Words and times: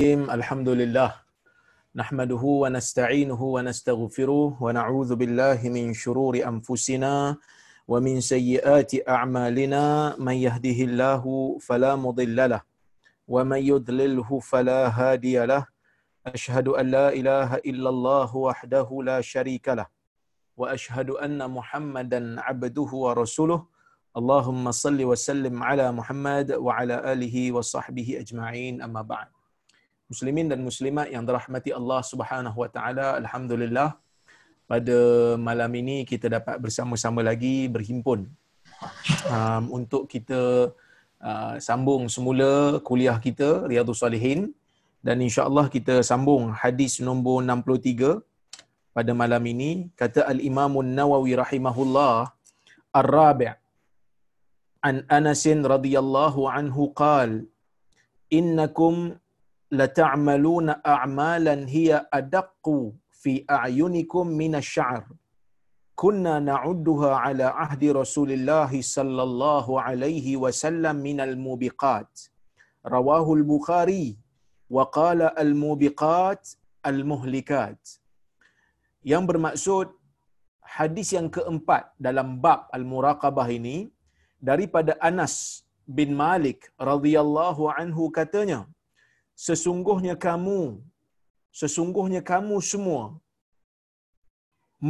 الحمد 0.00 0.68
لله 0.68 1.12
نحمده 1.96 2.40
ونستعينه 2.42 3.42
ونستغفره 3.42 4.62
ونعوذ 4.62 5.10
بالله 5.20 5.60
من 5.68 5.92
شرور 5.92 6.40
أنفسنا 6.48 7.36
ومن 7.88 8.20
سيئات 8.20 9.08
أعمالنا. 9.08 10.16
من 10.16 10.32
يهده 10.32 10.78
الله 10.88 11.22
فلا 11.60 11.96
مضل 11.96 12.50
له 12.50 12.62
ومن 13.28 13.60
يضلله 13.60 14.40
فلا 14.40 14.88
هادي 14.88 15.44
له. 15.44 15.66
أشهد 16.26 16.68
أن 16.68 16.86
لا 16.88 17.12
إله 17.12 17.60
إلا 17.60 17.88
الله 17.88 18.36
وحده 18.36 18.88
لا 19.04 19.20
شريك 19.20 19.68
له 19.68 19.86
وأشهد 20.56 21.10
أن 21.20 21.50
محمدا 21.50 22.40
عبده 22.40 22.90
ورسوله. 23.04 23.60
اللهم 24.16 24.70
صل 24.70 25.04
وسلم 25.04 25.62
على 25.62 25.92
محمد 25.92 26.52
وعلى 26.52 27.12
آله 27.12 27.36
وصحبه 27.52 28.16
أجمعين. 28.24 28.80
أما 28.82 29.02
بعد. 29.02 29.28
Muslimin 30.12 30.46
dan 30.52 30.60
muslimat 30.68 31.08
yang 31.14 31.24
dirahmati 31.28 31.70
Allah 31.78 32.00
Subhanahu 32.12 32.56
wa 32.62 32.68
taala 32.76 33.06
alhamdulillah 33.20 33.88
pada 34.70 34.98
malam 35.48 35.72
ini 35.80 35.96
kita 36.12 36.26
dapat 36.36 36.56
bersama-sama 36.64 37.20
lagi 37.30 37.56
berhimpun 37.74 38.20
um, 39.36 39.64
untuk 39.78 40.02
kita 40.14 40.72
uh, 41.28 41.54
sambung 41.68 42.02
semula 42.14 42.78
kuliah 42.88 43.16
kita 43.26 43.48
Riyadhus 43.70 44.00
Salihin 44.04 44.40
dan 45.02 45.18
insya-Allah 45.26 45.66
kita 45.66 45.94
sambung 46.06 46.54
hadis 46.62 47.02
nombor 47.02 47.42
63 47.42 48.22
pada 48.96 49.12
malam 49.16 49.42
ini. 49.52 49.90
Kata 49.98 50.28
al-Imam 50.32 50.78
An-Nawawi 50.78 51.34
rahimahullah 51.42 52.30
ar-rabi' 52.94 53.50
an 54.88 55.02
Anas 55.18 55.42
radhiyallahu 55.46 56.46
anhu 56.46 56.94
qala 57.02 57.42
innakum 58.38 59.18
لَتَعْمَلُونَ 59.72 60.68
أَعْمَالًا 60.86 61.56
هِيَ 61.68 62.06
أَدَقُّ 62.12 62.66
فِي 63.22 63.32
أَعْيُنِكُمْ 63.50 64.26
مِنَ 64.42 64.54
الشَّعَرِ 64.54 65.04
كُنَّا 65.94 66.34
نَعُدُّهَا 66.50 67.10
عَلَى 67.24 67.44
عَهْدِ 67.44 67.82
رَسُولِ 67.84 68.30
اللَّهِ 68.38 68.72
صَلَّى 68.96 69.22
اللَّهُ 69.28 69.66
عَلَيْهِ 69.86 70.26
وَسَلَّمْ 70.36 70.96
مِنَ 70.96 71.18
الْمُوبِقَاتِ 71.20 72.12
رواه 72.86 73.26
البخاري 73.38 74.06
وقال 74.70 75.20
الموبقات 75.38 76.42
المهلكات 76.86 77.82
yang 79.06 79.22
bermaksud 79.26 79.94
hadis 80.62 81.14
yang 81.14 81.30
keempat 81.30 81.94
dalam 81.98 82.38
bab 82.42 82.66
al-muraqabah 82.74 83.46
ini 83.50 83.90
daripada 84.38 84.98
Anas 84.98 85.66
bin 85.86 86.14
Malik 86.14 86.70
radhiyallahu 86.78 87.70
anhu 87.70 88.10
katanya 88.10 88.66
sesungguhnya 89.46 90.14
kamu 90.26 90.60
sesungguhnya 91.60 92.22
kamu 92.32 92.56
semua 92.72 93.02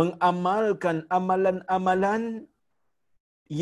mengamalkan 0.01 0.98
amalan-amalan 1.19 2.23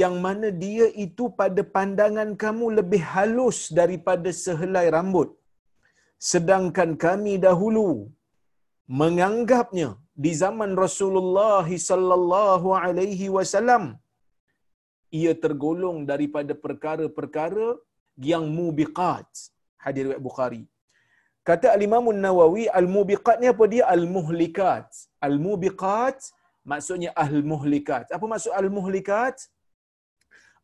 yang 0.01 0.17
mana 0.25 0.49
dia 0.65 0.87
itu 1.05 1.25
pada 1.41 1.63
pandangan 1.77 2.31
kamu 2.43 2.67
lebih 2.79 3.03
halus 3.13 3.59
daripada 3.79 4.31
sehelai 4.45 4.87
rambut. 4.97 5.29
Sedangkan 6.31 6.91
kami 7.05 7.35
dahulu 7.47 7.89
menganggapnya 9.01 9.89
di 10.25 10.31
zaman 10.43 10.73
Rasulullah 10.85 11.67
sallallahu 11.91 12.69
alaihi 12.85 13.27
wasallam 13.37 13.85
ia 15.21 15.33
tergolong 15.45 15.99
daripada 16.11 16.53
perkara-perkara 16.65 17.69
yang 18.31 18.45
mubiqat 18.57 19.31
hadis 19.85 20.03
riwayat 20.05 20.23
Bukhari. 20.29 20.63
Kata 21.49 21.69
al-Imam 21.77 22.05
Nawawi 22.25 22.65
al-mubiqat 22.81 23.37
ni 23.43 23.49
apa 23.53 23.65
dia? 23.73 23.85
Al-muhlikat. 23.95 24.87
Al-mubiqat 25.29 26.19
maksudnya 26.71 27.11
al-muhlikat. 27.25 28.07
Apa 28.17 28.25
maksud 28.33 28.53
al-muhlikat? 28.61 29.37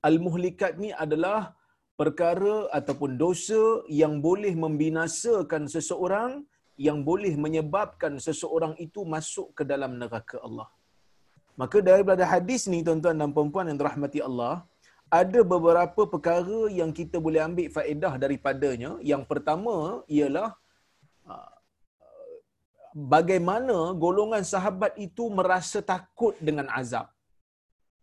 Al-muhlikat 0.08 0.72
ni 0.82 0.90
adalah 1.04 1.56
perkara 2.00 2.56
ataupun 2.78 3.16
dosa 3.24 3.62
yang 4.00 4.14
boleh 4.26 4.52
membinasakan 4.64 5.64
seseorang 5.74 6.44
yang 6.86 6.98
boleh 7.08 7.32
menyebabkan 7.44 8.12
seseorang 8.26 8.74
itu 8.86 9.00
masuk 9.14 9.48
ke 9.56 9.62
dalam 9.72 9.92
neraka 10.00 10.36
Allah. 10.46 10.68
Maka 11.60 11.80
daripada 11.90 12.24
hadis 12.32 12.62
ni 12.72 12.84
tuan-tuan 12.86 13.16
dan 13.20 13.32
puan-puan 13.36 13.66
yang 13.68 13.78
dirahmati 13.80 14.20
Allah, 14.28 14.54
ada 15.10 15.40
beberapa 15.46 16.02
perkara 16.12 16.66
yang 16.78 16.90
kita 16.90 17.16
boleh 17.26 17.40
ambil 17.48 17.68
faedah 17.70 18.14
daripadanya. 18.22 18.90
Yang 19.10 19.22
pertama 19.30 20.02
ialah 20.10 20.58
uh, 21.30 21.52
bagaimana 23.14 23.94
golongan 24.04 24.42
sahabat 24.42 24.98
itu 25.06 25.26
merasa 25.30 25.80
takut 25.92 26.34
dengan 26.48 26.66
azab. 26.80 27.06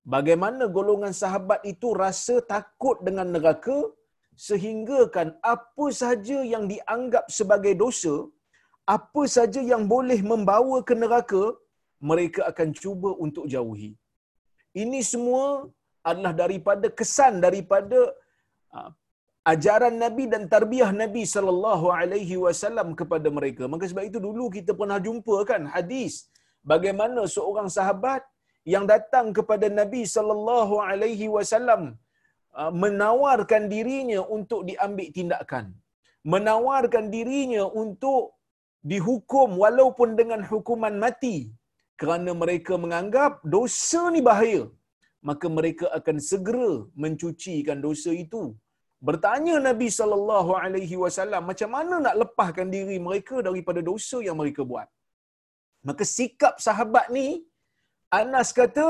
Bagaimana 0.03 0.68
golongan 0.68 1.14
sahabat 1.16 1.64
itu 1.64 1.96
rasa 1.96 2.44
takut 2.44 3.00
dengan 3.08 3.28
neraka 3.35 3.78
sehingga 4.35 5.08
kan 5.16 5.28
apa 5.53 5.85
saja 6.02 6.38
yang 6.44 6.68
dianggap 6.72 7.25
sebagai 7.31 7.74
dosa, 7.84 8.16
apa 8.84 9.24
saja 9.35 9.62
yang 9.64 9.88
boleh 9.88 10.20
membawa 10.31 10.84
ke 10.88 10.96
neraka, 11.03 11.44
mereka 12.03 12.41
akan 12.52 12.70
cuba 12.75 13.12
untuk 13.25 13.47
jauhi. 13.47 13.96
Ini 14.75 15.00
semua 15.06 15.70
adalah 16.09 16.34
daripada 16.41 16.88
kesan 17.00 17.34
daripada 17.46 18.00
uh, 18.75 18.90
ajaran 19.53 19.96
Nabi 20.03 20.25
dan 20.34 20.44
tarbiyah 20.53 20.91
Nabi 21.03 21.24
sallallahu 21.36 21.88
alaihi 22.00 22.38
wasallam 22.46 22.90
kepada 23.00 23.30
mereka. 23.38 23.64
Maka 23.74 23.90
sebab 23.91 24.06
itu 24.09 24.19
dulu 24.28 24.46
kita 24.58 24.72
pernah 24.80 25.00
jumpa 25.08 25.38
kan 25.52 25.64
hadis 25.75 26.14
bagaimana 26.74 27.24
seorang 27.36 27.69
sahabat 27.78 28.24
yang 28.74 28.86
datang 28.94 29.28
kepada 29.38 29.68
Nabi 29.80 30.02
sallallahu 30.16 30.75
alaihi 30.90 31.28
wasallam 31.36 31.81
uh, 32.59 32.72
menawarkan 32.84 33.66
dirinya 33.75 34.22
untuk 34.38 34.62
diambil 34.70 35.09
tindakan. 35.18 35.66
Menawarkan 36.34 37.06
dirinya 37.16 37.64
untuk 37.84 38.24
dihukum 38.91 39.50
walaupun 39.64 40.09
dengan 40.20 40.41
hukuman 40.52 40.96
mati 41.03 41.38
kerana 42.02 42.31
mereka 42.41 42.74
menganggap 42.84 43.34
dosa 43.56 44.02
ni 44.16 44.22
bahaya 44.30 44.64
maka 45.29 45.47
mereka 45.57 45.85
akan 45.97 46.17
segera 46.31 46.72
mencucikan 47.03 47.79
dosa 47.85 48.11
itu. 48.25 48.44
Bertanya 49.07 49.56
Nabi 49.69 49.88
sallallahu 50.00 50.51
alaihi 50.63 50.97
wasallam 51.03 51.44
macam 51.51 51.69
mana 51.75 51.95
nak 52.06 52.16
lepaskan 52.22 52.67
diri 52.75 52.97
mereka 53.07 53.38
daripada 53.47 53.81
dosa 53.89 54.19
yang 54.28 54.38
mereka 54.41 54.61
buat. 54.72 54.88
Maka 55.88 56.03
sikap 56.17 56.56
sahabat 56.66 57.07
ni 57.16 57.28
Anas 58.22 58.50
kata 58.59 58.88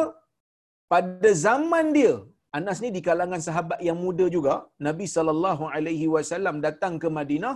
pada 0.94 1.30
zaman 1.48 1.86
dia 1.98 2.14
Anas 2.58 2.80
ni 2.84 2.90
di 2.96 3.02
kalangan 3.08 3.42
sahabat 3.48 3.80
yang 3.88 3.98
muda 4.06 4.26
juga 4.36 4.56
Nabi 4.88 5.06
sallallahu 5.14 5.64
alaihi 5.76 6.08
wasallam 6.16 6.58
datang 6.66 6.96
ke 7.04 7.10
Madinah 7.18 7.56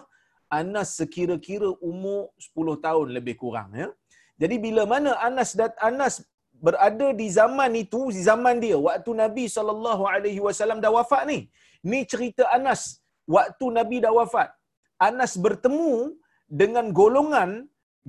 Anas 0.59 0.89
sekira-kira 0.99 1.69
umur 1.89 2.21
10 2.45 2.85
tahun 2.85 3.07
lebih 3.17 3.35
kurang 3.41 3.69
ya. 3.81 3.87
Jadi 4.41 4.55
bila 4.65 4.83
mana 4.93 5.11
Anas 5.27 5.51
dat 5.59 5.73
Anas 5.89 6.15
berada 6.65 7.07
di 7.19 7.27
zaman 7.37 7.71
itu, 7.83 8.01
di 8.15 8.21
zaman 8.29 8.55
dia, 8.63 8.77
waktu 8.87 9.11
Nabi 9.23 9.43
SAW 9.47 10.83
dah 10.85 10.91
wafat 10.97 11.23
ni. 11.31 11.39
Ni 11.89 11.99
cerita 12.11 12.43
Anas, 12.57 12.81
waktu 13.35 13.65
Nabi 13.77 13.97
dah 14.05 14.13
wafat. 14.19 14.49
Anas 15.09 15.33
bertemu 15.45 16.17
dengan 16.61 16.85
golongan 16.99 17.51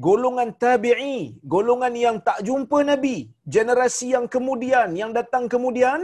golongan 0.06 0.50
tabi'i, 0.62 1.16
golongan 1.54 1.94
yang 2.04 2.16
tak 2.28 2.38
jumpa 2.48 2.78
Nabi, 2.90 3.16
generasi 3.54 4.14
yang 4.14 4.26
kemudian, 4.34 4.94
yang 5.00 5.10
datang 5.18 5.44
kemudian, 5.54 6.00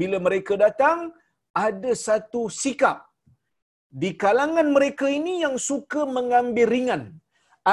bila 0.00 0.20
mereka 0.26 0.54
datang, 0.64 0.98
ada 1.66 1.92
satu 2.06 2.42
sikap 2.62 2.98
di 4.02 4.10
kalangan 4.22 4.68
mereka 4.76 5.06
ini 5.18 5.34
yang 5.44 5.56
suka 5.68 6.02
mengambil 6.16 6.68
ringan. 6.74 7.02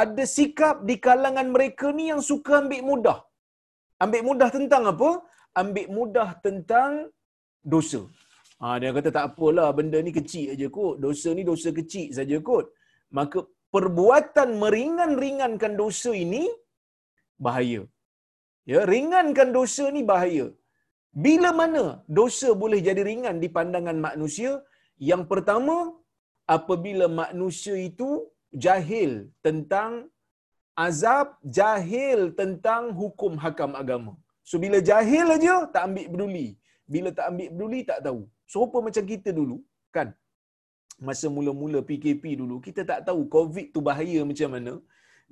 Ada 0.01 0.23
sikap 0.37 0.75
di 0.89 0.95
kalangan 1.05 1.47
mereka 1.55 1.87
ni 1.97 2.05
yang 2.11 2.21
suka 2.29 2.53
ambil 2.63 2.81
mudah. 2.89 3.19
Ambil 4.03 4.21
mudah 4.29 4.49
tentang 4.57 4.83
apa? 4.93 5.09
Ambil 5.61 5.87
mudah 5.97 6.29
tentang 6.45 6.91
dosa. 7.73 8.01
Ha, 8.61 8.75
dia 8.81 8.91
kata 8.97 9.09
tak 9.17 9.25
apalah 9.29 9.67
benda 9.77 9.99
ni 10.07 10.11
kecil 10.19 10.47
aja 10.53 10.67
kot. 10.77 10.95
Dosa 11.05 11.29
ni 11.37 11.43
dosa 11.51 11.69
kecil 11.79 12.07
saja 12.17 12.37
kot. 12.49 12.65
Maka 13.17 13.39
perbuatan 13.75 14.49
meringan-ringankan 14.63 15.73
dosa 15.81 16.11
ini 16.25 16.43
bahaya. 17.45 17.81
Ya, 18.71 18.81
ringankan 18.93 19.49
dosa 19.57 19.85
ni 19.95 20.01
bahaya. 20.11 20.47
Bila 21.25 21.49
mana 21.59 21.83
dosa 22.19 22.49
boleh 22.63 22.79
jadi 22.87 23.01
ringan 23.09 23.37
di 23.43 23.49
pandangan 23.57 23.97
manusia? 24.07 24.51
Yang 25.09 25.23
pertama, 25.31 25.75
apabila 26.57 27.05
manusia 27.21 27.75
itu 27.89 28.09
jahil 28.65 29.11
tentang 29.45 29.91
azab 30.87 31.27
jahil 31.57 32.19
tentang 32.39 32.83
hukum 32.99 33.33
hakam 33.43 33.71
agama. 33.81 34.13
So 34.49 34.57
bila 34.63 34.77
jahil 34.89 35.27
aja 35.37 35.55
tak 35.73 35.83
ambil 35.89 36.07
peduli. 36.13 36.47
Bila 36.93 37.09
tak 37.17 37.25
ambil 37.31 37.49
peduli 37.53 37.79
tak 37.89 37.99
tahu. 38.07 38.21
Serupa 38.51 38.77
macam 38.87 39.03
kita 39.11 39.29
dulu, 39.39 39.57
kan? 39.95 40.09
masa 41.07 41.25
mula-mula 41.35 41.79
PKP 41.89 42.23
dulu, 42.41 42.55
kita 42.67 42.81
tak 42.91 42.99
tahu 43.07 43.21
COVID 43.35 43.67
tu 43.75 43.79
bahaya 43.87 44.19
macam 44.31 44.49
mana. 44.55 44.73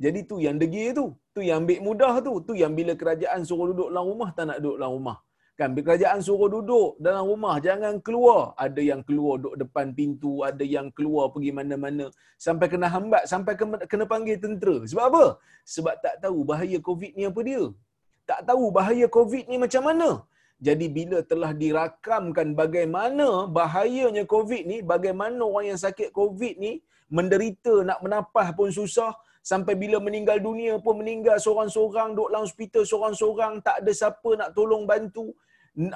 Jadi 0.04 0.20
tu 0.30 0.36
yang 0.46 0.58
degil 0.62 0.90
tu, 1.00 1.06
tu 1.36 1.42
yang 1.48 1.60
ambil 1.62 1.80
mudah 1.88 2.14
tu, 2.28 2.34
tu 2.48 2.54
yang 2.62 2.74
bila 2.80 2.94
kerajaan 3.02 3.42
suruh 3.50 3.68
duduk 3.72 3.90
dalam 3.92 4.06
rumah 4.12 4.30
tak 4.38 4.46
nak 4.50 4.58
duduk 4.64 4.78
dalam 4.80 4.94
rumah. 4.98 5.18
Kan 5.58 5.74
kerajaan 5.74 6.20
suruh 6.22 6.50
duduk 6.54 7.02
dalam 7.06 7.24
rumah 7.26 7.58
jangan 7.58 7.98
keluar. 8.06 8.54
Ada 8.66 8.82
yang 8.90 9.02
keluar 9.08 9.42
duduk 9.42 9.56
depan 9.62 9.90
pintu, 9.98 10.46
ada 10.50 10.62
yang 10.62 10.88
keluar 10.98 11.34
pergi 11.34 11.52
mana-mana 11.60 12.06
sampai 12.46 12.68
kena 12.74 12.88
hambat, 12.96 13.24
sampai 13.32 13.54
kena 13.92 14.06
panggil 14.12 14.38
tentera. 14.44 14.76
Sebab 14.86 15.06
apa? 15.10 15.26
Sebab 15.66 15.96
tak 16.06 16.16
tahu 16.24 16.46
bahaya 16.46 16.78
COVID 16.78 17.12
ni 17.18 17.26
apa 17.32 17.42
dia. 17.50 17.64
Tak 18.30 18.46
tahu 18.50 18.70
bahaya 18.78 19.10
COVID 19.18 19.50
ni 19.50 19.58
macam 19.58 19.82
mana. 19.90 20.10
Jadi 20.68 20.86
bila 20.98 21.26
telah 21.32 21.52
dirakamkan 21.58 22.54
bagaimana 22.62 23.50
bahayanya 23.50 24.30
COVID 24.30 24.64
ni, 24.72 24.78
bagaimana 24.94 25.42
orang 25.42 25.74
yang 25.74 25.82
sakit 25.82 26.14
COVID 26.14 26.56
ni 26.66 26.86
menderita 27.10 27.82
nak 27.90 28.00
menapah 28.06 28.54
pun 28.54 28.70
susah, 28.70 29.12
sampai 29.42 29.74
bila 29.82 29.98
meninggal 30.06 30.38
dunia 30.48 30.74
pun 30.86 31.02
meninggal 31.02 31.38
seorang-seorang 31.40 32.10
duduk 32.14 32.30
dalam 32.30 32.44
hospital 32.46 32.84
seorang-seorang 32.92 33.54
tak 33.68 33.76
ada 33.80 33.92
siapa 33.96 34.30
nak 34.40 34.50
tolong 34.58 34.84
bantu 34.84 35.32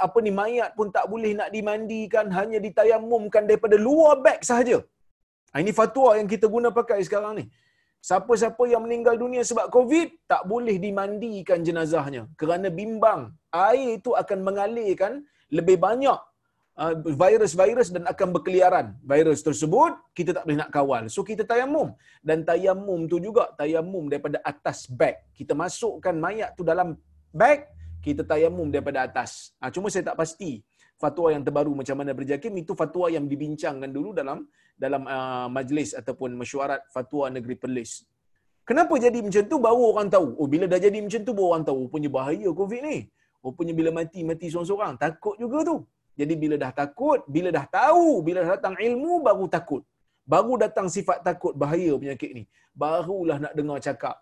apa 0.06 0.18
ni 0.25 0.31
mayat 0.42 0.72
pun 0.78 0.88
tak 0.98 1.06
boleh 1.12 1.31
nak 1.39 1.50
dimandikan 1.56 2.25
hanya 2.38 2.57
ditayamumkan 2.66 3.44
daripada 3.50 3.75
luar 3.88 4.13
beg 4.25 4.39
sahaja 4.50 4.78
ha, 5.51 5.62
ini 5.63 5.72
fatwa 5.80 6.10
yang 6.19 6.30
kita 6.33 6.45
guna 6.56 6.69
pakai 6.80 7.00
sekarang 7.07 7.33
ni 7.39 7.45
siapa-siapa 8.10 8.63
yang 8.74 8.83
meninggal 8.86 9.16
dunia 9.24 9.42
sebab 9.51 9.66
covid 9.75 10.10
tak 10.31 10.44
boleh 10.51 10.75
dimandikan 10.86 11.62
jenazahnya 11.68 12.24
kerana 12.42 12.69
bimbang 12.80 13.22
air 13.69 13.88
itu 14.00 14.13
akan 14.24 14.39
mengalirkan 14.50 15.13
lebih 15.60 15.80
banyak 15.88 16.19
Uh, 16.81 16.95
virus-virus 17.04 17.92
dan 17.92 18.07
akan 18.12 18.27
berkeliaran. 18.36 18.95
Virus 19.04 19.44
tersebut 19.48 19.92
kita 20.18 20.31
tak 20.36 20.44
boleh 20.48 20.60
nak 20.63 20.72
kawal. 20.72 21.04
So 21.13 21.19
kita 21.30 21.44
tayamum. 21.44 21.92
Dan 22.24 22.48
tayamum 22.48 23.12
tu 23.12 23.19
juga 23.19 23.51
tayamum 23.60 24.07
daripada 24.07 24.39
atas 24.51 24.88
beg. 24.88 25.19
Kita 25.36 25.51
masukkan 25.51 26.16
mayat 26.16 26.56
tu 26.56 26.63
dalam 26.63 26.95
beg, 27.36 27.68
kita 28.06 28.21
tayamum 28.25 28.68
daripada 28.74 29.06
atas. 29.07 29.53
Ha, 29.62 29.69
cuma 29.74 29.88
saya 29.94 30.03
tak 30.09 30.18
pasti 30.21 30.51
fatwa 31.01 31.27
yang 31.33 31.44
terbaru 31.48 31.74
macam 31.80 31.95
mana 32.01 32.12
berjakim 32.19 32.53
itu 32.62 32.74
fatwa 32.81 33.06
yang 33.15 33.25
dibincangkan 33.31 33.89
dulu 33.89 34.09
dalam 34.19 34.45
dalam 34.83 35.01
uh, 35.15 35.48
majlis 35.56 35.94
ataupun 36.00 36.33
mesyuarat 36.42 36.81
fatwa 36.95 37.30
negeri 37.36 37.56
Perlis. 37.62 37.92
Kenapa 38.69 38.94
jadi 39.06 39.19
macam 39.25 39.44
tu 39.51 39.57
baru 39.68 39.83
orang 39.94 40.09
tahu. 40.15 40.27
Oh 40.42 40.48
bila 40.53 40.65
dah 40.71 40.80
jadi 40.86 40.98
macam 41.06 41.21
tu 41.27 41.33
baru 41.38 41.48
orang 41.53 41.65
tahu 41.69 41.81
punya 41.94 42.09
bahaya 42.18 42.50
COVID 42.59 42.81
ni. 42.89 42.98
Punya 43.57 43.74
bila 43.80 43.89
mati 44.00 44.21
mati 44.30 44.48
seorang-seorang. 44.53 44.94
Takut 45.01 45.36
juga 45.44 45.59
tu. 45.69 45.77
Jadi 46.19 46.33
bila 46.42 46.56
dah 46.63 46.71
takut, 46.81 47.19
bila 47.36 47.50
dah 47.57 47.65
tahu, 47.65 48.21
bila 48.25 48.45
dah 48.45 48.51
datang 48.57 48.75
ilmu 48.77 49.13
baru 49.27 49.45
takut. 49.56 49.81
Baru 50.33 50.53
datang 50.63 50.88
sifat 50.95 51.25
takut 51.25 51.53
bahaya 51.62 51.98
penyakit 52.01 52.31
ni. 52.38 52.44
Barulah 52.81 53.38
nak 53.44 53.53
dengar 53.57 53.81
cakap. 53.81 54.15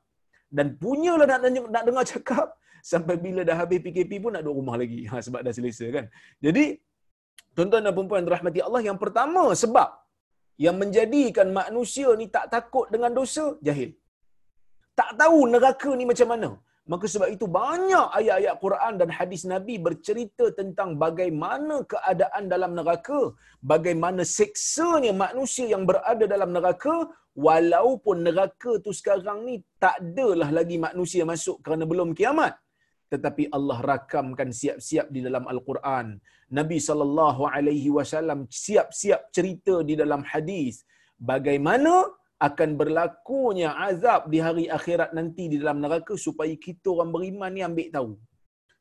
Dan 0.57 0.79
punyalah 0.81 1.27
nak, 1.29 1.39
nak 1.75 1.83
dengar 1.87 2.05
cakap 2.07 2.47
sampai 2.91 3.15
bila 3.25 3.41
dah 3.49 3.57
habis 3.61 3.79
PKP 3.85 4.11
pun 4.23 4.31
nak 4.35 4.43
duduk 4.45 4.57
rumah 4.61 4.75
lagi. 4.81 4.99
Ha, 5.09 5.21
sebab 5.25 5.41
dah 5.45 5.53
selesa 5.57 5.87
kan. 5.95 6.05
Jadi, 6.45 6.65
tuan-tuan 7.55 7.85
dan 7.85 7.93
perempuan 7.97 8.25
rahmati 8.35 8.61
Allah, 8.67 8.81
yang 8.89 8.99
pertama 9.03 9.43
sebab 9.63 9.89
yang 10.65 10.75
menjadikan 10.81 11.47
manusia 11.59 12.09
ni 12.19 12.27
tak 12.35 12.47
takut 12.55 12.87
dengan 12.93 13.11
dosa, 13.19 13.45
jahil. 13.67 13.91
Tak 14.99 15.11
tahu 15.21 15.39
neraka 15.53 15.91
ni 15.99 16.05
macam 16.11 16.29
mana. 16.33 16.49
Maka 16.91 17.05
sebab 17.13 17.29
itu 17.35 17.45
banyak 17.45 18.07
ayat-ayat 18.19 18.55
Quran 18.63 18.93
dan 18.99 19.09
hadis 19.17 19.41
Nabi 19.51 19.75
bercerita 19.87 20.45
tentang 20.59 20.89
bagaimana 21.03 21.75
keadaan 21.91 22.43
dalam 22.53 22.71
neraka, 22.79 23.19
bagaimana 23.71 24.25
seksanya 24.25 25.13
manusia 25.25 25.67
yang 25.73 25.83
berada 25.89 26.25
dalam 26.33 26.49
neraka 26.57 26.95
walaupun 27.47 28.25
neraka 28.27 28.71
tu 28.85 28.91
sekarang 28.99 29.39
ni 29.47 29.55
tak 29.83 30.01
adalah 30.01 30.49
lagi 30.57 30.81
manusia 30.87 31.23
masuk 31.31 31.61
kerana 31.61 31.85
belum 31.91 32.17
kiamat. 32.17 32.57
Tetapi 33.13 33.43
Allah 33.57 33.77
rakamkan 33.91 34.49
siap-siap 34.59 35.07
di 35.15 35.19
dalam 35.25 35.45
Al-Quran. 35.53 36.07
Nabi 36.59 36.77
sallallahu 36.87 37.41
alaihi 37.55 37.89
wasallam 37.97 38.39
siap-siap 38.65 39.33
cerita 39.35 39.75
di 39.89 39.93
dalam 40.01 40.21
hadis 40.31 40.85
bagaimana 41.31 41.93
akan 42.47 42.69
berlakunya 42.79 43.69
azab 43.89 44.31
di 44.33 44.39
hari 44.45 44.65
akhirat 44.77 45.11
nanti 45.17 45.51
di 45.51 45.57
dalam 45.61 45.83
neraka 45.83 46.15
supaya 46.15 46.55
kita 46.67 46.87
orang 46.95 47.11
beriman 47.15 47.51
ni 47.55 47.61
ambil 47.69 47.87
tahu. 47.97 48.11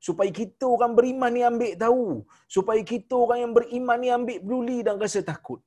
Supaya 0.07 0.31
kita 0.41 0.65
orang 0.75 0.93
beriman 0.99 1.31
ni 1.35 1.43
ambil 1.43 1.73
tahu. 1.75 2.07
Supaya 2.47 2.81
kita 2.87 3.15
orang 3.19 3.39
yang 3.45 3.53
beriman 3.59 3.99
ni 3.99 4.09
ambil 4.19 4.39
peduli 4.45 4.79
dan 4.87 4.95
rasa 5.03 5.21
takut. 5.27 5.59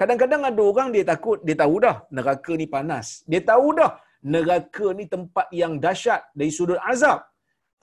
Kadang-kadang 0.00 0.42
ada 0.48 0.62
orang 0.70 0.88
dia 0.92 1.04
takut, 1.12 1.38
dia 1.46 1.56
tahu 1.62 1.74
dah 1.84 1.96
neraka 2.12 2.52
ni 2.60 2.66
panas. 2.74 3.24
Dia 3.30 3.40
tahu 3.50 3.66
dah 3.80 3.90
neraka 4.34 4.86
ni 4.98 5.04
tempat 5.14 5.48
yang 5.56 5.80
dahsyat 5.84 6.20
dari 6.36 6.52
sudut 6.58 6.80
azab. 6.92 7.24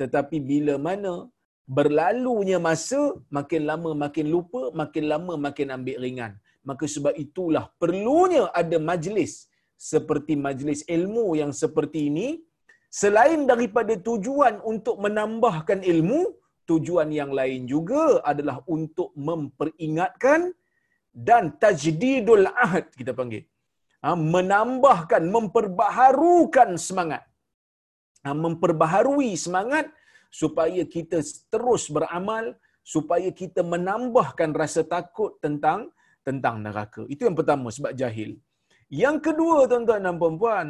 Tetapi 0.01 0.37
bila 0.51 0.75
mana 0.87 1.13
berlalunya 1.77 2.57
masa, 2.67 3.01
makin 3.37 3.61
lama 3.69 3.91
makin 4.03 4.27
lupa, 4.33 4.61
makin 4.81 5.05
lama 5.11 5.33
makin 5.45 5.73
ambil 5.75 5.97
ringan. 6.05 6.33
Maka 6.69 6.85
sebab 6.95 7.13
itulah 7.25 7.65
perlunya 7.81 8.43
ada 8.61 8.77
majlis. 8.89 9.33
Seperti 9.91 10.33
majlis 10.45 10.81
ilmu 10.95 11.25
yang 11.41 11.51
seperti 11.61 11.99
ini 12.09 12.27
selain 13.01 13.41
daripada 13.51 13.93
tujuan 14.07 14.55
untuk 14.71 14.95
menambahkan 15.05 15.85
ilmu 15.93 16.21
tujuan 16.69 17.09
yang 17.19 17.31
lain 17.39 17.61
juga 17.73 18.03
adalah 18.31 18.57
untuk 18.75 19.09
memperingatkan 19.27 20.51
dan 21.27 21.43
tajdidul 21.61 22.45
ahad 22.65 22.85
kita 22.99 23.13
panggil. 23.19 23.43
Ha, 24.05 24.13
menambahkan 24.35 25.23
memperbaharukan 25.35 26.69
semangat 26.87 27.21
memperbaharui 28.33 29.31
semangat 29.45 29.87
supaya 30.41 30.83
kita 30.95 31.19
terus 31.53 31.87
beramal 31.87 32.55
supaya 32.93 33.29
kita 33.41 33.61
menambahkan 33.73 34.51
rasa 34.61 34.81
takut 34.95 35.31
tentang 35.43 35.91
tentang 36.27 36.55
neraka. 36.65 37.03
Itu 37.13 37.27
yang 37.27 37.37
pertama 37.39 37.67
sebab 37.77 37.91
jahil. 38.01 38.31
Yang 38.87 39.17
kedua 39.27 39.67
tuan-tuan 39.71 40.03
dan 40.07 40.15
puan 40.19 40.67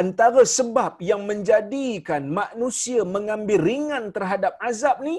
antara 0.00 0.42
sebab 0.58 0.92
yang 1.10 1.22
menjadikan 1.30 2.22
manusia 2.40 3.02
mengambil 3.14 3.58
ringan 3.68 4.04
terhadap 4.16 4.54
azab 4.70 5.02
ni 5.08 5.16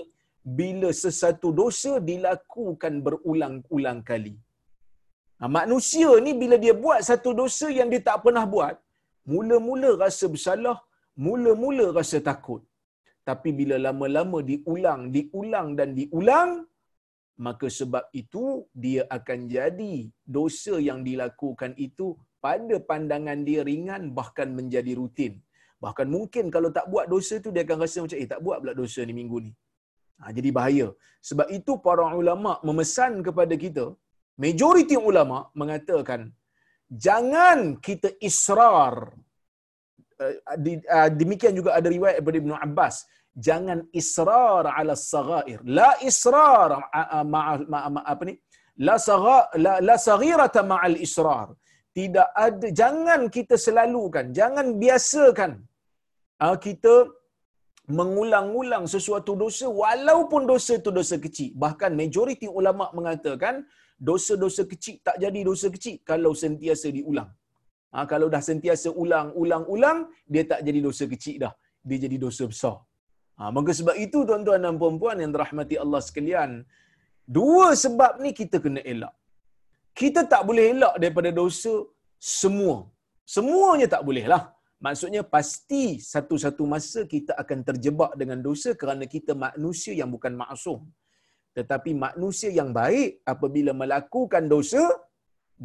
bila 0.60 0.90
sesuatu 1.04 1.50
dosa 1.62 1.92
dilakukan 2.10 2.94
berulang-ulang 3.06 4.00
kali. 4.10 4.36
Nah, 5.40 5.50
manusia 5.60 6.10
ni 6.26 6.32
bila 6.42 6.56
dia 6.64 6.76
buat 6.86 7.00
satu 7.10 7.32
dosa 7.42 7.68
yang 7.80 7.88
dia 7.92 8.02
tak 8.10 8.20
pernah 8.26 8.46
buat, 8.54 8.76
mula-mula 9.32 9.90
rasa 10.04 10.26
bersalah, 10.34 10.78
mula-mula 11.26 11.86
rasa 11.98 12.20
takut. 12.30 12.62
Tapi 13.30 13.50
bila 13.60 13.76
lama-lama 13.88 14.40
diulang, 14.52 15.02
diulang 15.16 15.68
dan 15.80 15.90
diulang, 16.00 16.52
maka 17.46 17.68
sebab 17.80 18.04
itu 18.22 18.44
dia 18.84 19.04
akan 19.18 19.40
jadi 19.56 19.96
dosa 20.38 20.76
yang 20.90 21.00
dilakukan 21.08 21.72
itu 21.88 22.08
pada 22.46 22.76
pandangan 22.90 23.40
dia 23.48 23.62
ringan 23.70 24.04
bahkan 24.18 24.50
menjadi 24.60 24.94
rutin. 25.00 25.34
Bahkan 25.84 26.08
mungkin 26.16 26.46
kalau 26.56 26.70
tak 26.78 26.86
buat 26.92 27.06
dosa 27.14 27.36
tu 27.44 27.52
dia 27.56 27.64
akan 27.68 27.80
rasa 27.84 27.98
macam 28.04 28.20
eh 28.24 28.30
tak 28.34 28.42
buat 28.46 28.58
pula 28.62 28.74
dosa 28.82 29.02
ni 29.08 29.14
minggu 29.20 29.38
ni. 29.46 29.52
Ha, 30.22 30.32
jadi 30.38 30.50
bahaya. 30.58 30.88
Sebab 31.30 31.48
itu 31.58 31.74
para 31.86 32.06
ulama 32.22 32.52
memesan 32.68 33.14
kepada 33.28 33.56
kita, 33.64 33.86
majoriti 34.44 34.96
ulama 35.10 35.38
mengatakan 35.62 36.22
jangan 37.06 37.60
kita 37.88 38.10
israr. 38.30 38.96
Uh, 40.24 41.10
demikian 41.22 41.54
juga 41.60 41.70
ada 41.80 41.88
riwayat 41.90 42.16
daripada 42.22 42.40
Ibn 42.44 42.54
Abbas. 42.68 42.96
Jangan 43.34 43.80
israr 44.02 44.64
ala 44.78 44.94
sagair 44.94 45.60
la 45.78 45.98
israr 46.10 46.70
ma, 47.26 47.42
ma, 47.72 47.80
ma, 47.90 48.02
apa 48.14 48.24
ni? 48.30 48.38
La 48.88 48.96
saga 49.02 49.50
la, 49.64 49.74
la 49.82 49.96
saghirata 49.98 50.62
ma'al 50.62 50.98
israr. 51.02 51.48
Tidak 51.98 52.28
ada 52.46 52.68
jangan 52.82 53.22
kita 53.36 53.58
selalukan 53.66 54.30
jangan 54.40 54.78
biasakan 54.82 55.52
kita 56.66 56.94
mengulang-ulang 58.00 58.86
sesuatu 58.94 59.32
dosa 59.36 59.68
walaupun 59.68 60.48
dosa 60.52 60.80
itu 60.80 60.92
dosa 61.00 61.16
kecil. 61.26 61.52
Bahkan 61.64 61.92
majoriti 62.00 62.48
ulama 62.60 62.88
mengatakan 62.98 63.68
dosa-dosa 64.10 64.64
kecil 64.72 64.96
tak 65.08 65.18
jadi 65.24 65.40
dosa 65.50 65.68
kecil 65.76 65.96
kalau 66.12 66.32
sentiasa 66.44 66.88
diulang 66.98 67.30
ha, 67.94 68.06
kalau 68.12 68.28
dah 68.34 68.44
sentiasa 68.50 68.90
ulang-ulang-ulang 69.04 70.00
dia 70.34 70.44
tak 70.52 70.62
jadi 70.68 70.80
dosa 70.88 71.06
kecil 71.14 71.36
dah 71.44 71.54
dia 71.88 71.98
jadi 72.06 72.18
dosa 72.26 72.44
besar 72.54 72.76
Ha, 73.40 73.50
maka 73.56 73.72
sebab 73.80 73.96
itu 74.06 74.20
tuan-tuan 74.30 74.62
dan 74.66 74.76
puan-puan 74.82 75.18
yang 75.22 75.32
dirahmati 75.36 75.76
Allah 75.84 76.02
sekalian, 76.08 76.52
dua 77.38 77.68
sebab 77.84 78.22
ni 78.24 78.32
kita 78.40 78.58
kena 78.66 78.82
elak. 78.94 79.14
Kita 80.00 80.22
tak 80.34 80.42
boleh 80.50 80.66
elak 80.74 80.96
daripada 81.02 81.30
dosa 81.42 81.74
semua. 82.18 82.76
Semuanya 83.36 83.88
tak 83.96 84.04
boleh 84.08 84.26
lah. 84.34 84.44
Maksudnya 84.86 85.22
pasti 85.36 85.84
satu-satu 86.14 86.64
masa 86.74 87.00
kita 87.14 87.34
akan 87.42 87.60
terjebak 87.68 88.12
dengan 88.22 88.40
dosa 88.48 88.70
kerana 88.82 89.06
kita 89.16 89.32
manusia 89.46 89.94
yang 90.00 90.10
bukan 90.16 90.34
maksum. 90.42 90.80
Tetapi 91.58 91.92
manusia 92.06 92.50
yang 92.60 92.70
baik 92.82 93.22
apabila 93.34 93.72
melakukan 93.82 94.46
dosa, 94.54 94.84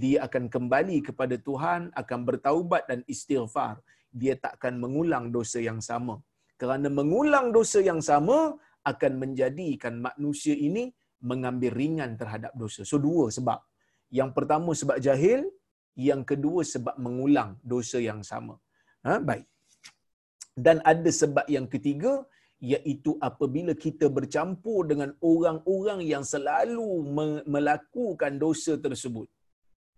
dia 0.02 0.18
akan 0.26 0.44
kembali 0.54 0.98
kepada 1.08 1.36
Tuhan, 1.48 1.90
akan 2.00 2.20
bertaubat 2.28 2.82
dan 2.90 3.00
istighfar. 3.12 3.80
Dia 4.20 4.34
tak 4.44 4.52
akan 4.60 4.74
mengulang 4.84 5.24
dosa 5.36 5.58
yang 5.68 5.80
sama. 5.88 6.16
Kerana 6.60 6.88
mengulang 6.98 7.46
dosa 7.56 7.80
yang 7.80 8.00
sama 8.10 8.38
akan 8.90 9.12
menjadikan 9.22 9.94
manusia 10.06 10.54
ini 10.68 10.84
mengambil 11.30 11.72
ringan 11.80 12.10
terhadap 12.20 12.52
dosa. 12.62 12.82
So 12.90 12.96
dua 13.06 13.26
sebab. 13.38 13.60
Yang 14.18 14.30
pertama 14.36 14.70
sebab 14.80 14.98
jahil, 15.06 15.40
yang 16.08 16.22
kedua 16.30 16.60
sebab 16.74 16.96
mengulang 17.06 17.50
dosa 17.72 17.98
yang 18.08 18.20
sama. 18.30 18.54
Ha? 19.06 19.18
Baik. 19.28 19.46
Dan 20.66 20.76
ada 20.92 21.10
sebab 21.20 21.46
yang 21.56 21.66
ketiga, 21.74 22.12
iaitu 22.58 23.14
apabila 23.22 23.72
kita 23.84 24.10
bercampur 24.10 24.82
dengan 24.90 25.10
orang-orang 25.22 26.02
yang 26.02 26.26
selalu 26.26 27.06
melakukan 27.46 28.34
dosa 28.42 28.74
tersebut. 28.74 29.30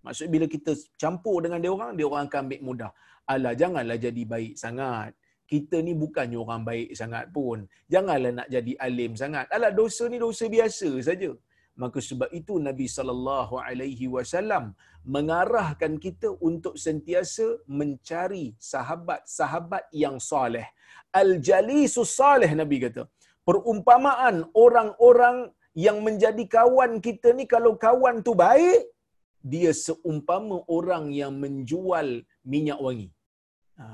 Maksud 0.04 0.26
bila 0.32 0.46
kita 0.48 0.72
campur 1.00 1.44
dengan 1.44 1.60
dia 1.60 1.72
orang, 1.72 1.92
dia 1.96 2.06
orang 2.08 2.24
akan 2.28 2.40
ambil 2.48 2.60
mudah. 2.68 2.92
Alah, 3.32 3.52
janganlah 3.56 3.96
jadi 4.00 4.22
baik 4.24 4.54
sangat. 4.56 5.12
Kita 5.44 5.76
ni 5.82 5.92
bukannya 6.02 6.38
orang 6.40 6.62
baik 6.64 6.90
sangat 7.00 7.24
pun. 7.34 7.66
Janganlah 7.90 8.32
nak 8.38 8.48
jadi 8.48 8.72
alim 8.86 9.12
sangat. 9.22 9.46
Alah, 9.52 9.72
dosa 9.80 10.04
ni 10.12 10.16
dosa 10.20 10.44
biasa 10.48 10.88
saja. 11.08 11.30
Maka 11.80 11.98
sebab 12.08 12.28
itu 12.40 12.60
Nabi 12.60 12.86
sallallahu 12.96 13.56
alaihi 13.56 14.06
wasallam 14.14 14.76
mengarahkan 15.04 15.96
kita 16.04 16.28
untuk 16.48 16.74
sentiasa 16.76 17.46
mencari 17.66 18.54
sahabat-sahabat 18.72 19.84
yang 20.02 20.16
soleh. 20.30 20.66
Al-jalisus 21.20 22.10
soleh 22.20 22.50
Nabi 22.60 22.78
kata. 22.84 23.04
Perumpamaan 23.48 24.46
orang-orang 24.52 25.50
yang 25.74 25.98
menjadi 26.06 26.44
kawan 26.56 27.00
kita 27.06 27.32
ni 27.38 27.44
kalau 27.48 27.72
kawan 27.74 28.22
tu 28.26 28.34
baik, 28.36 28.86
dia 29.40 29.72
seumpama 29.72 30.60
orang 30.68 31.08
yang 31.20 31.32
menjual 31.42 32.08
minyak 32.44 32.78
wangi. 32.86 33.08
Ha. 33.80 33.86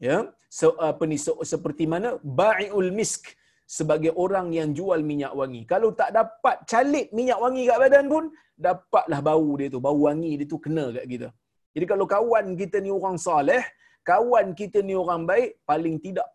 Ya, 0.00 0.16
so, 0.58 0.74
apa 0.80 1.04
ni 1.10 1.16
so, 1.20 1.38
seperti 1.52 1.84
mana 1.92 2.16
baiul 2.40 2.90
misk 2.98 3.30
sebagai 3.64 4.12
orang 4.24 4.52
yang 4.52 4.70
jual 4.76 5.00
minyak 5.00 5.32
wangi. 5.32 5.62
Kalau 5.72 5.90
tak 6.00 6.12
dapat 6.12 6.56
calik 6.68 7.08
minyak 7.16 7.40
wangi 7.40 7.64
kat 7.68 7.78
badan 7.82 8.06
pun, 8.12 8.24
dapatlah 8.54 9.20
bau 9.24 9.50
dia 9.60 9.68
tu, 9.74 9.80
bau 9.82 10.00
wangi 10.06 10.32
dia 10.40 10.46
tu 10.46 10.60
kena 10.60 10.92
kat 10.96 11.06
kita. 11.12 11.28
Jadi 11.74 11.86
kalau 11.90 12.06
kawan 12.06 12.54
kita 12.54 12.78
ni 12.84 12.90
orang 12.92 13.16
soleh, 13.18 13.62
kawan 14.06 14.54
kita 14.54 14.78
ni 14.84 14.94
orang 14.94 15.26
baik, 15.26 15.64
paling 15.66 15.96
tidak 15.98 16.30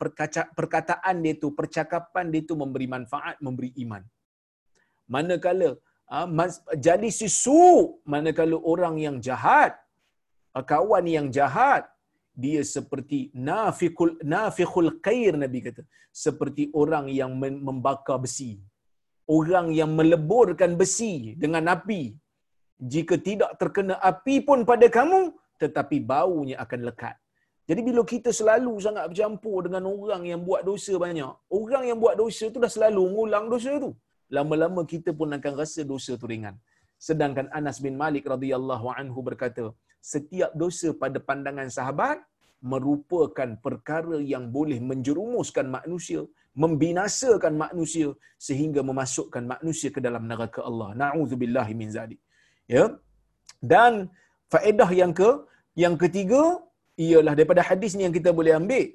perkataan 0.57 1.15
dia 1.23 1.33
tu, 1.39 1.55
percakapan 1.55 2.27
dia 2.33 2.43
tu 2.43 2.57
memberi 2.59 2.87
manfaat, 2.89 3.37
memberi 3.39 3.71
iman. 3.83 4.03
Manakala 5.09 5.77
Ah, 6.09 6.25
jadi 6.73 7.09
sisu 7.13 8.01
manakala 8.01 8.57
orang 8.65 8.97
yang 8.97 9.17
jahat 9.21 9.77
ah, 10.57 10.65
kawan 10.65 11.05
yang 11.05 11.29
jahat 11.29 11.85
dia 12.43 12.61
seperti 12.75 13.19
nafiqul 13.49 14.11
nafiqul 14.35 14.91
qair 15.07 15.33
nabi 15.43 15.59
kata. 15.67 15.83
Seperti 16.23 16.63
orang 16.81 17.05
yang 17.19 17.31
membakar 17.67 18.17
besi. 18.25 18.51
Orang 19.37 19.67
yang 19.79 19.91
meleburkan 19.99 20.71
besi 20.81 21.13
dengan 21.43 21.63
api. 21.75 22.01
Jika 22.93 23.15
tidak 23.27 23.51
terkena 23.61 23.95
api 24.11 24.35
pun 24.47 24.59
pada 24.71 24.87
kamu 24.97 25.21
tetapi 25.63 25.97
baunya 26.11 26.55
akan 26.63 26.81
lekat. 26.89 27.15
Jadi 27.69 27.81
bila 27.87 28.01
kita 28.11 28.29
selalu 28.39 28.73
sangat 28.85 29.03
bercampur 29.11 29.57
dengan 29.65 29.83
orang 29.93 30.23
yang 30.31 30.41
buat 30.47 30.61
dosa 30.69 30.93
banyak 31.03 31.31
orang 31.59 31.83
yang 31.89 31.99
buat 32.03 32.15
dosa 32.21 32.45
tu 32.53 32.59
dah 32.63 32.71
selalu 32.75 33.01
mengulang 33.09 33.45
dosa 33.53 33.73
tu. 33.83 33.91
Lama-lama 34.37 34.81
kita 34.93 35.11
pun 35.19 35.29
akan 35.37 35.53
rasa 35.61 35.81
dosa 35.91 36.13
tu 36.21 36.25
ringan. 36.31 36.55
Sedangkan 37.07 37.47
Anas 37.59 37.77
bin 37.85 37.95
Malik 38.01 38.25
radhiyallahu 38.33 38.87
anhu 38.99 39.19
berkata, 39.27 39.65
setiap 40.11 40.51
dosa 40.61 40.89
pada 41.01 41.17
pandangan 41.29 41.69
sahabat 41.77 42.17
merupakan 42.71 43.49
perkara 43.65 44.17
yang 44.33 44.51
boleh 44.57 44.79
menjerumuskan 44.89 45.67
manusia, 45.77 46.21
membinasakan 46.63 47.53
manusia 47.65 48.07
sehingga 48.47 48.81
memasukkan 48.89 49.43
manusia 49.53 49.89
ke 49.95 50.01
dalam 50.07 50.27
neraka 50.31 50.61
Allah. 50.69 50.89
Nauzubillahi 51.01 51.73
min 51.81 51.89
zalik. 51.97 52.19
Ya. 52.67 52.85
Dan 53.71 54.11
faedah 54.53 54.89
yang 55.01 55.13
ke 55.19 55.29
yang 55.83 55.95
ketiga 56.03 56.41
ialah 56.99 57.33
daripada 57.37 57.63
hadis 57.69 57.95
ni 57.95 58.03
yang 58.07 58.15
kita 58.19 58.31
boleh 58.39 58.53
ambil 58.59 58.85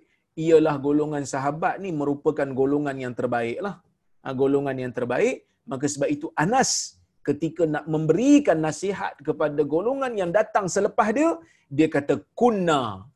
ialah 0.45 0.77
golongan 0.87 1.25
sahabat 1.35 1.75
ni 1.85 1.91
merupakan 2.01 2.49
golongan 2.61 2.97
yang 3.05 3.15
terbaiklah. 3.17 3.81
Ha, 4.25 4.33
golongan 4.33 4.77
yang 4.83 4.93
terbaik 4.99 5.45
maka 5.73 5.87
sebab 5.89 6.09
itu 6.13 6.29
Anas 6.45 7.01
ketika 7.29 7.65
nak 7.75 7.85
memberikan 7.95 8.61
nasihat 8.61 9.17
kepada 9.27 9.61
golongan 9.75 10.13
yang 10.21 10.31
datang 10.39 10.69
selepas 10.69 11.09
dia 11.17 11.31
dia 11.77 11.89
kata 11.89 12.21
kunna 12.41 13.09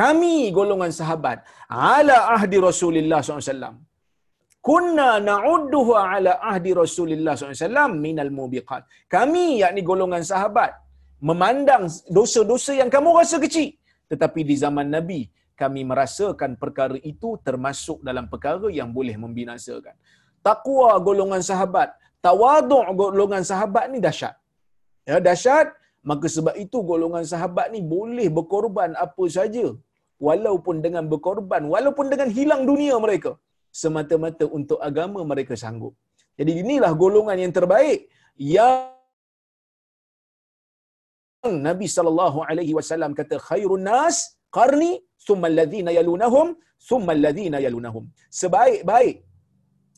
kami 0.00 0.34
golongan 0.58 0.92
sahabat 1.00 1.38
ala 1.68 2.16
ahdi 2.34 2.56
Rasulullah 2.68 3.20
SAW 3.20 3.76
kunna 4.68 5.08
na'udduhu 5.30 5.92
ala 5.98 6.32
ahdi 6.50 6.70
Rasulullah 6.82 7.34
SAW 7.34 7.92
minal 8.04 8.32
mubiqat. 8.38 8.82
Kami 9.14 9.44
yakni 9.62 9.82
golongan 9.90 10.22
sahabat 10.32 10.70
memandang 11.28 11.84
dosa-dosa 12.16 12.72
yang 12.80 12.90
kamu 12.94 13.10
rasa 13.20 13.36
kecil. 13.44 13.74
Tetapi 14.10 14.40
di 14.50 14.54
zaman 14.64 14.86
Nabi 14.96 15.20
kami 15.62 15.82
merasakan 15.90 16.54
perkara 16.62 16.96
itu 17.12 17.28
termasuk 17.46 17.98
dalam 18.08 18.26
perkara 18.32 18.70
yang 18.78 18.90
boleh 18.96 19.18
membinasakan. 19.24 19.94
Takwa 20.46 20.90
golongan 21.08 21.42
sahabat, 21.50 21.94
tawaduk 22.22 22.86
golongan 22.98 23.42
sahabat 23.50 23.84
ni 23.92 23.98
dahsyat. 24.06 24.34
Ya, 25.06 25.18
dahsyat, 25.18 25.74
maka 26.10 26.26
sebab 26.34 26.54
itu 26.64 26.78
golongan 26.90 27.24
sahabat 27.32 27.66
ni 27.74 27.80
boleh 27.94 28.28
berkorban 28.38 28.90
apa 29.04 29.24
saja 29.36 29.66
walaupun 30.28 30.76
dengan 30.84 31.04
berkorban, 31.12 31.62
walaupun 31.74 32.06
dengan 32.12 32.28
hilang 32.38 32.62
dunia 32.70 32.96
mereka 33.04 33.32
semata-mata 33.82 34.46
untuk 34.58 34.78
agama 34.88 35.20
mereka 35.32 35.54
sanggup. 35.62 35.94
Jadi 36.38 36.52
inilah 36.62 36.92
golongan 37.02 37.38
yang 37.44 37.54
terbaik 37.58 38.00
yang 38.56 38.90
Nabi 41.68 41.86
sallallahu 41.94 42.38
alaihi 42.50 42.74
wasallam 42.78 43.12
kata 43.20 43.36
khairun 43.48 43.84
nas 43.90 44.16
qarni 44.56 44.92
thumma 45.26 45.46
alladhina 45.50 45.90
yalunahum 45.98 46.48
thumma 46.88 47.12
alladhina 47.16 47.58
yalunahum. 47.66 48.06
Sebaik-baik 48.42 49.16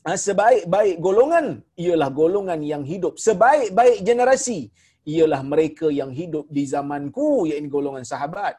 Ha, 0.07 0.11
sebaik-baik 0.25 0.95
golongan 1.05 1.45
ialah 1.83 2.09
golongan 2.19 2.59
yang 2.71 2.83
hidup. 2.89 3.13
Sebaik-baik 3.27 3.97
generasi 4.07 4.59
ialah 5.05 5.41
mereka 5.45 5.87
yang 5.93 6.09
hidup 6.09 6.49
di 6.49 6.65
zamanku, 6.65 7.45
iaitu 7.45 7.69
golongan 7.69 8.03
sahabat. 8.03 8.57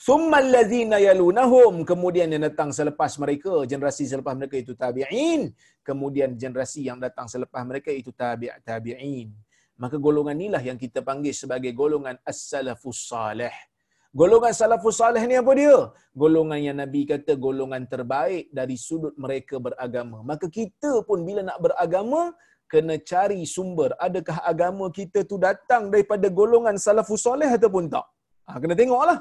Summal 0.00 0.48
ladzina 0.48 0.96
yalunahum 0.96 1.84
kemudian 1.84 2.32
yang 2.32 2.40
datang 2.48 2.72
selepas 2.72 3.20
mereka 3.20 3.68
generasi 3.68 4.08
selepas 4.08 4.32
mereka 4.32 4.56
itu 4.56 4.72
tabi'in 4.72 5.52
kemudian 5.84 6.32
generasi 6.40 6.88
yang 6.88 6.96
datang 6.96 7.28
selepas 7.28 7.60
mereka 7.68 7.92
itu 7.92 8.08
tabi' 8.08 8.48
tabi'in 8.64 9.28
maka 9.76 10.00
golongan 10.00 10.40
inilah 10.40 10.64
yang 10.64 10.80
kita 10.80 11.04
panggil 11.04 11.36
sebagai 11.36 11.76
golongan 11.76 12.16
as-salafus 12.24 13.12
salih 13.12 13.52
Golongan 14.10 14.50
salafus 14.50 14.98
salih 14.98 15.22
ni 15.22 15.38
apa 15.38 15.54
dia? 15.54 15.86
Golongan 16.10 16.58
yang 16.58 16.82
Nabi 16.82 17.06
kata 17.06 17.38
golongan 17.38 17.86
terbaik 17.86 18.50
dari 18.50 18.74
sudut 18.74 19.14
mereka 19.14 19.62
beragama. 19.62 20.26
Maka 20.26 20.50
kita 20.50 21.06
pun 21.06 21.22
bila 21.22 21.46
nak 21.46 21.62
beragama, 21.62 22.34
kena 22.72 22.94
cari 23.10 23.40
sumber. 23.54 23.90
Adakah 24.06 24.36
agama 24.52 24.86
kita 24.98 25.20
tu 25.30 25.36
datang 25.46 25.82
daripada 25.92 26.26
golongan 26.40 26.76
salafus 26.86 27.22
salih 27.26 27.50
ataupun 27.58 27.84
tak? 27.94 28.06
Ha, 28.46 28.58
kena 28.62 28.74
tengoklah. 28.80 29.18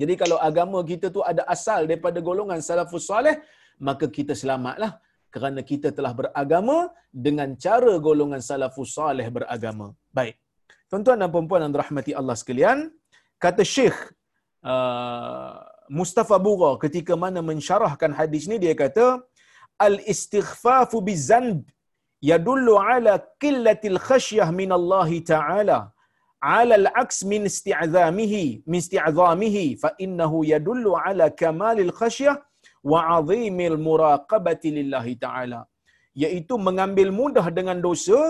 Jadi 0.00 0.14
kalau 0.22 0.36
agama 0.48 0.78
kita 0.90 1.06
tu 1.16 1.20
ada 1.30 1.42
asal 1.54 1.80
daripada 1.90 2.18
golongan 2.28 2.60
salafus 2.68 3.06
salih, 3.10 3.36
maka 3.88 4.06
kita 4.18 4.34
selamatlah. 4.42 4.92
Kerana 5.34 5.60
kita 5.70 5.88
telah 5.96 6.12
beragama 6.18 6.76
dengan 7.26 7.48
cara 7.64 7.92
golongan 8.08 8.40
salafus 8.50 8.92
salih 8.96 9.26
beragama. 9.36 9.86
Baik. 10.18 10.36
Tuan-tuan 10.92 11.16
dan 11.20 11.28
puan-puan 11.34 11.60
yang 11.64 11.72
dirahmati 11.74 12.12
Allah 12.20 12.36
sekalian, 12.40 12.78
kata 13.44 13.64
Syekh 13.74 13.96
uh, 14.72 15.56
Mustafa 15.98 16.36
Bura 16.44 16.70
ketika 16.84 17.14
mana 17.24 17.40
mensyarahkan 17.50 18.12
hadis 18.20 18.44
ni 18.50 18.56
dia 18.64 18.74
kata 18.82 19.06
al 19.86 19.96
istighfafu 20.12 20.98
bizanb 21.08 21.64
yadullu 22.30 22.74
ala 22.90 23.14
qillatil 23.44 23.98
khasyah 24.08 24.48
min 24.60 24.70
Allah 24.78 25.08
taala 25.32 25.78
ala 26.58 26.74
al 26.82 26.88
aks 27.02 27.18
min 27.32 27.42
isti'zamihi 27.50 28.46
min 28.70 28.78
isti'zamihi 28.84 29.66
fa 29.82 29.90
innahu 30.04 30.38
yadullu 30.52 30.98
ala 31.04 31.26
kamalil 31.42 31.92
khasyah 32.00 32.36
wa 32.92 33.00
'azimil 33.08 33.78
muraqabati 33.88 34.74
lillahi 34.78 35.14
taala 35.24 35.60
iaitu 36.22 36.54
mengambil 36.68 37.08
mudah 37.20 37.46
dengan 37.58 37.78
dosa 37.88 38.20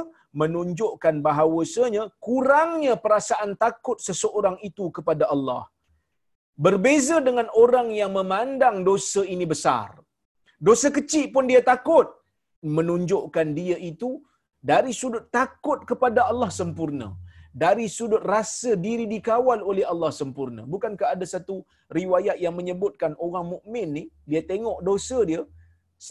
menunjukkan 0.40 1.14
bahawasanya 1.26 2.02
kurangnya 2.26 2.94
perasaan 3.04 3.50
takut 3.64 3.98
seseorang 4.06 4.56
itu 4.68 4.84
kepada 4.96 5.24
Allah. 5.34 5.62
Berbeza 6.64 7.16
dengan 7.28 7.46
orang 7.62 7.88
yang 8.00 8.12
memandang 8.18 8.76
dosa 8.88 9.22
ini 9.34 9.44
besar. 9.52 9.88
Dosa 10.68 10.88
kecil 10.98 11.24
pun 11.34 11.44
dia 11.50 11.62
takut. 11.72 12.08
Menunjukkan 12.62 13.48
dia 13.58 13.76
itu 13.90 14.10
dari 14.70 14.92
sudut 15.00 15.26
takut 15.36 15.82
kepada 15.90 16.30
Allah 16.30 16.50
sempurna. 16.60 17.08
Dari 17.62 17.86
sudut 17.94 18.22
rasa 18.32 18.70
diri 18.84 19.04
dikawal 19.14 19.60
oleh 19.70 19.84
Allah 19.92 20.10
sempurna. 20.20 20.62
Bukankah 20.74 21.08
ada 21.14 21.26
satu 21.34 21.56
riwayat 21.98 22.36
yang 22.44 22.54
menyebutkan 22.58 23.12
orang 23.26 23.46
mukmin 23.54 23.88
ni 23.96 24.04
dia 24.30 24.40
tengok 24.50 24.78
dosa 24.88 25.18
dia 25.30 25.42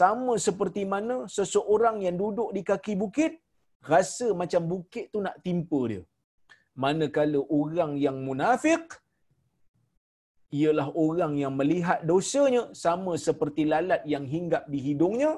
sama 0.00 0.34
seperti 0.46 0.82
mana 0.92 1.16
seseorang 1.36 1.96
yang 2.06 2.16
duduk 2.22 2.50
di 2.56 2.62
kaki 2.70 2.94
bukit 3.02 3.32
rasa 3.92 4.26
macam 4.40 4.62
bukit 4.72 5.10
tu 5.12 5.20
nak 5.26 5.36
timpa 5.44 5.80
dia. 5.92 6.02
Manakala 6.82 7.40
orang 7.60 7.92
yang 8.04 8.16
munafik 8.26 8.84
ialah 10.60 10.88
orang 11.04 11.34
yang 11.42 11.54
melihat 11.60 12.00
dosanya 12.10 12.62
sama 12.84 13.12
seperti 13.26 13.62
lalat 13.72 14.02
yang 14.14 14.24
hinggap 14.34 14.64
di 14.72 14.78
hidungnya 14.86 15.32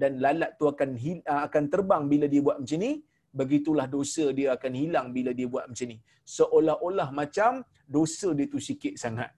dan 0.00 0.20
lalat 0.24 0.50
tu 0.60 0.64
akan 0.72 0.88
ah, 1.32 1.42
akan 1.48 1.64
terbang 1.72 2.04
bila 2.12 2.26
dia 2.32 2.40
buat 2.46 2.60
macam 2.60 2.80
ni 2.84 2.92
begitulah 3.40 3.86
dosa 3.96 4.24
dia 4.38 4.48
akan 4.56 4.72
hilang 4.80 5.06
bila 5.16 5.30
dia 5.38 5.48
buat 5.54 5.64
macam 5.68 5.86
ni. 5.92 5.98
Seolah-olah 6.36 7.08
macam 7.20 7.60
dosa 7.96 8.28
dia 8.38 8.46
tu 8.54 8.60
sikit 8.68 8.94
sangat. 9.04 9.30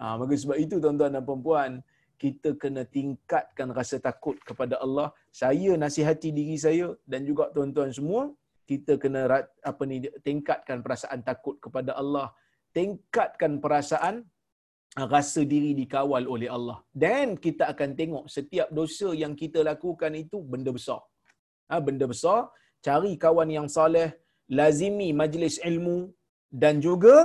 Ha, 0.00 0.16
maka 0.20 0.34
sebab 0.42 0.56
itu 0.64 0.76
tuan-tuan 0.82 1.12
dan 1.16 1.22
puan-puan 1.28 1.72
kita 2.16 2.56
kena 2.56 2.82
tingkatkan 2.96 3.68
rasa 3.78 3.96
takut 4.00 4.36
kepada 4.48 4.80
Allah. 4.84 5.12
Saya 5.28 5.76
nasihati 5.76 6.32
diri 6.32 6.56
saya 6.56 6.96
dan 7.04 7.28
juga 7.28 7.52
tuan-tuan 7.52 7.92
semua 7.92 8.32
kita 8.66 8.98
kena 8.98 9.20
apa 9.62 9.82
ni 9.86 10.02
tingkatkan 10.26 10.80
perasaan 10.82 11.20
takut 11.22 11.56
kepada 11.60 11.94
Allah. 11.94 12.32
Tingkatkan 12.72 13.62
perasaan 13.62 14.26
rasa 15.14 15.44
diri 15.52 15.70
dikawal 15.80 16.24
oleh 16.34 16.48
Allah. 16.56 16.78
Dan 17.04 17.36
kita 17.44 17.68
akan 17.72 17.90
tengok 18.00 18.24
setiap 18.36 18.68
dosa 18.78 19.08
yang 19.22 19.36
kita 19.42 19.60
lakukan 19.60 20.12
itu 20.16 20.40
benda 20.52 20.72
besar. 20.72 21.00
Ha, 21.68 21.82
benda 21.86 22.06
besar, 22.08 22.48
cari 22.86 23.12
kawan 23.24 23.50
yang 23.52 23.68
saleh, 23.76 24.08
lazimi 24.58 25.08
majlis 25.20 25.56
ilmu 25.70 25.98
dan 26.48 26.80
juga 26.80 27.16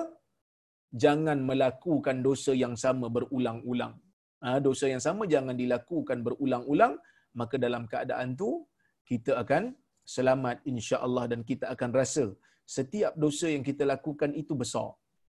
jangan 0.91 1.39
melakukan 1.49 2.19
dosa 2.27 2.51
yang 2.63 2.75
sama 2.83 3.07
berulang-ulang. 3.07 3.95
Ha, 4.43 4.59
dosa 4.59 4.85
yang 4.91 5.03
sama 5.07 5.23
jangan 5.33 5.55
dilakukan 5.55 6.19
berulang-ulang, 6.27 6.93
maka 7.39 7.55
dalam 7.55 7.87
keadaan 7.91 8.35
tu 8.35 8.67
kita 9.07 9.39
akan 9.43 9.71
selamat 10.03 10.65
insya-Allah 10.71 11.23
dan 11.31 11.41
kita 11.49 11.71
akan 11.73 11.89
rasa 11.95 12.25
setiap 12.75 13.13
dosa 13.23 13.47
yang 13.53 13.63
kita 13.69 13.83
lakukan 13.93 14.31
itu 14.41 14.53
besar 14.61 14.89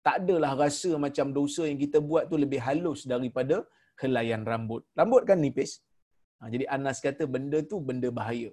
tak 0.06 0.14
adalah 0.20 0.52
rasa 0.62 0.90
macam 1.04 1.26
dosa 1.38 1.62
yang 1.70 1.78
kita 1.84 1.98
buat 2.10 2.24
tu 2.30 2.36
lebih 2.44 2.60
halus 2.66 3.00
daripada 3.12 3.56
helaian 4.02 4.42
rambut. 4.50 4.82
Rambut 4.98 5.22
kan 5.28 5.38
nipis. 5.44 5.72
Ha, 6.38 6.50
jadi 6.54 6.64
Anas 6.76 6.98
kata 7.06 7.24
benda 7.34 7.58
tu 7.70 7.76
benda 7.88 8.08
bahaya. 8.18 8.50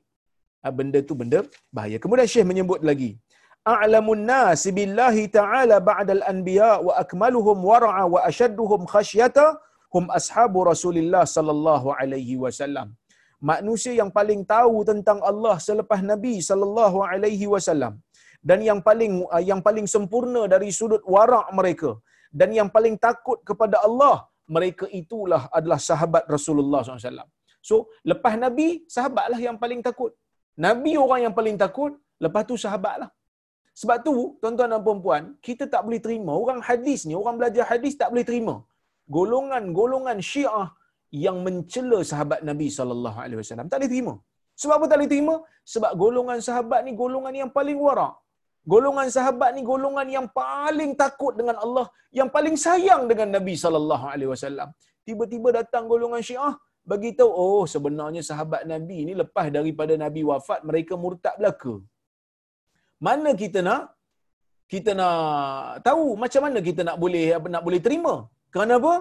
Ha, 0.63 0.73
benda 0.79 0.99
tu 1.09 1.15
benda 1.21 1.39
bahaya. 1.77 1.97
Kemudian 2.03 2.29
Syekh 2.33 2.47
menyebut 2.51 2.81
lagi. 2.89 3.11
A'lamun 3.73 4.23
nas 4.29 4.63
billahi 4.77 5.23
ta'ala 5.37 5.77
ba'dal 5.89 6.23
anbiya 6.31 6.71
wa 6.87 6.93
akmaluhum 7.03 7.59
wara'a 7.69 8.03
wa 8.13 8.19
ashadduhum 8.29 8.81
khasyata 8.93 9.45
hum 9.93 10.05
ashabu 10.19 10.61
Rasulillah 10.71 11.23
sallallahu 11.35 11.93
alaihi 11.99 12.37
wasallam. 12.43 12.89
Manusia 13.51 13.93
yang 14.01 14.11
paling 14.17 14.41
tahu 14.53 14.75
tentang 14.89 15.19
Allah 15.29 15.55
selepas 15.67 16.01
Nabi 16.11 16.35
sallallahu 16.49 16.97
alaihi 17.11 17.47
wasallam 17.53 17.93
dan 18.49 18.59
yang 18.69 18.79
paling 18.87 19.13
uh, 19.35 19.43
yang 19.49 19.61
paling 19.67 19.87
sempurna 19.95 20.41
dari 20.53 20.69
sudut 20.79 21.03
warak 21.15 21.47
mereka 21.59 21.91
dan 22.39 22.49
yang 22.59 22.69
paling 22.75 22.95
takut 23.07 23.39
kepada 23.49 23.77
Allah 23.87 24.15
mereka 24.55 24.85
itulah 25.01 25.41
adalah 25.57 25.79
sahabat 25.89 26.23
Rasulullah 26.35 26.81
SAW. 26.85 27.29
So 27.69 27.75
lepas 28.11 28.33
Nabi 28.45 28.67
sahabatlah 28.95 29.39
yang 29.47 29.57
paling 29.63 29.81
takut. 29.87 30.11
Nabi 30.65 30.91
orang 31.05 31.21
yang 31.25 31.35
paling 31.39 31.55
takut, 31.63 31.91
lepas 32.25 32.43
tu 32.49 32.55
sahabatlah. 32.65 33.09
Sebab 33.79 33.97
tu 34.07 34.13
tuan-tuan 34.41 34.71
dan 34.73 34.81
puan-puan, 34.87 35.23
kita 35.47 35.63
tak 35.73 35.81
boleh 35.85 35.99
terima 36.05 36.31
orang 36.43 36.59
hadis 36.67 36.99
ni, 37.07 37.13
orang 37.21 37.35
belajar 37.39 37.63
hadis 37.71 37.93
tak 38.01 38.09
boleh 38.13 38.25
terima 38.29 38.55
golongan-golongan 39.15 40.19
Syiah 40.31 40.67
yang 41.25 41.37
mencela 41.45 41.99
sahabat 42.11 42.39
Nabi 42.49 42.67
sallallahu 42.77 43.17
alaihi 43.23 43.39
wasallam. 43.41 43.67
Tak 43.71 43.77
boleh 43.79 43.91
terima. 43.93 44.13
Sebab 44.61 44.75
apa 44.77 44.85
tak 44.89 44.97
boleh 44.99 45.11
terima? 45.13 45.35
Sebab 45.73 45.91
golongan 46.03 46.39
sahabat 46.47 46.79
ni 46.87 46.91
golongan 47.01 47.33
yang 47.41 47.51
paling 47.57 47.77
warak. 47.85 48.13
Golongan 48.73 49.07
sahabat 49.15 49.49
ni 49.55 49.61
golongan 49.71 50.07
yang 50.15 50.27
paling 50.41 50.91
takut 51.01 51.33
dengan 51.39 51.57
Allah, 51.65 51.87
yang 52.19 52.29
paling 52.35 52.55
sayang 52.65 53.01
dengan 53.11 53.29
Nabi 53.37 53.55
sallallahu 53.63 54.05
alaihi 54.13 54.29
wasallam. 54.33 54.69
Tiba-tiba 55.07 55.49
datang 55.59 55.83
golongan 55.91 56.23
Syiah 56.29 56.55
bagi 56.91 57.09
tahu 57.19 57.31
oh 57.43 57.63
sebenarnya 57.73 58.21
sahabat 58.29 58.61
Nabi 58.71 58.97
ni 59.07 59.13
lepas 59.21 59.47
daripada 59.57 59.93
Nabi 60.03 60.21
wafat 60.31 60.59
mereka 60.69 60.93
murtad 61.03 61.35
belaka. 61.41 61.73
Mana 63.07 63.31
kita 63.43 63.59
nak 63.67 63.83
kita 64.73 64.91
nak 64.99 65.17
tahu 65.87 66.05
macam 66.23 66.41
mana 66.45 66.59
kita 66.67 66.81
nak 66.87 66.97
boleh 67.03 67.25
apa 67.37 67.47
nak 67.53 67.63
boleh 67.67 67.81
terima? 67.85 68.13
Kerana 68.53 68.73
apa? 68.81 68.93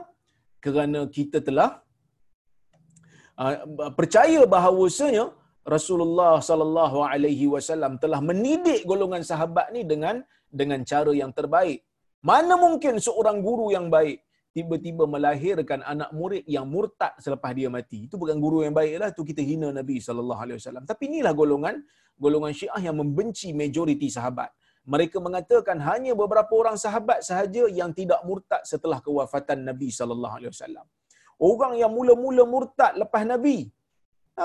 Kerana 0.64 1.00
kita 1.16 1.38
telah 1.48 1.70
uh, 3.42 3.92
percaya 3.98 4.40
bahawasanya 4.54 5.24
Rasulullah 5.64 6.44
sallallahu 6.44 7.08
alaihi 7.08 7.48
wasallam 7.48 7.96
telah 7.96 8.20
mendidik 8.20 8.84
golongan 8.84 9.24
sahabat 9.24 9.72
ni 9.72 9.80
dengan 9.88 10.20
dengan 10.52 10.84
cara 10.84 11.08
yang 11.16 11.32
terbaik. 11.32 11.80
Mana 12.20 12.54
mungkin 12.60 13.00
seorang 13.00 13.40
guru 13.40 13.72
yang 13.72 13.88
baik 13.88 14.20
tiba-tiba 14.52 15.04
melahirkan 15.08 15.80
anak 15.82 16.12
murid 16.12 16.44
yang 16.46 16.68
murtad 16.68 17.16
selepas 17.16 17.50
dia 17.56 17.72
mati. 17.72 18.06
Itu 18.06 18.20
bukan 18.20 18.36
guru 18.44 18.62
yang 18.62 18.76
baiklah, 18.76 19.10
itu 19.10 19.24
kita 19.24 19.40
hina 19.40 19.72
Nabi 19.72 19.98
sallallahu 19.98 20.40
alaihi 20.44 20.58
wasallam. 20.60 20.84
Tapi 20.84 21.02
inilah 21.10 21.32
golongan 21.32 21.80
golongan 22.20 22.52
Syiah 22.54 22.80
yang 22.92 22.96
membenci 23.00 23.50
majoriti 23.56 24.12
sahabat. 24.12 24.52
Mereka 24.84 25.16
mengatakan 25.16 25.80
hanya 25.80 26.12
beberapa 26.12 26.52
orang 26.60 26.76
sahabat 26.76 27.24
sahaja 27.24 27.64
yang 27.72 27.90
tidak 27.96 28.20
murtad 28.28 28.62
setelah 28.68 29.00
kewafatan 29.00 29.64
Nabi 29.64 29.88
sallallahu 29.88 30.34
alaihi 30.38 30.52
wasallam. 30.52 30.86
Orang 31.40 31.72
yang 31.80 31.90
mula-mula 31.90 32.44
murtad 32.44 32.92
lepas 33.00 33.24
Nabi 33.24 33.72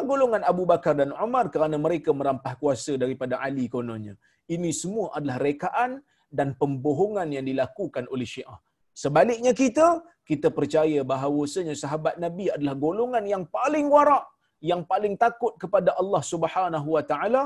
golongan 0.10 0.46
Abu 0.52 0.64
Bakar 0.72 0.94
dan 1.02 1.12
Umar 1.26 1.46
kerana 1.54 1.78
mereka 1.86 2.14
merampah 2.20 2.54
kuasa 2.62 2.94
daripada 3.04 3.42
Ali 3.48 3.66
kononnya. 3.76 4.14
Ini 4.56 4.70
semua 4.82 5.08
adalah 5.18 5.38
rekaan 5.42 5.92
dan 6.38 6.54
pembohongan 6.62 7.28
yang 7.36 7.46
dilakukan 7.50 8.06
oleh 8.14 8.28
Syiah. 8.34 8.60
Sebaliknya 9.04 9.52
kita, 9.62 9.88
kita 10.30 10.48
percaya 10.58 11.02
bahawasanya 11.12 11.74
sahabat 11.84 12.16
Nabi 12.26 12.46
adalah 12.56 12.76
golongan 12.86 13.24
yang 13.34 13.44
paling 13.58 13.86
warak, 13.96 14.26
yang 14.72 14.82
paling 14.92 15.14
takut 15.24 15.54
kepada 15.64 15.96
Allah 16.02 16.22
Subhanahu 16.32 16.90
Wa 16.96 17.04
Taala 17.12 17.44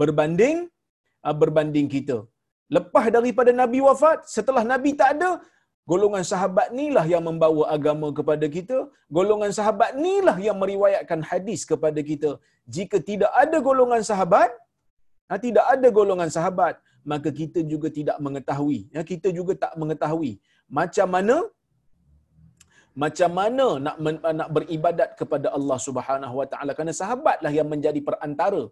berbanding 0.00 0.58
ah, 1.26 1.36
berbanding 1.42 1.88
kita. 1.94 2.18
Lepas 2.76 3.06
daripada 3.16 3.50
Nabi 3.62 3.78
wafat, 3.88 4.24
setelah 4.36 4.64
Nabi 4.72 4.96
tak 5.00 5.10
ada, 5.20 5.30
Golongan 5.90 6.24
sahabat 6.32 6.66
inilah 6.74 7.04
yang 7.12 7.24
membawa 7.28 7.62
agama 7.76 8.08
kepada 8.18 8.46
kita. 8.56 8.76
Golongan 9.18 9.50
sahabat 9.58 9.90
inilah 9.98 10.36
yang 10.46 10.56
meriwayatkan 10.62 11.20
hadis 11.30 11.60
kepada 11.70 12.00
kita. 12.10 12.30
Jika 12.76 12.96
tidak 13.10 13.32
ada 13.42 13.58
golongan 13.68 14.02
sahabat, 14.10 14.50
ha, 15.28 15.38
tidak 15.46 15.66
ada 15.74 15.88
golongan 15.98 16.30
sahabat, 16.36 16.74
maka 17.12 17.28
kita 17.40 17.60
juga 17.72 17.88
tidak 17.98 18.18
mengetahui. 18.26 18.80
Ya, 18.94 19.02
kita 19.12 19.28
juga 19.38 19.54
tak 19.64 19.74
mengetahui 19.82 20.32
macam 20.78 21.08
mana 21.14 21.36
macam 23.02 23.30
mana 23.38 23.66
nak 23.84 23.96
nak 24.40 24.48
beribadat 24.56 25.10
kepada 25.20 25.48
Allah 25.56 25.78
Subhanahu 25.86 26.34
Wa 26.40 26.46
Taala 26.52 26.72
kerana 26.76 26.92
sahabatlah 27.02 27.52
yang 27.58 27.68
menjadi 27.72 28.00
perantara 28.08 28.62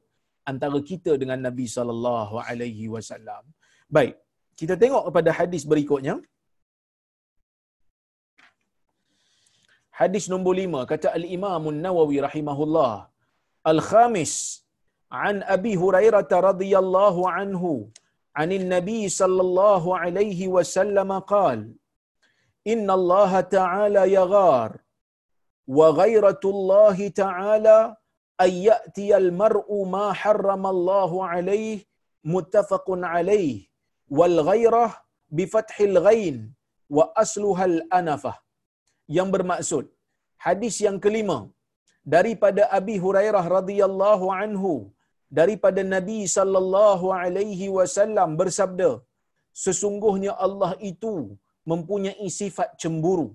antara 0.50 0.78
kita 0.90 1.12
dengan 1.22 1.38
Nabi 1.46 1.66
sallallahu 1.76 2.34
alaihi 2.48 2.86
wasallam. 2.94 3.42
Baik, 3.96 4.14
kita 4.60 4.74
tengok 4.82 5.04
kepada 5.08 5.30
hadis 5.38 5.64
berikutnya. 5.72 6.14
Hadis 9.98 10.26
nombor 10.32 10.54
lima, 10.60 10.86
kata 10.86 11.12
Al-Imam 11.18 11.64
Nawawi 11.84 12.18
rahimahullah. 12.26 13.06
Al-Khamis, 13.72 14.62
an 15.10 15.42
Abi 15.56 15.74
Hurairah 15.76 16.24
radhiyallahu 16.30 17.28
anhu, 17.28 17.90
عن 18.36 18.52
النبي 18.52 19.08
صلى 19.08 19.40
الله 19.40 19.98
عليه 19.98 20.48
وسلم 20.48 21.10
قال 21.18 21.74
إن 22.66 22.90
الله 22.90 23.40
تعالى 23.40 24.12
يغار 24.12 24.70
وغيرة 25.66 26.40
الله 26.44 27.08
تعالى 27.08 27.96
أن 28.40 28.50
يأتي 28.50 29.16
المرء 29.16 29.84
ما 29.84 30.12
حرم 30.12 30.66
الله 30.66 31.26
عليه 31.26 31.78
متفق 32.24 32.84
عليه 32.88 33.66
والغيرة 34.10 34.96
بفتح 35.30 35.80
الغين 35.80 36.54
وأصلها 36.90 37.64
الأنفة 37.64 38.34
yang 39.18 39.28
bermaksud 39.34 39.84
hadis 40.46 40.76
yang 40.86 40.98
kelima 41.04 41.38
daripada 42.14 42.62
Abi 42.78 42.96
Hurairah 43.04 43.44
radhiyallahu 43.58 44.26
anhu 44.42 44.72
daripada 45.38 45.82
Nabi 45.96 46.18
sallallahu 46.36 47.06
alaihi 47.22 47.68
wasallam 47.78 48.30
bersabda 48.40 48.90
sesungguhnya 49.64 50.32
Allah 50.46 50.72
itu 50.90 51.14
mempunyai 51.70 52.28
sifat 52.40 52.70
cemburu 52.82 53.28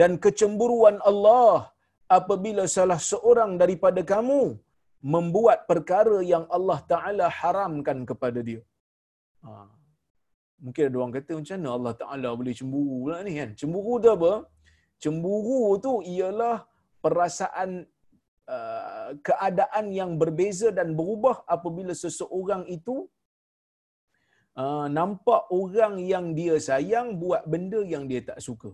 dan 0.00 0.12
kecemburuan 0.24 0.96
Allah 1.10 1.56
apabila 2.18 2.64
salah 2.76 3.00
seorang 3.10 3.52
daripada 3.62 4.00
kamu 4.12 4.42
membuat 5.14 5.58
perkara 5.70 6.18
yang 6.32 6.44
Allah 6.56 6.78
Taala 6.92 7.26
haramkan 7.38 7.98
kepada 8.10 8.40
dia. 8.48 8.60
Ha. 9.44 9.50
Mungkin 10.64 10.84
ada 10.88 10.96
orang 11.00 11.14
kata 11.16 11.32
macam 11.38 11.56
mana 11.60 11.70
Allah 11.76 11.94
Taala 12.02 12.28
boleh 12.40 12.54
cemburu 12.60 12.98
lah 13.10 13.18
ni 13.26 13.32
kan? 13.38 13.50
Cemburu 13.60 13.94
tu 14.04 14.10
apa? 14.16 14.32
Cemburu 15.04 15.62
tu 15.86 15.92
ialah 16.14 16.56
perasaan 17.04 17.70
uh, 18.54 19.10
keadaan 19.28 19.86
yang 20.00 20.12
berbeza 20.22 20.70
dan 20.78 20.88
berubah 20.98 21.36
apabila 21.56 21.92
seseorang 22.04 22.62
itu 22.76 22.96
uh, 24.62 24.86
nampak 24.98 25.42
orang 25.60 25.94
yang 26.12 26.26
dia 26.38 26.56
sayang 26.68 27.08
buat 27.22 27.42
benda 27.54 27.80
yang 27.94 28.06
dia 28.10 28.22
tak 28.30 28.40
suka. 28.46 28.72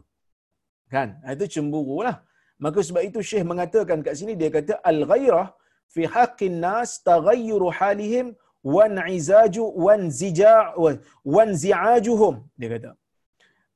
Kan? 0.95 1.09
Itu 1.35 1.47
cemburu 1.55 1.99
lah. 2.07 2.17
Maka 2.65 2.79
sebab 2.87 3.03
itu 3.09 3.19
Syekh 3.29 3.45
mengatakan 3.51 3.99
kat 4.07 4.15
sini, 4.21 4.33
dia 4.41 4.51
kata, 4.57 4.75
Al-ghairah 4.91 5.47
fi 5.95 6.03
haqqin 6.15 6.57
nas 6.65 6.91
taghayyuru 7.11 7.69
halihim 7.79 8.27
wan'izaju 8.75 9.65
wanzija' 9.87 10.77
wanzi'ajuhum. 11.35 12.35
Dia 12.61 12.69
kata. 12.75 12.91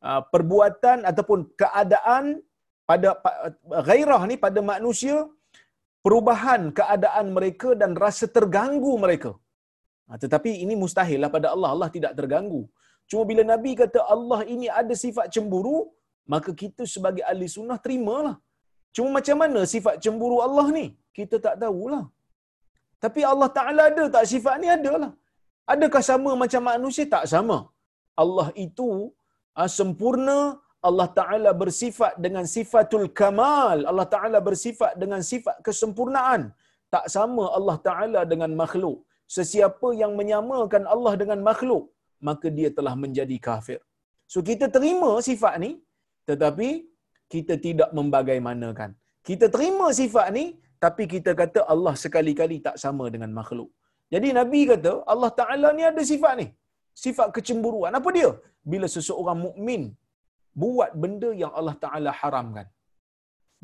Uh, 0.08 0.22
perbuatan 0.32 0.98
ataupun 1.10 1.38
keadaan 1.60 2.24
pada 2.88 3.08
ghairah 3.88 4.22
ni 4.30 4.36
pada 4.42 4.60
manusia 4.72 5.16
perubahan 6.04 6.62
keadaan 6.78 7.26
mereka 7.36 7.68
dan 7.80 7.90
rasa 8.04 8.26
terganggu 8.36 8.92
mereka. 9.04 9.30
Ha, 10.08 10.18
tetapi 10.22 10.50
ini 10.64 10.74
mustahil 10.82 11.18
lah 11.24 11.30
pada 11.36 11.48
Allah. 11.54 11.70
Allah 11.74 11.88
tidak 11.96 12.12
terganggu. 12.18 12.62
Cuma 13.10 13.22
bila 13.30 13.42
Nabi 13.52 13.72
kata 13.82 14.00
Allah 14.14 14.40
ini 14.54 14.66
ada 14.80 14.94
sifat 15.04 15.26
cemburu, 15.34 15.78
maka 16.32 16.50
kita 16.62 16.82
sebagai 16.94 17.24
ahli 17.30 17.48
sunnah 17.56 17.78
terimalah. 17.84 18.36
Cuma 18.96 19.08
macam 19.18 19.36
mana 19.42 19.60
sifat 19.74 19.96
cemburu 20.04 20.36
Allah 20.46 20.66
ni? 20.78 20.86
Kita 21.16 21.36
tak 21.46 21.56
tahulah. 21.62 22.04
Tapi 23.04 23.20
Allah 23.32 23.48
Ta'ala 23.56 23.82
ada 23.90 24.04
tak 24.16 24.24
sifat 24.32 24.54
ni? 24.62 24.68
Adalah. 24.76 25.12
Adakah 25.72 26.02
sama 26.10 26.30
macam 26.42 26.62
manusia? 26.72 27.04
Tak 27.16 27.24
sama. 27.32 27.58
Allah 28.22 28.48
itu 28.66 28.88
sempurna, 29.78 30.38
Allah 30.88 31.08
Ta'ala 31.18 31.50
bersifat 31.62 32.14
dengan 32.24 32.44
sifatul 32.54 33.06
kamal. 33.20 33.78
Allah 33.90 34.06
Ta'ala 34.14 34.38
bersifat 34.48 34.92
dengan 35.02 35.20
sifat 35.30 35.56
kesempurnaan. 35.66 36.42
Tak 36.94 37.06
sama 37.16 37.44
Allah 37.58 37.76
Ta'ala 37.86 38.20
dengan 38.32 38.50
makhluk. 38.62 38.98
Sesiapa 39.36 39.88
yang 40.02 40.12
menyamakan 40.20 40.82
Allah 40.94 41.14
dengan 41.20 41.40
makhluk, 41.48 41.84
maka 42.28 42.46
dia 42.58 42.68
telah 42.78 42.94
menjadi 43.04 43.36
kafir. 43.48 43.80
So 44.32 44.40
kita 44.48 44.66
terima 44.76 45.10
sifat 45.28 45.54
ni, 45.64 45.70
tetapi 46.28 46.68
kita 47.32 47.54
tidak 47.66 47.90
membagaimanakan. 47.98 48.90
Kita 49.28 49.46
terima 49.54 49.86
sifat 50.00 50.28
ni, 50.36 50.44
tapi 50.84 51.04
kita 51.14 51.32
kata 51.40 51.60
Allah 51.74 51.94
sekali-kali 52.04 52.56
tak 52.66 52.76
sama 52.84 53.08
dengan 53.14 53.30
makhluk. 53.40 53.70
Jadi 54.14 54.28
Nabi 54.38 54.60
kata 54.72 54.92
Allah 55.12 55.30
Ta'ala 55.40 55.68
ni 55.78 55.84
ada 55.90 56.02
sifat 56.12 56.34
ni. 56.40 56.46
Sifat 57.04 57.28
kecemburuan. 57.36 57.92
Apa 57.98 58.08
dia? 58.16 58.30
Bila 58.72 58.86
seseorang 58.96 59.38
mukmin 59.46 59.82
buat 60.62 60.90
benda 61.02 61.30
yang 61.42 61.52
Allah 61.58 61.76
Ta'ala 61.84 62.10
haramkan. 62.20 62.66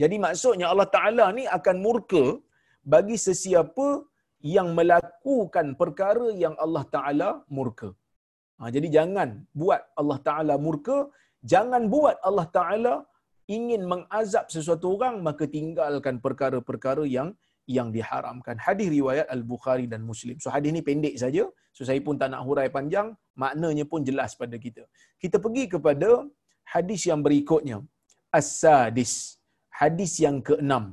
Jadi 0.00 0.16
maksudnya 0.24 0.66
Allah 0.72 0.88
Ta'ala 0.96 1.24
ni 1.38 1.44
akan 1.58 1.76
murka 1.86 2.24
bagi 2.92 3.16
sesiapa 3.26 3.88
yang 4.56 4.68
melakukan 4.78 5.66
perkara 5.80 6.28
yang 6.44 6.54
Allah 6.64 6.84
Ta'ala 6.94 7.28
murka. 7.56 7.90
Ha, 8.58 8.68
jadi 8.74 8.88
jangan 8.96 9.28
buat 9.60 9.82
Allah 10.00 10.18
Ta'ala 10.26 10.54
murka, 10.66 10.98
jangan 11.52 11.82
buat 11.94 12.16
Allah 12.28 12.46
Ta'ala 12.56 12.94
ingin 13.56 13.82
mengazab 13.92 14.46
sesuatu 14.54 14.86
orang, 14.96 15.14
maka 15.26 15.44
tinggalkan 15.56 16.16
perkara-perkara 16.26 17.04
yang 17.16 17.28
yang 17.76 17.88
diharamkan. 17.96 18.56
Hadis 18.66 18.88
riwayat 18.96 19.26
Al-Bukhari 19.36 19.86
dan 19.92 20.02
Muslim. 20.10 20.36
So 20.42 20.48
hadis 20.54 20.70
ni 20.76 20.82
pendek 20.88 21.14
saja. 21.22 21.44
So 21.76 21.82
saya 21.88 22.00
pun 22.06 22.16
tak 22.20 22.30
nak 22.32 22.42
hurai 22.46 22.68
panjang, 22.76 23.08
maknanya 23.42 23.84
pun 23.92 24.00
jelas 24.08 24.32
pada 24.40 24.56
kita. 24.64 24.82
Kita 25.22 25.36
pergi 25.44 25.64
kepada 25.74 26.10
hadis 26.74 27.02
yang 27.10 27.20
berikutnya. 27.26 27.78
As-Sadis. 28.40 29.12
Hadis 29.80 30.12
yang 30.24 30.36
keenam. 30.48 30.84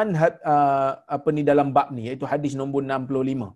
An 0.00 0.08
uh, 0.16 0.92
apa 1.16 1.28
ni 1.36 1.42
dalam 1.50 1.68
bab 1.76 1.88
ni 1.96 2.02
iaitu 2.08 2.26
hadis 2.32 2.52
nombor 2.60 2.82
65. 2.88 3.52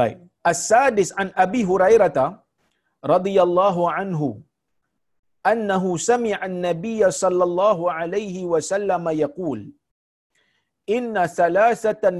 Baik. 0.00 0.16
As-Sadis 0.50 1.10
an 1.22 1.28
Abi 1.44 1.60
Hurairah 1.70 2.28
radhiyallahu 3.14 3.82
anhu 4.00 4.28
annahu 5.50 5.90
sami'a 6.08 6.38
an-nabiy 6.48 7.02
sallallahu 7.22 7.90
alaihi 7.98 8.42
wasallam 8.52 9.06
yaqul 9.22 9.60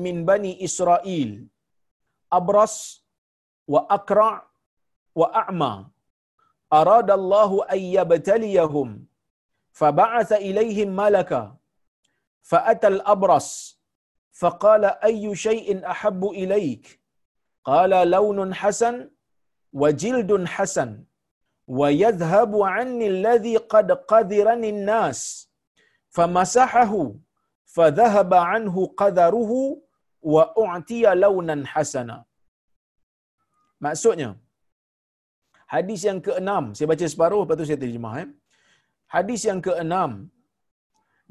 min 0.06 0.24
bani 0.24 0.52
Israel 0.62 1.30
abras 2.30 3.02
wa 3.66 3.86
aqra 3.88 4.42
wa 5.14 5.26
a'ma 5.42 5.92
أراد 6.72 7.10
الله 7.10 7.64
أن 7.72 7.78
يبتليهم 7.78 9.06
فبعث 9.72 10.32
إليهم 10.32 10.88
ملكا 10.96 11.56
فأتى 12.42 12.86
الأبرص 12.86 13.80
فقال 14.32 14.84
أي 14.84 15.36
شيء 15.36 15.90
أحب 15.90 16.24
إليك؟ 16.24 17.00
قال 17.64 18.10
لون 18.10 18.54
حسن 18.54 19.10
وجلد 19.72 20.44
حسن 20.46 21.04
ويذهب 21.66 22.62
عني 22.62 23.06
الذي 23.06 23.56
قد 23.56 23.92
قذرني 23.92 24.68
الناس 24.68 25.50
فمسحه 26.10 27.12
فذهب 27.76 28.30
عنه 28.50 28.76
قدره 29.00 29.52
وأعطي 30.32 31.04
لونا 31.24 31.56
حسنا. 31.72 32.18
Maksudnya 33.84 34.30
hadis 35.74 36.00
yang 36.08 36.20
keenam 36.26 36.64
saya 36.76 36.86
baca 36.92 37.06
separuh 37.12 37.40
lepas 37.42 37.56
tu 37.60 37.66
saya 37.68 37.80
terjemah 37.84 38.14
eh. 38.22 38.28
Hadis 39.14 39.40
yang 39.48 39.60
keenam 39.66 40.10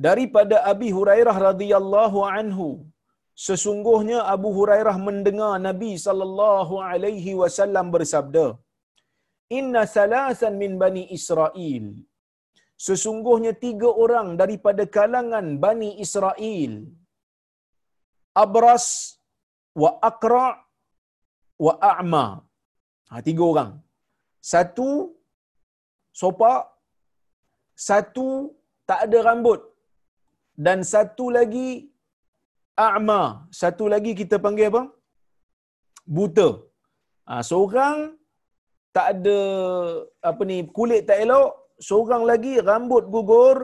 daripada 0.08 0.58
Abi 0.72 0.90
Hurairah 0.98 1.36
radhiyallahu 1.50 2.20
anhu 2.38 2.68
sesungguhnya 3.48 4.20
Abu 4.36 4.50
Hurairah 4.58 4.96
mendengar 5.08 5.54
Nabi 5.68 5.92
sallallahu 6.06 6.84
alaihi 6.90 7.38
wasallam 7.42 7.88
bersabda 7.96 8.48
inna 9.60 9.84
salasan 9.96 10.54
min 10.64 10.74
bani 10.84 11.04
Israel 11.18 11.86
Sesungguhnya 12.86 13.54
tiga 13.66 13.90
orang 14.04 14.28
daripada 14.42 14.84
kalangan 14.98 15.46
Bani 15.64 15.90
Israel 16.06 16.74
Abras 18.44 18.86
wa 19.82 19.92
Aqra 20.10 20.48
wa 21.66 21.74
A'ma 21.92 22.26
ha, 23.10 23.22
Tiga 23.28 23.44
orang 23.52 23.72
satu 24.52 24.90
sopak, 26.20 26.62
satu 27.90 28.28
tak 28.90 29.00
ada 29.06 29.20
rambut 29.28 29.62
dan 30.66 30.82
satu 30.94 31.26
lagi 31.38 31.70
a'ma. 32.86 33.22
Satu 33.62 33.86
lagi 33.94 34.12
kita 34.22 34.38
panggil 34.46 34.70
apa? 34.72 34.84
Buta. 36.16 36.50
Ha, 37.30 37.42
seorang 37.50 37.98
tak 38.96 39.08
ada 39.14 39.40
apa 40.30 40.42
ni 40.50 40.58
kulit 40.78 41.06
tak 41.10 41.22
elok, 41.24 41.52
seorang 41.88 42.24
lagi 42.32 42.54
rambut 42.70 43.06
gugur 43.14 43.58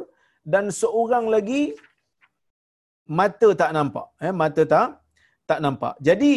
dan 0.54 0.68
seorang 0.82 1.26
lagi 1.36 1.62
mata 3.20 3.50
tak 3.62 3.72
nampak. 3.78 4.08
Eh, 4.26 4.34
mata 4.42 4.64
tak 4.74 4.88
tak 5.50 5.60
nampak. 5.64 5.94
Jadi 6.08 6.34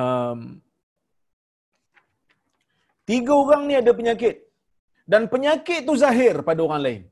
um, 0.00 0.40
Tiga 3.10 3.34
orang 3.42 3.62
ni 3.68 3.74
ada 3.82 3.92
penyakit. 3.98 4.34
Dan 5.12 5.22
penyakit 5.32 5.80
tu 5.88 5.94
zahir 6.02 6.34
pada 6.48 6.60
orang 6.66 6.82
lain. 6.86 7.02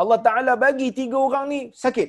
Allah 0.00 0.18
Ta'ala 0.26 0.52
bagi 0.64 0.88
tiga 1.00 1.18
orang 1.26 1.44
ni 1.52 1.60
sakit. 1.82 2.08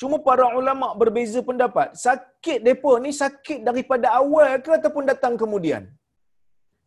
Cuma 0.00 0.16
para 0.26 0.46
ulama 0.60 0.88
berbeza 1.00 1.38
pendapat. 1.48 1.88
Sakit 2.06 2.58
mereka 2.66 2.92
ni 3.04 3.10
sakit 3.22 3.60
daripada 3.68 4.06
awal 4.20 4.58
ke 4.64 4.70
ataupun 4.78 5.04
datang 5.10 5.34
kemudian? 5.42 5.86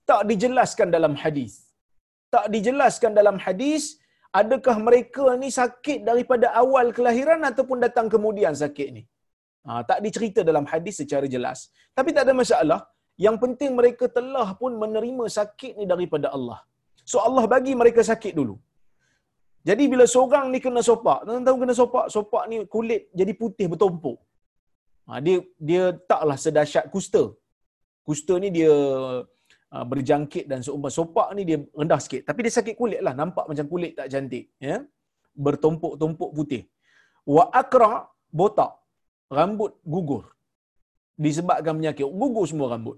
Tak 0.10 0.22
dijelaskan 0.32 0.88
dalam 0.96 1.14
hadis. 1.24 1.54
Tak 2.36 2.46
dijelaskan 2.54 3.12
dalam 3.20 3.38
hadis 3.46 3.84
adakah 4.40 4.76
mereka 4.88 5.26
ni 5.42 5.50
sakit 5.60 6.00
daripada 6.10 6.48
awal 6.62 6.88
kelahiran 6.98 7.42
ataupun 7.50 7.78
datang 7.86 8.08
kemudian 8.14 8.56
sakit 8.64 8.88
ni. 8.98 9.04
Ha, 9.68 9.84
tak 9.90 10.00
dicerita 10.06 10.42
dalam 10.50 10.66
hadis 10.72 10.96
secara 11.02 11.26
jelas. 11.36 11.70
Tapi 11.98 12.10
tak 12.16 12.24
ada 12.26 12.34
masalah. 12.42 12.80
Yang 13.26 13.38
penting 13.44 13.72
mereka 13.80 14.06
telah 14.18 14.48
pun 14.62 14.74
menerima 14.84 15.26
sakit 15.38 15.74
ni 15.80 15.86
daripada 15.94 16.28
Allah. 16.38 16.60
So 17.12 17.18
Allah 17.28 17.44
bagi 17.54 17.74
mereka 17.82 18.02
sakit 18.12 18.34
dulu. 18.40 18.56
Jadi 19.70 19.84
bila 19.92 20.06
seorang 20.14 20.46
ni 20.54 20.60
kena 20.66 20.82
sopak, 20.90 21.20
tuan 21.26 21.46
tahu 21.48 21.58
kena 21.62 21.74
sopak, 21.80 22.06
sopak 22.14 22.44
ni 22.52 22.58
kulit 22.76 23.02
jadi 23.20 23.34
putih 23.42 23.68
bertumpuk. 23.74 24.18
Ha, 25.08 25.22
dia 25.26 25.38
dia 25.70 25.84
taklah 26.12 26.38
sedahsyat 26.46 26.86
kusta. 26.94 27.24
Kusta 28.08 28.34
ni 28.44 28.50
dia 28.58 28.74
uh, 29.76 29.86
berjangkit 29.92 30.46
dan 30.52 30.60
seumpama 30.66 30.92
sopak 30.98 31.28
ni 31.38 31.44
dia 31.50 31.58
rendah 31.82 32.00
sikit. 32.06 32.22
Tapi 32.28 32.40
dia 32.46 32.54
sakit 32.60 32.76
kulit 32.82 33.02
lah. 33.06 33.14
Nampak 33.22 33.46
macam 33.52 33.66
kulit 33.72 33.92
tak 34.00 34.08
cantik. 34.14 34.46
Ya? 34.68 34.78
Bertumpuk-tumpuk 35.46 36.32
putih. 36.38 36.64
Wa 37.36 37.44
akra 37.62 37.92
botak. 38.40 38.72
Rambut 39.38 39.72
gugur. 39.94 40.24
Disebabkan 41.26 41.74
penyakit. 41.80 42.06
Gugur 42.22 42.46
semua 42.52 42.68
rambut. 42.74 42.98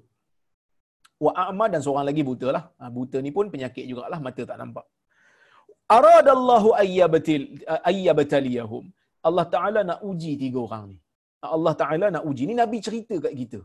Wa 1.26 1.32
a'ma 1.44 1.66
dan 1.74 1.82
seorang 1.86 2.06
lagi 2.10 2.24
buta 2.30 2.48
lah. 2.56 2.64
Ha, 2.80 2.84
buta 2.96 3.18
ni 3.26 3.32
pun 3.36 3.46
penyakit 3.54 3.86
jugalah. 3.90 4.20
Mata 4.28 4.44
tak 4.50 4.58
nampak. 4.62 4.86
Aradallahu 5.98 6.70
ayyabataliyahum. 7.90 8.84
Allah 9.28 9.46
Ta'ala 9.56 9.80
nak 9.90 10.00
uji 10.10 10.32
tiga 10.42 10.60
orang 10.68 10.86
ni. 10.92 10.98
Allah 11.56 11.74
Ta'ala 11.82 12.06
nak 12.16 12.24
uji. 12.30 12.44
Ni 12.50 12.56
Nabi 12.64 12.78
cerita 12.88 13.16
kat 13.26 13.34
kita. 13.42 13.60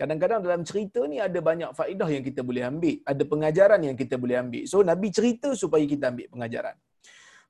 Kadang-kadang 0.00 0.40
dalam 0.46 0.62
cerita 0.68 1.00
ni 1.12 1.16
ada 1.26 1.38
banyak 1.48 1.70
faedah 1.78 2.08
yang 2.14 2.24
kita 2.28 2.40
boleh 2.48 2.62
ambil. 2.70 2.96
Ada 3.12 3.22
pengajaran 3.32 3.80
yang 3.88 3.96
kita 4.02 4.14
boleh 4.22 4.36
ambil. 4.42 4.62
So 4.72 4.80
Nabi 4.90 5.08
cerita 5.18 5.48
supaya 5.62 5.84
kita 5.92 6.04
ambil 6.12 6.26
pengajaran. 6.34 6.76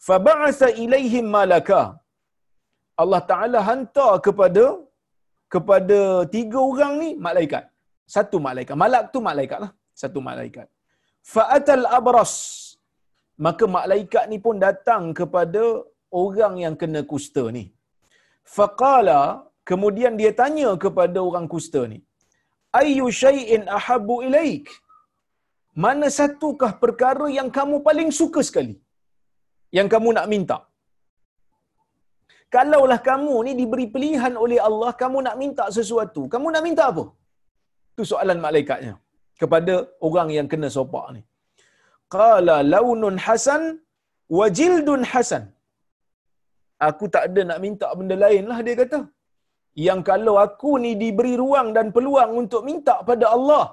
Faba'asa 0.07 0.69
ilaihim 0.85 1.27
malaka. 1.37 1.83
Allah 3.03 3.23
Ta'ala 3.31 3.59
hantar 3.69 4.13
kepada 4.27 4.65
kepada 5.55 5.99
tiga 6.37 6.59
orang 6.71 6.95
ni 7.03 7.11
malaikat. 7.27 7.65
Satu 8.17 8.37
malaikat. 8.47 8.77
Malak 8.85 9.05
tu 9.15 9.21
malaikat 9.29 9.59
lah. 9.65 9.71
Satu 10.03 10.21
malaikat. 10.29 10.67
Fa'atal 11.35 11.85
abras. 11.99 12.35
Maka 13.47 13.65
malaikat 13.79 14.25
ni 14.33 14.39
pun 14.47 14.57
datang 14.67 15.03
kepada 15.21 15.65
orang 16.23 16.55
yang 16.65 16.75
kena 16.81 17.01
kusta 17.13 17.45
ni. 17.57 17.65
Faqala, 18.57 19.21
kemudian 19.71 20.15
dia 20.21 20.33
tanya 20.43 20.71
kepada 20.85 21.19
orang 21.29 21.47
kusta 21.55 21.83
ni. 21.93 21.99
Ayu 22.81 23.07
syai'in 23.23 23.65
ahabu 23.79 24.17
ilaik? 24.27 24.67
Mana 25.85 26.07
satukah 26.19 26.73
perkara 26.83 27.27
yang 27.39 27.51
kamu 27.59 27.77
paling 27.87 28.11
suka 28.21 28.41
sekali? 28.49 28.75
Yang 29.79 29.89
kamu 29.95 30.11
nak 30.17 30.29
minta? 30.33 30.59
Kalaulah 32.55 33.01
kamu 33.09 33.35
ni 33.47 33.53
diberi 33.61 33.87
pilihan 33.95 34.35
oleh 34.45 34.59
Allah, 34.69 34.91
kamu 35.03 35.19
nak 35.27 35.37
minta 35.43 35.65
sesuatu. 35.79 36.23
Kamu 36.35 36.49
nak 36.55 36.65
minta 36.67 36.85
apa? 36.93 37.05
Itu 37.93 38.05
soalan 38.13 38.39
malaikatnya 38.47 38.95
kepada 39.41 39.75
orang 40.09 40.29
yang 40.37 40.49
kena 40.53 40.69
sopak 40.77 41.07
ni. 41.17 41.23
Qala 42.17 42.57
launun 42.75 43.19
hasan 43.27 43.63
wa 44.39 44.47
jildun 44.59 45.03
hasan. 45.13 45.45
Aku 46.89 47.05
tak 47.15 47.25
ada 47.29 47.43
nak 47.51 47.61
minta 47.65 47.87
benda 47.99 48.17
lain 48.25 48.45
lah 48.51 48.59
dia 48.67 48.77
kata. 48.83 49.01
Yang 49.87 50.01
kalau 50.11 50.35
aku 50.47 50.71
ni 50.85 50.93
diberi 51.03 51.35
ruang 51.43 51.69
dan 51.77 51.87
peluang 51.97 52.33
untuk 52.43 52.62
minta 52.69 52.95
pada 53.09 53.27
Allah, 53.37 53.64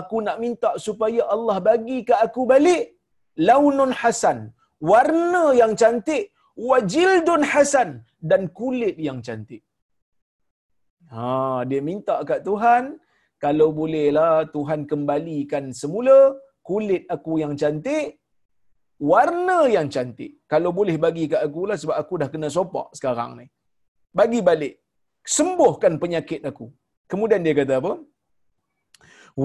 aku 0.00 0.16
nak 0.26 0.36
minta 0.44 0.70
supaya 0.86 1.22
Allah 1.34 1.56
bagi 1.68 1.98
ke 2.08 2.14
aku 2.26 2.42
balik 2.52 2.84
launun 3.48 3.92
hasan, 4.00 4.38
warna 4.92 5.44
yang 5.60 5.72
cantik, 5.80 6.24
wajildun 6.68 7.42
hasan 7.52 7.90
dan 8.30 8.42
kulit 8.58 8.96
yang 9.08 9.18
cantik. 9.26 9.62
Ha, 11.12 11.28
dia 11.70 11.80
minta 11.90 12.16
kat 12.30 12.40
Tuhan, 12.48 12.84
kalau 13.44 13.68
bolehlah 13.78 14.34
Tuhan 14.56 14.80
kembalikan 14.90 15.64
semula 15.80 16.18
kulit 16.68 17.02
aku 17.14 17.32
yang 17.42 17.54
cantik, 17.60 18.06
warna 19.12 19.58
yang 19.76 19.88
cantik. 19.94 20.32
Kalau 20.52 20.70
boleh 20.78 20.96
bagi 21.04 21.24
kat 21.32 21.42
aku 21.46 21.62
lah 21.70 21.76
sebab 21.82 21.96
aku 22.02 22.14
dah 22.22 22.28
kena 22.34 22.48
sopak 22.56 22.88
sekarang 22.98 23.32
ni. 23.40 23.46
Bagi 24.20 24.40
balik. 24.48 24.74
Sembuhkan 25.36 25.94
penyakit 26.02 26.42
aku. 26.50 26.66
Kemudian 27.10 27.44
dia 27.46 27.54
kata 27.60 27.74
apa? 27.80 27.92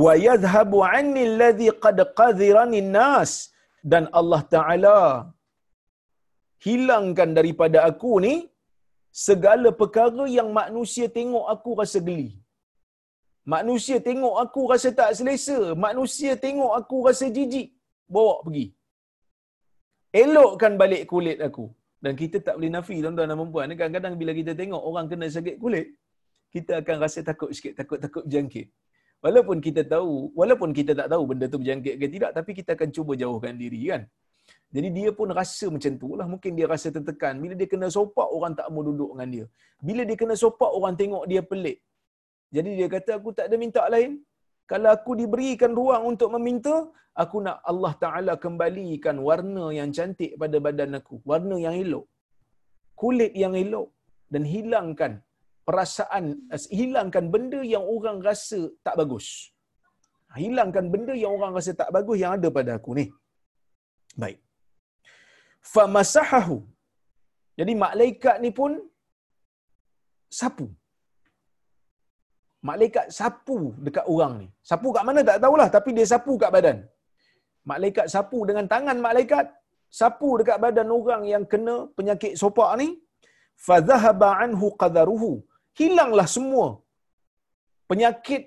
Wa 0.04 0.14
yadhhabu 0.28 0.80
anni 0.98 1.24
alladhi 1.30 1.70
qad 1.86 1.98
qadhirani 2.20 2.82
nas 2.98 3.32
dan 3.94 4.10
Allah 4.20 4.42
Taala 4.56 5.00
hilangkan 6.66 7.32
daripada 7.38 7.80
aku 7.90 8.14
ni 8.26 8.34
segala 9.26 9.70
perkara 9.82 10.26
yang 10.38 10.50
manusia 10.62 11.08
tengok 11.18 11.46
aku 11.54 11.72
rasa 11.82 12.00
geli. 12.08 12.30
Manusia 13.54 13.98
tengok 14.08 14.36
aku 14.44 14.62
rasa 14.72 14.90
tak 15.00 15.12
selesa. 15.18 15.60
Manusia 15.86 16.32
tengok 16.46 16.72
aku 16.80 16.98
rasa 17.08 17.26
jijik. 17.36 17.68
Bawa 18.16 18.42
pergi. 18.46 18.66
Elokkan 20.24 20.74
balik 20.82 21.04
kulit 21.12 21.38
aku. 21.48 21.66
Dan 22.06 22.14
kita 22.22 22.38
tak 22.48 22.62
boleh 22.62 22.70
nafi 22.70 23.02
tuan-tuan 23.02 23.26
dan 23.34 23.38
puan 23.50 23.66
Kadang-kadang 23.74 24.14
bila 24.22 24.32
kita 24.40 24.54
tengok 24.54 24.82
orang 24.90 25.06
kena 25.10 25.26
sakit 25.26 25.58
kulit, 25.58 25.98
kita 26.54 26.72
akan 26.86 26.96
rasa 27.02 27.20
takut 27.30 27.50
sikit, 27.50 27.74
takut-takut 27.82 28.22
berjangkit. 28.30 28.70
Walaupun 29.26 29.58
kita 29.58 29.82
tahu, 29.94 30.30
walaupun 30.38 30.70
kita 30.70 30.94
tak 31.00 31.08
tahu 31.10 31.24
benda 31.26 31.50
tu 31.50 31.58
berjangkit 31.58 31.96
ke 31.98 32.06
tidak, 32.14 32.32
tapi 32.38 32.52
kita 32.54 32.78
akan 32.78 32.90
cuba 32.94 33.18
jauhkan 33.18 33.58
diri 33.58 33.82
kan. 33.90 34.06
Jadi 34.76 34.88
dia 34.98 35.10
pun 35.18 35.34
rasa 35.40 35.66
macam 35.74 35.94
tu 36.02 36.10
lah. 36.20 36.28
Mungkin 36.30 36.52
dia 36.54 36.70
rasa 36.70 36.94
tertekan. 36.94 37.34
Bila 37.42 37.58
dia 37.58 37.66
kena 37.74 37.90
sopak, 37.90 38.28
orang 38.38 38.54
tak 38.60 38.68
mau 38.70 38.86
duduk 38.86 39.10
dengan 39.18 39.30
dia. 39.34 39.46
Bila 39.82 40.02
dia 40.06 40.18
kena 40.22 40.36
sopak, 40.38 40.70
orang 40.78 40.94
tengok 41.02 41.24
dia 41.32 41.42
pelik. 41.42 41.78
Jadi 42.54 42.70
dia 42.78 42.88
kata, 42.96 43.12
aku 43.18 43.34
tak 43.34 43.50
ada 43.50 43.56
minta 43.58 43.82
lain. 43.90 44.22
Kalau 44.72 44.90
aku 44.98 45.12
diberikan 45.22 45.72
ruang 45.80 46.04
untuk 46.12 46.30
meminta, 46.36 46.76
aku 47.24 47.38
nak 47.46 47.58
Allah 47.72 47.94
Ta'ala 48.04 48.34
kembalikan 48.46 49.18
warna 49.28 49.66
yang 49.78 49.90
cantik 49.98 50.32
pada 50.42 50.58
badan 50.66 50.98
aku. 51.00 51.16
Warna 51.32 51.56
yang 51.66 51.76
elok. 51.84 52.06
Kulit 53.02 53.34
yang 53.44 53.54
elok. 53.64 53.88
Dan 54.34 54.44
hilangkan 54.54 55.12
perasaan, 55.68 56.24
hilangkan 56.80 57.26
benda 57.34 57.60
yang 57.74 57.86
orang 57.96 58.18
rasa 58.28 58.60
tak 58.86 58.96
bagus. 59.02 59.28
Hilangkan 60.42 60.86
benda 60.94 61.14
yang 61.24 61.32
orang 61.38 61.54
rasa 61.58 61.72
tak 61.82 61.90
bagus 61.96 62.18
yang 62.24 62.34
ada 62.38 62.50
pada 62.58 62.72
aku 62.78 62.92
ni. 63.00 63.06
Baik. 64.22 64.40
Famasahahu. 65.74 66.58
Jadi 67.60 67.74
malaikat 67.86 68.36
ni 68.44 68.52
pun 68.60 68.72
sapu. 70.40 70.68
Malaikat 72.70 73.08
sapu 73.18 73.58
dekat 73.86 74.06
orang 74.14 74.34
ni. 74.42 74.48
Sapu 74.70 74.90
kat 74.96 75.04
mana 75.08 75.22
tak 75.30 75.40
tahulah 75.44 75.68
tapi 75.76 75.90
dia 75.98 76.08
sapu 76.14 76.34
kat 76.44 76.52
badan. 76.56 76.78
Malaikat 77.72 78.08
sapu 78.14 78.40
dengan 78.50 78.66
tangan 78.74 78.98
malaikat 79.08 79.46
sapu 80.00 80.30
dekat 80.40 80.58
badan 80.64 80.90
orang 80.98 81.22
yang 81.34 81.44
kena 81.52 81.76
penyakit 81.98 82.34
sopak 82.42 82.72
ni. 82.82 82.88
Fadhahaba 83.68 84.30
anhu 84.44 84.70
qadaruhu. 84.82 85.32
Hilanglah 85.80 86.28
semua 86.36 86.68
penyakit 87.92 88.44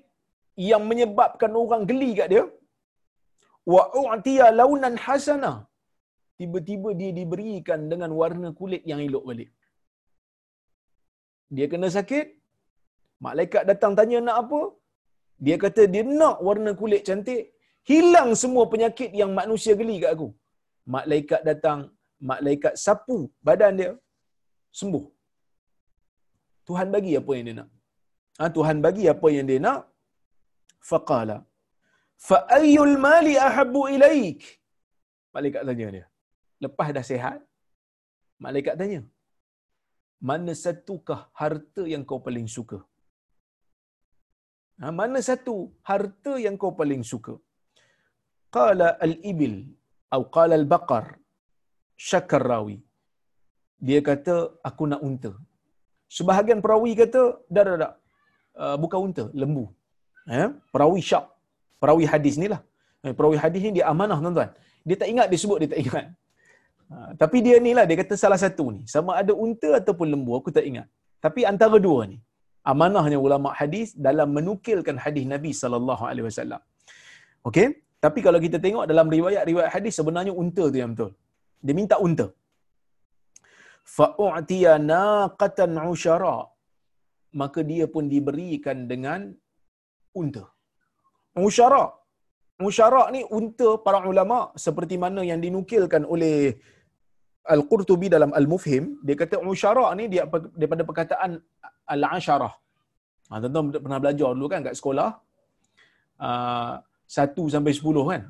yang 0.70 0.84
menyebabkan 0.90 1.52
orang 1.62 1.82
geli 1.90 2.10
kat 2.20 2.28
dia. 2.32 2.44
Wa 3.72 3.82
u'tiya 4.00 4.46
launan 4.60 4.96
hasana. 5.04 5.52
Tiba-tiba 6.38 6.90
dia 7.00 7.10
diberikan 7.18 7.80
dengan 7.92 8.10
warna 8.20 8.48
kulit 8.58 8.82
yang 8.90 9.00
elok 9.06 9.24
balik. 9.30 9.50
Dia 11.56 11.66
kena 11.72 11.88
sakit, 11.96 12.26
Malaikat 13.26 13.62
datang 13.70 13.92
tanya 13.98 14.18
nak 14.26 14.36
apa? 14.42 14.60
Dia 15.44 15.56
kata 15.64 15.82
dia 15.92 16.02
nak 16.20 16.36
warna 16.46 16.70
kulit 16.80 17.02
cantik. 17.08 17.42
Hilang 17.90 18.30
semua 18.42 18.64
penyakit 18.72 19.10
yang 19.20 19.30
manusia 19.40 19.74
geli 19.80 19.96
kat 20.02 20.12
aku. 20.16 20.28
Malaikat 20.94 21.42
datang, 21.48 21.80
malaikat 22.30 22.74
sapu 22.84 23.18
badan 23.48 23.78
dia. 23.80 23.92
Sembuh. 24.78 25.04
Tuhan 26.68 26.88
bagi 26.94 27.12
apa 27.20 27.32
yang 27.36 27.46
dia 27.48 27.56
nak. 27.60 27.68
Ha, 28.38 28.50
Tuhan 28.56 28.78
bagi 28.86 29.04
apa 29.14 29.28
yang 29.36 29.46
dia 29.50 29.60
nak. 29.66 29.80
Faqala. 30.90 31.38
Fa'ayyul 32.28 32.94
mali 33.06 33.34
ahabbu 33.48 33.80
ilaik. 33.94 34.40
Malaikat 35.34 35.62
tanya 35.68 35.88
dia. 35.96 36.06
Lepas 36.64 36.88
dah 36.96 37.04
sehat, 37.10 37.38
malaikat 38.44 38.74
tanya. 38.80 39.00
Mana 40.28 40.52
satukah 40.62 41.20
harta 41.40 41.82
yang 41.92 42.02
kau 42.10 42.20
paling 42.26 42.48
suka? 42.56 42.78
Ha, 44.80 44.90
mana 44.98 45.18
satu 45.28 45.54
harta 45.88 46.32
yang 46.44 46.56
kau 46.62 46.72
paling 46.80 47.02
suka? 47.12 47.34
Qala 48.56 48.88
al-ibil 49.06 49.54
atau 50.14 50.22
qala 50.36 50.54
al-baqar 50.60 51.04
syakar 52.08 52.42
rawi. 52.52 52.78
Dia 53.88 53.98
kata 54.08 54.34
aku 54.68 54.84
nak 54.90 55.02
unta. 55.08 55.32
Sebahagian 56.16 56.60
perawi 56.64 56.92
kata 57.02 57.22
dah 57.54 57.64
dah 57.68 57.76
dah. 57.82 57.92
Uh, 58.62 58.76
bukan 58.82 58.98
unta, 59.06 59.24
lembu. 59.40 59.64
Ya, 60.36 60.46
perawi 60.74 61.00
syak. 61.10 61.26
Perawi 61.82 62.04
hadis 62.12 62.34
ni 62.42 62.46
lah. 62.52 62.62
Eh, 63.06 63.12
perawi 63.18 63.36
hadis 63.44 63.60
ni 63.66 63.72
dia 63.78 63.86
amanah 63.92 64.18
tuan-tuan. 64.22 64.50
Dia 64.88 64.96
tak 65.02 65.08
ingat 65.12 65.26
dia 65.30 65.38
sebut 65.42 65.58
dia 65.62 65.70
tak 65.74 65.80
ingat. 65.84 66.06
Ha, 66.90 66.96
tapi 67.22 67.38
dia 67.46 67.56
ni 67.66 67.72
lah 67.78 67.84
dia 67.88 67.96
kata 68.02 68.14
salah 68.22 68.38
satu 68.44 68.64
ni. 68.76 68.82
Sama 68.94 69.12
ada 69.20 69.32
unta 69.44 69.70
ataupun 69.80 70.06
lembu 70.14 70.32
aku 70.38 70.50
tak 70.58 70.64
ingat. 70.70 70.86
Tapi 71.24 71.40
antara 71.50 71.76
dua 71.86 72.00
ni 72.10 72.18
amanahnya 72.72 73.18
ulama 73.26 73.50
hadis 73.60 73.88
dalam 74.06 74.28
menukilkan 74.38 74.96
hadis 75.04 75.24
Nabi 75.34 75.52
sallallahu 75.60 76.04
alaihi 76.10 76.26
wasallam. 76.28 76.60
Okey? 77.48 77.68
Tapi 78.04 78.20
kalau 78.26 78.38
kita 78.44 78.58
tengok 78.64 78.84
dalam 78.90 79.06
riwayat-riwayat 79.16 79.70
hadis 79.76 79.94
sebenarnya 79.98 80.32
unta 80.42 80.64
tu 80.72 80.78
yang 80.82 80.92
betul. 80.94 81.10
Dia 81.66 81.74
minta 81.80 81.96
unta. 82.06 82.26
Fa'u'tiya 83.96 84.74
naqatan 84.92 85.78
ushara. 85.94 86.36
Maka 87.40 87.60
dia 87.70 87.86
pun 87.94 88.04
diberikan 88.14 88.78
dengan 88.92 89.20
unta. 90.20 90.44
Ushara. 91.48 91.84
Ushara 92.68 93.02
ni 93.14 93.20
unta 93.38 93.68
para 93.86 93.98
ulama 94.12 94.38
seperti 94.66 94.96
mana 95.04 95.22
yang 95.30 95.40
dinukilkan 95.46 96.04
oleh 96.14 96.36
Al-Qurtubi 97.54 98.06
dalam 98.12 98.30
Al-Mufhim, 98.36 99.00
dia 99.06 99.16
kata 99.16 99.40
usyara 99.40 99.88
ni 99.98 100.04
dia 100.12 100.22
daripada 100.60 100.82
perkataan 100.88 101.40
al-asyarah. 101.94 102.52
Ha, 103.28 103.40
tuan-tuan 103.42 103.64
pernah 103.84 104.00
belajar 104.00 104.28
dulu 104.36 104.46
kan 104.52 104.60
kat 104.66 104.76
sekolah. 104.80 105.10
Uh, 106.20 106.72
satu 107.08 107.48
sampai 107.54 107.72
sepuluh 107.78 108.04
kan. 108.10 108.22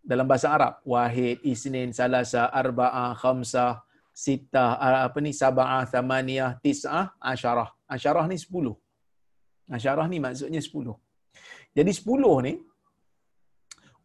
Dalam 0.00 0.24
bahasa 0.30 0.48
Arab. 0.56 0.74
Wahid, 0.92 1.40
Isnin, 1.52 1.92
Salasa, 1.96 2.48
Arba'ah, 2.60 3.12
Khamsah, 3.22 3.84
Sitah, 4.12 4.76
apa 5.08 5.18
ni, 5.24 5.32
Saba'ah, 5.32 5.84
Thamaniyah, 5.92 6.60
Tis'ah, 6.64 7.16
Asyarah. 7.32 7.68
Asyarah 7.88 8.24
ni 8.28 8.36
sepuluh. 8.36 8.76
Asyarah 9.68 10.06
ni 10.12 10.18
maksudnya 10.24 10.60
sepuluh. 10.60 10.96
Jadi 11.76 11.92
sepuluh 11.96 12.34
ni, 12.44 12.52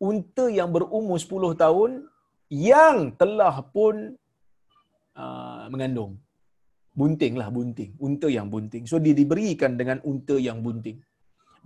unta 0.07 0.45
yang 0.51 0.69
berumur 0.75 1.17
sepuluh 1.23 1.51
tahun 1.55 2.05
yang 2.51 3.15
telah 3.21 3.55
pun 3.75 4.19
uh, 5.23 5.65
mengandung. 5.73 6.13
Bunting 6.99 7.35
lah, 7.41 7.49
bunting. 7.55 7.91
Unta 7.99 8.27
yang 8.37 8.47
bunting. 8.53 8.83
So, 8.87 8.99
dia 9.05 9.15
diberikan 9.21 9.75
dengan 9.79 9.99
unta 10.11 10.35
yang 10.47 10.59
bunting. 10.65 10.97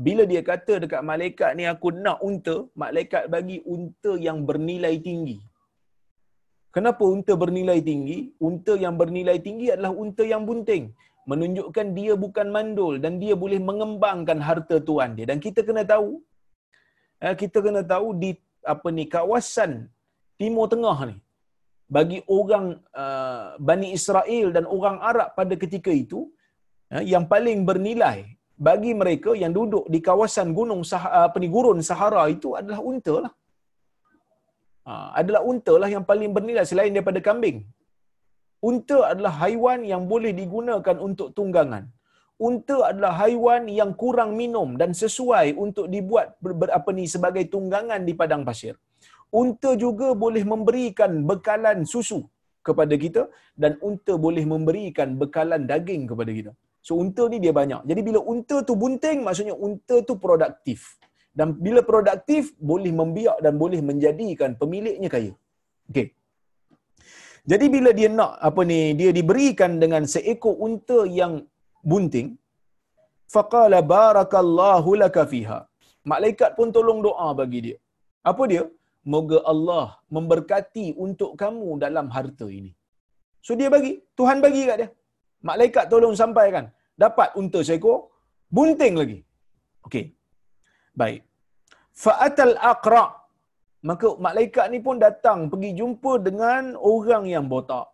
Bila 0.05 0.23
dia 0.31 0.41
kata 0.49 0.73
dekat 0.83 1.01
malaikat 1.11 1.51
ni, 1.59 1.63
aku 1.73 1.87
nak 2.05 2.19
unta, 2.29 2.55
malaikat 2.83 3.23
bagi 3.33 3.57
unta 3.75 4.11
yang 4.27 4.47
bernilai 4.49 4.95
tinggi. 5.07 5.37
Kenapa 6.75 7.03
unta 7.15 7.33
bernilai 7.41 7.79
tinggi? 7.89 8.17
Unta 8.47 8.73
yang 8.83 8.95
bernilai 9.01 9.37
tinggi 9.45 9.67
adalah 9.75 9.91
unta 10.03 10.23
yang 10.33 10.43
bunting. 10.49 10.85
Menunjukkan 11.29 11.87
dia 11.97 12.13
bukan 12.23 12.47
mandul 12.55 12.93
dan 13.03 13.13
dia 13.21 13.33
boleh 13.43 13.59
mengembangkan 13.69 14.39
harta 14.47 14.77
tuan 14.87 15.13
dia. 15.17 15.25
Dan 15.29 15.37
kita 15.45 15.61
kena 15.67 15.83
tahu, 15.93 16.21
eh, 17.25 17.35
kita 17.41 17.57
kena 17.65 17.81
tahu 17.93 18.07
di 18.21 18.31
apa 18.73 18.87
ni 18.97 19.05
kawasan 19.15 19.71
Timur 20.39 20.65
Tengah 20.71 20.97
ni, 21.09 21.17
bagi 21.95 22.19
orang 22.37 22.65
uh, 23.03 23.57
Bani 23.67 23.87
Israel 23.97 24.47
dan 24.55 24.65
orang 24.75 24.97
Arab 25.09 25.29
pada 25.39 25.53
ketika 25.63 25.91
itu 26.03 26.19
uh, 26.93 27.03
yang 27.13 27.25
paling 27.33 27.65
bernilai 27.69 28.17
bagi 28.67 28.91
mereka 29.01 29.31
yang 29.41 29.53
duduk 29.57 29.85
di 29.93 29.99
kawasan 30.07 30.49
gunung 30.57 30.81
uh, 30.85 31.25
apa 31.27 31.37
ni 31.43 31.49
gurun 31.55 31.79
Sahara 31.89 32.23
itu 32.35 32.49
adalah 32.59 32.79
unta 32.91 33.15
lah. 33.25 33.33
Uh, 34.89 35.09
adalah 35.21 35.41
unta 35.51 35.73
lah 35.81 35.89
yang 35.95 36.05
paling 36.11 36.29
bernilai 36.35 36.65
selain 36.71 36.93
daripada 36.95 37.19
kambing. 37.27 37.59
Unta 38.69 38.99
adalah 39.11 39.33
haiwan 39.41 39.81
yang 39.91 40.03
boleh 40.11 40.31
digunakan 40.41 40.97
untuk 41.07 41.27
tunggangan. 41.37 41.83
Unta 42.47 42.77
adalah 42.89 43.13
haiwan 43.21 43.63
yang 43.79 43.91
kurang 44.01 44.31
minum 44.41 44.69
dan 44.81 44.91
sesuai 45.01 45.47
untuk 45.63 45.85
dibuat 45.93 46.27
ber, 46.43 46.53
ber, 46.59 46.69
apa 46.77 46.89
ni 46.97 47.05
sebagai 47.13 47.43
tunggangan 47.53 48.01
di 48.07 48.13
padang 48.19 48.43
pasir 48.49 48.75
unta 49.41 49.71
juga 49.83 50.07
boleh 50.23 50.43
memberikan 50.51 51.11
bekalan 51.29 51.79
susu 51.93 52.19
kepada 52.67 52.95
kita 53.03 53.21
dan 53.61 53.71
unta 53.89 54.13
boleh 54.25 54.43
memberikan 54.53 55.15
bekalan 55.21 55.63
daging 55.71 56.03
kepada 56.11 56.31
kita. 56.37 56.51
So 56.87 56.95
unta 57.03 57.23
ni 57.31 57.37
dia 57.43 57.53
banyak. 57.59 57.81
Jadi 57.89 58.01
bila 58.07 58.19
unta 58.31 58.57
tu 58.67 58.73
bunting 58.83 59.19
maksudnya 59.27 59.55
unta 59.67 59.97
tu 60.09 60.15
produktif. 60.25 60.79
Dan 61.39 61.47
bila 61.65 61.81
produktif 61.91 62.43
boleh 62.71 62.91
membiak 62.99 63.37
dan 63.45 63.53
boleh 63.63 63.81
menjadikan 63.89 64.57
pemiliknya 64.61 65.09
kaya. 65.15 65.33
Okey. 65.89 66.07
Jadi 67.51 67.65
bila 67.75 67.89
dia 67.99 68.09
nak 68.19 68.33
apa 68.47 68.61
ni 68.71 68.79
dia 68.99 69.11
diberikan 69.19 69.71
dengan 69.83 70.03
seekor 70.13 70.55
unta 70.67 70.99
yang 71.19 71.33
bunting 71.91 72.29
faqala 73.35 73.79
barakallahu 73.95 74.91
laka 75.03 75.23
fiha. 75.31 75.59
Malaikat 76.11 76.51
pun 76.57 76.67
tolong 76.75 76.99
doa 77.07 77.29
bagi 77.39 77.59
dia. 77.65 77.77
Apa 78.31 78.43
dia? 78.51 78.63
Moga 79.13 79.37
Allah 79.51 79.85
memberkati 80.15 80.85
untuk 81.05 81.31
kamu 81.41 81.69
dalam 81.83 82.07
harta 82.15 82.47
ini. 82.59 82.71
So 83.45 83.53
dia 83.59 83.69
bagi, 83.75 83.91
Tuhan 84.19 84.39
bagi 84.45 84.63
kat 84.69 84.77
dia. 84.81 84.89
Malaikat 85.49 85.85
tolong 85.91 86.15
sampaikan, 86.21 86.65
dapat 87.03 87.29
unta 87.41 87.59
seekor, 87.69 87.97
bunting 88.55 88.95
lagi. 89.01 89.19
Okey. 89.87 90.05
Baik. 91.01 91.21
Fa'atal 92.03 92.55
aqra. 92.71 93.05
Maka 93.89 94.07
malaikat 94.25 94.65
ni 94.71 94.79
pun 94.85 94.97
datang 95.05 95.39
pergi 95.51 95.69
jumpa 95.79 96.11
dengan 96.27 96.63
orang 96.93 97.23
yang 97.33 97.45
botak. 97.53 97.87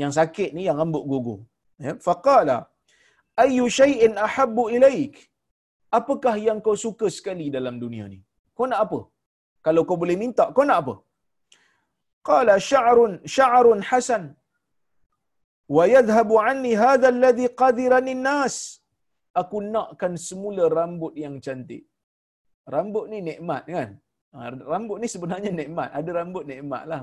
Yang 0.00 0.12
sakit 0.18 0.50
ni 0.56 0.62
yang 0.68 0.78
rambut 0.80 1.04
gugur. 1.10 1.40
Ya, 1.84 1.92
faqala 2.06 2.58
ayyu 3.44 3.64
shay'in 3.78 4.14
ahabbu 4.26 4.64
ilaik? 4.76 5.14
Apakah 5.98 6.34
yang 6.46 6.58
kau 6.64 6.76
suka 6.84 7.06
sekali 7.16 7.46
dalam 7.56 7.76
dunia 7.84 8.04
ni? 8.14 8.20
Kau 8.56 8.66
nak 8.70 8.80
apa? 8.86 9.00
Kalau 9.66 9.82
kau 9.88 9.98
boleh 10.02 10.16
minta 10.22 10.46
kau 10.56 10.66
nak 10.70 10.78
apa? 10.82 10.94
Qala 12.28 12.54
sya'run 12.70 13.12
sya'run 13.36 13.80
hasan. 13.90 14.24
Wa 15.76 15.84
yadhhabu 15.94 16.34
anni 16.48 16.72
hadha 16.82 17.08
alladhi 17.14 17.46
qadirani 17.60 18.14
nas 18.26 18.56
aku 19.40 19.58
nakkan 19.74 20.12
semula 20.28 20.64
rambut 20.78 21.12
yang 21.24 21.36
cantik. 21.46 21.84
Rambut 22.74 23.04
ni 23.12 23.18
nikmat 23.28 23.62
kan? 23.74 23.90
Ha, 24.34 24.38
rambut 24.72 24.96
ni 25.02 25.08
sebenarnya 25.14 25.50
nikmat. 25.60 25.88
Ada 25.98 26.10
rambut 26.18 26.44
nikmat 26.52 26.84
lah 26.92 27.02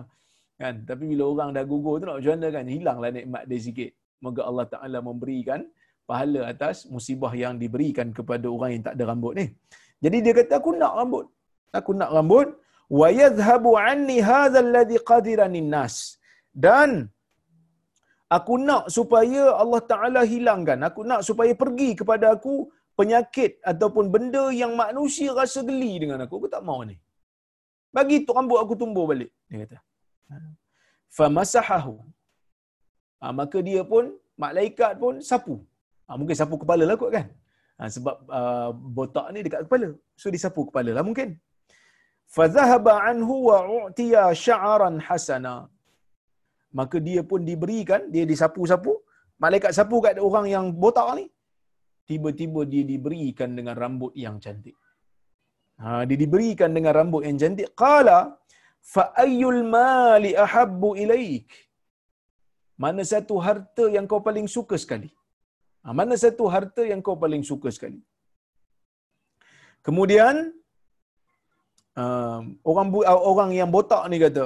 kan? 0.61 0.75
Tapi 0.89 1.03
bila 1.11 1.23
orang 1.33 1.49
dah 1.57 1.63
gugur 1.71 1.95
tu 1.99 2.05
nak 2.09 2.17
macam 2.19 2.33
mana 2.35 2.47
kan? 2.57 2.65
Hilanglah 2.75 3.11
nikmat 3.17 3.43
dia 3.49 3.59
sikit. 3.67 3.91
Moga 4.23 4.41
Allah 4.49 4.65
Taala 4.73 4.99
memberikan 5.09 5.61
pahala 6.09 6.41
atas 6.51 6.77
musibah 6.93 7.31
yang 7.43 7.55
diberikan 7.63 8.07
kepada 8.17 8.47
orang 8.55 8.69
yang 8.75 8.83
tak 8.87 8.95
ada 8.97 9.03
rambut 9.11 9.33
ni. 9.39 9.45
Jadi 10.03 10.17
dia 10.25 10.33
kata 10.39 10.53
aku 10.59 10.71
nak 10.81 10.93
rambut 10.99 11.25
aku 11.79 11.91
nak 12.01 12.11
rambut. 12.17 12.47
Wa 12.99 13.07
yadhhabu 13.21 13.71
anni 13.89 14.17
hadha 14.29 14.59
alladhi 14.65 14.97
qadirani 15.09 15.61
nas 15.73 15.95
dan 16.65 16.89
aku 18.37 18.53
nak 18.67 18.83
supaya 18.95 19.43
Allah 19.61 19.81
Taala 19.91 20.21
hilangkan. 20.31 20.79
Aku 20.89 21.01
nak 21.09 21.21
supaya 21.27 21.53
pergi 21.61 21.89
kepada 21.99 22.25
aku 22.35 22.55
penyakit 22.99 23.51
ataupun 23.71 24.05
benda 24.15 24.43
yang 24.61 24.73
manusia 24.83 25.29
rasa 25.39 25.61
geli 25.69 25.93
dengan 26.03 26.21
aku. 26.25 26.35
Aku 26.39 26.49
tak 26.55 26.63
mau 26.69 26.79
ni. 26.89 26.95
Bagi 27.97 28.17
tu 28.25 28.33
rambut 28.37 28.59
aku 28.63 28.75
tumbuh 28.81 29.05
balik 29.11 29.31
dia 29.49 29.57
kata. 29.63 29.77
Famasahahu. 31.17 31.95
Ha, 33.21 33.31
maka 33.39 33.57
dia 33.67 33.81
pun 33.91 34.05
malaikat 34.43 34.93
pun 35.01 35.21
sapu. 35.29 35.55
Ha, 36.07 36.17
mungkin 36.19 36.37
sapu 36.41 36.55
kepala 36.61 36.83
lah 36.89 36.97
kot 37.01 37.11
kan. 37.17 37.27
Ha, 37.77 37.89
sebab 37.95 38.15
uh, 38.39 38.69
botak 38.97 39.27
ni 39.33 39.41
dekat 39.45 39.61
kepala. 39.65 39.89
So 40.21 40.33
disapu 40.35 40.61
kepala 40.69 40.91
lah 40.97 41.05
mungkin 41.09 41.29
fadhahaba 42.37 42.93
anhu 43.09 43.35
wa 43.49 43.57
u'tiya 43.77 44.23
sya'ran 44.45 44.97
hasana. 45.07 45.55
Maka 46.79 46.97
dia 47.07 47.21
pun 47.31 47.41
diberikan 47.49 48.03
dia 48.13 48.25
disapu-sapu. 48.31 48.93
Malaikat 49.43 49.71
sapu 49.77 49.97
kat 50.05 50.17
orang 50.27 50.47
yang 50.53 50.65
botak 50.83 51.09
ni. 51.19 51.25
Tiba-tiba 52.09 52.61
dia 52.71 52.83
diberikan 52.93 53.49
dengan 53.57 53.75
rambut 53.83 54.13
yang 54.25 54.37
cantik. 54.45 54.77
Ha 55.81 56.01
dia 56.09 56.17
diberikan 56.23 56.71
dengan 56.77 56.93
rambut 56.99 57.21
yang 57.27 57.37
cantik. 57.43 57.69
Qala 57.81 58.19
fa 58.93 59.03
ayyul 59.25 59.61
mali 59.75 60.31
ahabbu 60.45 60.89
ilaik? 61.03 61.49
Mana 62.83 63.01
satu 63.11 63.35
harta 63.45 63.85
yang 63.95 64.05
kau 64.11 64.21
paling 64.27 64.47
suka 64.55 64.75
sekali? 64.83 65.09
Ha, 65.83 65.93
mana 65.99 66.15
satu 66.23 66.43
harta 66.53 66.81
yang 66.91 67.01
kau 67.05 67.15
paling 67.23 67.43
suka 67.49 67.69
sekali? 67.75 67.99
Kemudian 69.85 70.35
uh, 72.01 72.39
orang 72.71 72.87
uh, 73.11 73.21
orang 73.31 73.49
yang 73.59 73.69
botak 73.75 74.03
ni 74.11 74.19
kata 74.25 74.45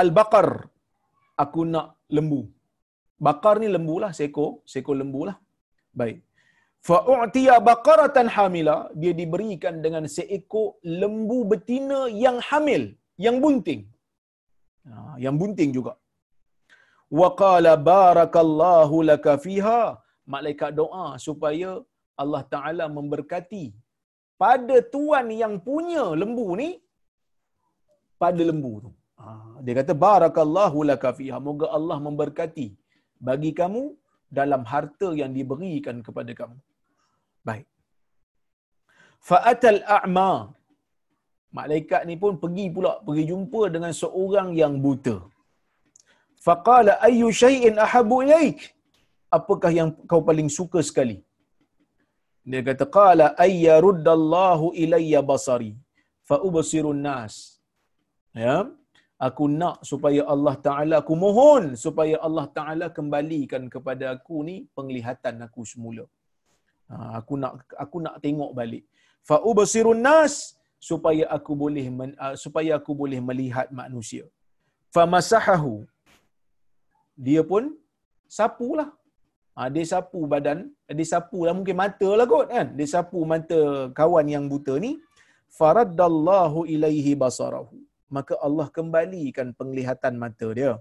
al-baqar 0.00 0.48
aku 1.42 1.62
nak 1.74 1.88
lembu. 2.16 2.40
Bakar 3.26 3.54
ni 3.62 3.68
lembu 3.74 3.94
lah, 4.02 4.12
seekor, 4.18 4.50
seekor 4.72 4.96
lembu 5.02 5.20
lah. 5.28 5.36
Baik. 6.00 6.16
Fa'u'tiya 6.88 7.54
baqaratan 7.68 8.28
hamila, 8.36 8.76
dia 9.00 9.12
diberikan 9.20 9.76
dengan 9.84 10.04
seekor 10.16 10.66
lembu 11.02 11.38
betina 11.52 12.00
yang 12.24 12.38
hamil, 12.48 12.82
yang 13.26 13.36
bunting. 13.44 13.82
Ha, 14.88 15.16
yang 15.24 15.36
bunting 15.40 15.70
juga. 15.78 15.94
Wa 17.20 17.28
qala 17.42 17.72
barakallahu 17.90 18.96
laka 19.10 19.34
fiha. 19.46 19.80
Malaikat 20.34 20.70
doa 20.80 21.06
supaya 21.26 21.70
Allah 22.22 22.42
Ta'ala 22.52 22.84
memberkati 22.96 23.64
pada 24.42 24.76
tuan 24.94 25.26
yang 25.42 25.54
punya 25.68 26.04
lembu 26.22 26.48
ni 26.60 26.70
pada 28.22 28.42
lembu 28.50 28.72
tu. 28.84 28.90
Ha, 29.20 29.28
dia 29.64 29.74
kata 29.80 29.92
barakallahu 30.06 30.78
laka 30.90 31.10
fiha. 31.18 31.38
Moga 31.46 31.66
Allah 31.78 31.98
memberkati 32.06 32.66
bagi 33.28 33.50
kamu 33.60 33.82
dalam 34.38 34.62
harta 34.72 35.08
yang 35.20 35.32
diberikan 35.38 35.96
kepada 36.06 36.32
kamu. 36.40 36.58
Baik. 37.48 37.66
Fa'atal 39.28 39.80
a'ma. 39.98 40.30
Malaikat 41.58 42.02
ni 42.08 42.14
pun 42.22 42.32
pergi 42.42 42.66
pula 42.76 42.92
pergi 43.06 43.24
jumpa 43.32 43.60
dengan 43.74 43.92
seorang 44.02 44.48
yang 44.62 44.74
buta. 44.84 45.16
Faqala 46.46 46.92
ayyu 47.08 47.28
shay'in 47.42 47.76
ahabbu 47.84 48.16
ilaik? 48.24 48.58
Apakah 49.36 49.70
yang 49.78 49.90
kau 50.10 50.20
paling 50.28 50.50
suka 50.58 50.80
sekali? 50.88 51.16
Dia 52.50 52.62
kata 52.68 52.86
qala 52.98 53.26
ayyaruddallahu 53.46 54.66
ilayya 54.82 55.20
basari 55.30 55.72
fa 56.28 56.36
ubsirun 56.48 57.02
nas. 57.08 57.36
Ya. 58.44 58.56
Aku 59.26 59.44
nak 59.60 59.76
supaya 59.90 60.22
Allah 60.32 60.54
Ta'ala, 60.66 60.94
aku 61.02 61.14
mohon 61.22 61.64
supaya 61.84 62.16
Allah 62.26 62.44
Ta'ala 62.56 62.86
kembalikan 62.96 63.62
kepada 63.74 64.04
aku 64.14 64.44
ni 64.48 64.56
penglihatan 64.76 65.36
aku 65.46 65.62
semula. 65.70 66.04
Ha, 66.90 66.96
aku 67.20 67.34
nak 67.42 67.52
aku 67.84 67.96
nak 68.04 68.16
tengok 68.24 68.52
balik. 68.58 68.84
Fa'ubasirun 69.28 70.02
nas 70.08 70.34
supaya 70.88 71.24
aku 71.36 71.52
boleh 71.62 71.86
men, 71.98 72.10
uh, 72.24 72.34
supaya 72.44 72.70
aku 72.78 72.92
boleh 73.02 73.20
melihat 73.28 73.68
manusia. 73.80 74.24
Famasahahu. 74.94 75.74
Dia 77.26 77.42
pun 77.50 77.72
sapulah. 78.38 78.90
Ha, 79.56 79.72
dia 79.74 79.84
sapu 79.92 80.20
badan, 80.32 80.58
dia 80.98 81.06
sapu 81.12 81.38
lah 81.46 81.54
mungkin 81.58 81.76
mata 81.82 82.08
lah 82.18 82.26
kot 82.32 82.46
kan. 82.54 82.66
Dia 82.78 82.88
sapu 82.94 83.20
mata 83.32 83.60
kawan 83.98 84.26
yang 84.34 84.44
buta 84.52 84.74
ni. 84.84 84.90
Faraddallahu 85.58 86.60
ilaihi 86.74 87.12
basarahu. 87.22 87.74
Maka 88.16 88.34
Allah 88.46 88.66
kembalikan 88.76 89.50
penglihatan 89.58 90.14
mata 90.24 90.48
dia. 90.58 90.72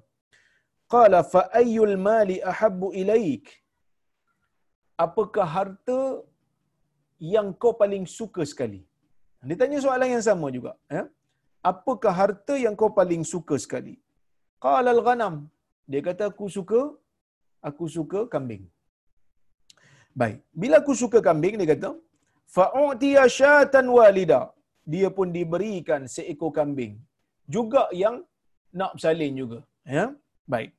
Qala 0.94 1.20
fa 1.34 1.42
ayyul 1.62 1.96
mali 2.08 2.38
ahabbu 2.52 2.94
ilaik? 3.02 3.46
Apakah 5.06 5.48
harta 5.56 6.00
yang 7.36 7.50
kau 7.62 7.74
paling 7.82 8.06
suka 8.18 8.46
sekali? 8.52 8.82
Dia 9.50 9.58
tanya 9.62 9.80
soalan 9.86 10.10
yang 10.14 10.24
sama 10.30 10.48
juga. 10.58 10.72
Ya? 10.96 11.04
Apakah 11.72 12.14
harta 12.20 12.54
yang 12.66 12.76
kau 12.82 12.92
paling 13.00 13.26
suka 13.34 13.58
sekali? 13.66 13.96
Qala 14.66 14.90
al-ghanam. 14.96 15.36
Dia 15.92 16.02
kata 16.08 16.30
aku 16.32 16.46
suka 16.58 16.80
aku 17.70 17.86
suka 17.98 18.20
kambing. 18.34 18.64
Baik. 20.22 20.38
Bila 20.62 20.76
aku 20.82 20.94
suka 21.02 21.20
kambing, 21.28 21.56
dia 21.60 21.70
kata, 21.74 21.90
fa'u'tiya 22.56 23.24
syatan 23.38 23.88
walida. 23.98 24.42
Dia 24.94 25.10
pun 25.18 25.28
diberikan 25.38 26.02
seekor 26.16 26.52
kambing. 26.58 26.94
Juga 27.56 27.84
yang 28.04 28.16
nak 28.80 28.92
bersalin 28.96 29.34
juga. 29.42 29.60
Ya? 29.98 30.06
Baik. 30.54 30.72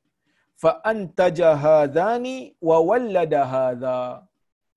Fa'antaja 0.63 1.49
hadhani 1.65 2.37
wa 2.69 2.77
wallada 2.89 3.41
hadha. 3.53 3.99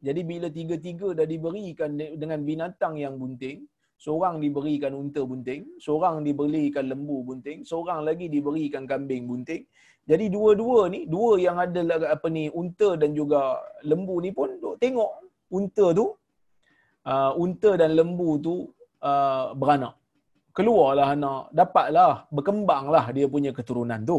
Jadi 0.07 0.21
bila 0.31 0.49
tiga-tiga 0.59 1.09
dah 1.19 1.27
diberikan 1.33 1.91
dengan 2.23 2.41
binatang 2.49 2.95
yang 3.05 3.15
bunting, 3.21 3.59
seorang 4.05 4.37
diberikan 4.45 4.93
unta 5.01 5.23
bunting, 5.31 5.63
seorang 5.85 6.17
diberikan 6.27 6.85
lembu 6.93 7.17
bunting, 7.29 7.59
seorang 7.71 8.01
lagi 8.09 8.27
diberikan 8.35 8.85
kambing 8.93 9.25
bunting, 9.31 9.63
jadi 10.09 10.27
dua-dua 10.35 10.81
ni, 10.93 11.01
dua 11.15 11.33
yang 11.47 11.57
ada 11.65 11.81
apa 12.15 12.27
ni 12.37 12.45
unta 12.61 12.89
dan 13.01 13.11
juga 13.19 13.41
lembu 13.91 14.17
ni 14.25 14.31
pun 14.39 14.49
duk 14.63 14.75
tengok 14.83 15.11
unta 15.57 15.87
tu 15.99 16.07
uh, 17.11 17.33
unta 17.43 17.71
dan 17.81 17.91
lembu 17.99 18.31
tu 18.47 18.55
uh, 19.11 19.55
beranak. 19.61 19.95
Keluarlah 20.57 21.15
anak, 21.15 21.43
dapatlah, 21.55 22.27
berkembanglah 22.35 23.05
dia 23.17 23.27
punya 23.35 23.51
keturunan 23.59 24.01
tu. 24.11 24.19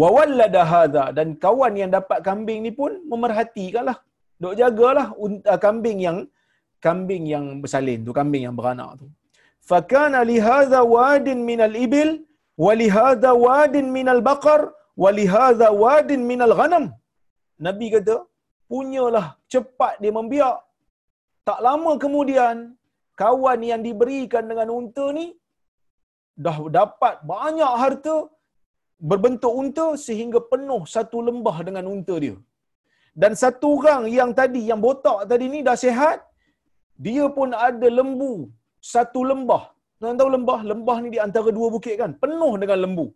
Wa 0.00 0.08
wallada 0.16 0.62
hadha 0.72 1.04
dan 1.16 1.36
kawan 1.44 1.76
yang 1.80 1.90
dapat 1.98 2.18
kambing 2.28 2.60
ni 2.64 2.72
pun 2.80 2.92
memerhatikanlah. 3.10 3.98
Duk 4.42 4.54
jagalah 4.60 5.12
unta, 5.24 5.44
uh, 5.52 5.58
kambing 5.66 5.98
yang 6.06 6.18
kambing 6.86 7.24
yang 7.34 7.44
bersalin 7.62 8.00
tu, 8.06 8.14
kambing 8.16 8.42
yang 8.46 8.56
beranak 8.58 8.90
tu. 9.00 9.06
Fakana 9.70 10.24
li 10.30 10.38
hadha 10.48 10.80
wadin 10.94 11.44
minal 11.44 11.74
ibil 11.84 12.27
walihada 12.66 13.30
wadin 13.46 13.86
minal 13.96 14.22
bakar 14.28 14.60
walihada 15.02 15.68
wadin 15.82 16.22
minal 16.30 16.54
ghanam. 16.60 16.86
Nabi 17.66 17.86
kata 17.94 18.16
punyalah 18.70 19.26
cepat 19.52 19.94
dia 20.02 20.12
membiak. 20.18 20.58
Tak 21.48 21.60
lama 21.66 21.92
kemudian 22.04 22.56
kawan 23.22 23.60
yang 23.70 23.82
diberikan 23.86 24.44
dengan 24.50 24.68
unta 24.78 25.06
ni 25.18 25.26
dah 26.46 26.58
dapat 26.78 27.14
banyak 27.32 27.72
harta 27.82 28.16
berbentuk 29.10 29.54
unta 29.62 29.86
sehingga 30.06 30.40
penuh 30.52 30.82
satu 30.94 31.18
lembah 31.28 31.56
dengan 31.68 31.86
unta 31.94 32.14
dia. 32.24 32.36
Dan 33.20 33.32
satu 33.42 33.68
orang 33.78 34.02
yang 34.18 34.30
tadi 34.40 34.62
yang 34.70 34.80
botak 34.86 35.20
tadi 35.30 35.46
ni 35.54 35.60
dah 35.68 35.76
sihat 35.84 36.18
dia 37.06 37.24
pun 37.36 37.50
ada 37.68 37.88
lembu 37.98 38.34
satu 38.92 39.20
lembah 39.30 39.64
Tuan 40.00 40.18
tahu 40.20 40.30
lembah, 40.36 40.60
lembah 40.70 40.96
ni 41.04 41.08
di 41.14 41.20
antara 41.26 41.50
dua 41.58 41.68
bukit 41.74 41.94
kan, 42.02 42.10
penuh 42.22 42.52
dengan 42.62 42.78
lembu. 42.84 43.06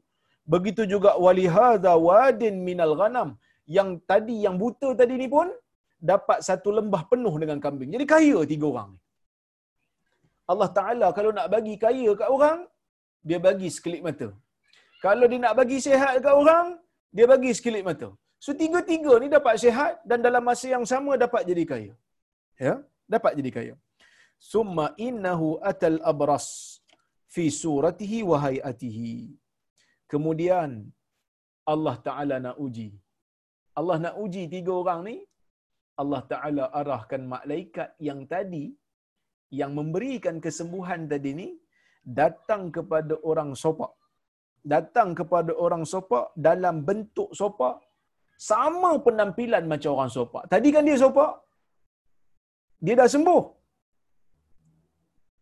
Begitu 0.54 0.82
juga 0.92 1.10
walihada 1.24 1.92
wadin 2.08 2.56
minal 2.68 2.94
ghanam. 3.00 3.28
Yang 3.76 3.90
tadi 4.10 4.36
yang 4.44 4.56
buta 4.62 4.88
tadi 5.00 5.14
ni 5.22 5.28
pun 5.34 5.48
dapat 6.10 6.38
satu 6.48 6.70
lembah 6.78 7.02
penuh 7.10 7.34
dengan 7.42 7.58
kambing. 7.64 7.90
Jadi 7.94 8.06
kaya 8.12 8.38
tiga 8.52 8.66
orang 8.72 8.88
ni. 8.94 9.00
Allah 10.52 10.70
Taala 10.78 11.08
kalau 11.18 11.30
nak 11.38 11.46
bagi 11.54 11.74
kaya 11.84 12.10
kat 12.20 12.28
orang, 12.36 12.58
dia 13.28 13.38
bagi 13.46 13.68
sekelip 13.76 14.02
mata. 14.08 14.28
Kalau 15.04 15.26
dia 15.30 15.40
nak 15.44 15.54
bagi 15.60 15.78
sihat 15.86 16.14
kat 16.24 16.34
orang, 16.42 16.66
dia 17.16 17.26
bagi 17.32 17.50
sekelip 17.58 17.84
mata. 17.90 18.08
So 18.44 18.50
tiga-tiga 18.62 19.12
ni 19.22 19.26
dapat 19.36 19.54
sihat 19.64 20.02
dan 20.10 20.18
dalam 20.26 20.42
masa 20.50 20.66
yang 20.74 20.84
sama 20.92 21.14
dapat 21.24 21.42
jadi 21.50 21.64
kaya. 21.72 21.92
Ya, 22.66 22.74
dapat 23.14 23.32
jadi 23.38 23.50
kaya. 23.56 23.74
Summa 24.50 24.86
innahu 25.06 25.48
atal 25.70 25.98
abras 26.10 26.46
fi 27.34 27.44
suratihi 27.62 28.18
wa 28.30 28.38
hayatihi. 28.44 29.12
Kemudian 30.12 30.70
Allah 31.72 31.96
Taala 32.06 32.36
nak 32.46 32.56
uji. 32.64 32.88
Allah 33.80 33.96
nak 34.04 34.14
uji 34.24 34.42
tiga 34.54 34.72
orang 34.80 35.00
ni. 35.08 35.16
Allah 36.02 36.22
Taala 36.32 36.64
arahkan 36.80 37.22
malaikat 37.34 37.90
yang 38.08 38.20
tadi 38.34 38.64
yang 39.60 39.72
memberikan 39.78 40.36
kesembuhan 40.44 41.00
tadi 41.12 41.32
ni 41.40 41.48
datang 42.20 42.62
kepada 42.76 43.14
orang 43.30 43.50
sopak. 43.62 43.92
Datang 44.74 45.08
kepada 45.20 45.52
orang 45.64 45.84
sopak 45.92 46.26
dalam 46.48 46.76
bentuk 46.88 47.30
sopak 47.40 47.76
sama 48.50 48.92
penampilan 49.06 49.64
macam 49.72 49.90
orang 49.96 50.12
sopak. 50.18 50.44
Tadi 50.52 50.68
kan 50.74 50.86
dia 50.88 50.98
sopak. 51.04 51.32
Dia 52.84 52.94
dah 53.00 53.10
sembuh 53.14 53.42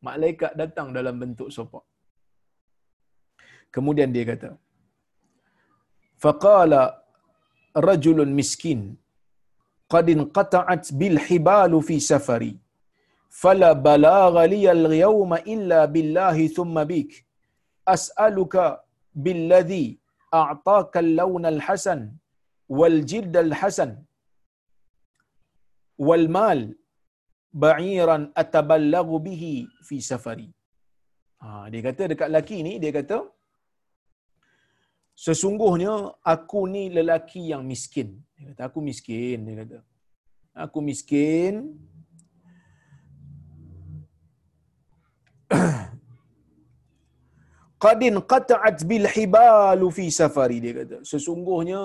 malaikat 0.08 0.52
datang 0.60 0.88
dalam 0.96 1.16
bentuk 1.22 1.48
sopak. 1.56 1.84
Kemudian 3.74 4.10
dia 4.14 4.24
kata, 4.30 4.50
faqala 6.24 6.82
rajulun 7.88 8.32
miskin 8.40 8.80
qad 9.92 10.06
inqata'at 10.14 10.84
bil 11.00 11.18
hibalu 11.26 11.78
fi 11.88 11.96
safari 12.10 12.52
fala 13.42 13.70
balagha 13.86 14.42
li 14.52 14.60
al 14.76 14.84
yawma 15.04 15.38
illa 15.54 15.80
billahi 15.94 16.50
thumma 16.56 16.82
bik 16.92 17.10
as'aluka 17.94 18.64
billadhi 19.24 19.84
a'taka 20.42 20.98
al-lawn 21.04 21.44
al-hasan 21.54 22.02
wal 22.80 22.98
jild 23.12 23.34
al-hasan 23.44 23.92
wal 26.08 26.26
mal 26.38 26.60
ba'iran 27.50 28.22
ataballagu 28.42 29.18
bihi 29.26 29.66
fi 29.88 29.96
safari. 30.10 30.48
Ha, 31.42 31.48
dia 31.72 31.82
kata 31.88 32.02
dekat 32.12 32.28
lelaki 32.30 32.58
ni, 32.66 32.72
dia 32.82 32.92
kata, 32.98 33.18
sesungguhnya 35.26 35.94
aku 36.32 36.60
ni 36.74 36.82
lelaki 36.96 37.42
yang 37.52 37.62
miskin. 37.70 38.08
Dia 38.36 38.46
kata, 38.52 38.62
aku 38.68 38.78
miskin. 38.88 39.38
Dia 39.46 39.56
kata, 39.62 39.78
aku 40.64 40.78
miskin. 40.88 41.54
Qadin 47.82 48.14
qata'at 48.32 48.78
bil 48.90 49.06
hibalu 49.14 49.88
fi 49.98 50.06
safari. 50.20 50.58
Dia 50.64 50.72
kata, 50.84 50.96
sesungguhnya 51.12 51.80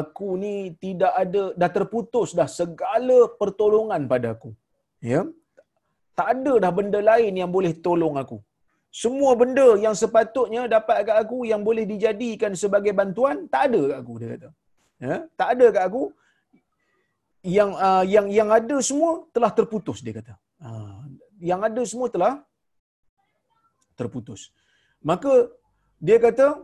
aku 0.00 0.28
ni 0.42 0.54
tidak 0.84 1.12
ada, 1.22 1.42
dah 1.60 1.70
terputus 1.76 2.28
dah 2.38 2.48
segala 2.48 3.18
pertolongan 3.36 4.02
pada 4.08 4.28
aku 4.34 4.50
ya? 5.02 5.20
Tak 6.18 6.28
ada 6.36 6.52
dah 6.64 6.72
benda 6.78 7.00
lain 7.10 7.32
yang 7.40 7.50
boleh 7.56 7.72
tolong 7.84 8.16
aku. 8.22 8.38
Semua 8.90 9.32
benda 9.40 9.78
yang 9.84 9.94
sepatutnya 9.94 10.62
dapat 10.66 11.06
kat 11.08 11.16
aku 11.22 11.46
yang 11.50 11.62
boleh 11.68 11.84
dijadikan 11.86 12.52
sebagai 12.62 12.92
bantuan 13.00 13.46
tak 13.52 13.70
ada 13.70 13.80
kat 13.90 13.98
aku 14.02 14.12
dia 14.20 14.28
kata. 14.34 14.48
Ya? 15.00 15.16
Tak 15.40 15.48
ada 15.54 15.66
kat 15.76 15.84
aku. 15.88 16.02
Yang 17.56 17.70
uh, 17.86 18.04
yang 18.14 18.26
yang 18.28 18.48
ada 18.52 18.76
semua 18.84 19.24
telah 19.32 19.50
terputus 19.58 20.04
dia 20.04 20.14
kata. 20.20 20.34
Uh, 20.60 21.00
yang 21.40 21.60
ada 21.64 21.82
semua 21.88 22.08
telah 22.12 22.34
terputus. 23.96 24.52
Maka 25.00 25.48
dia 25.96 26.18
kata 26.20 26.60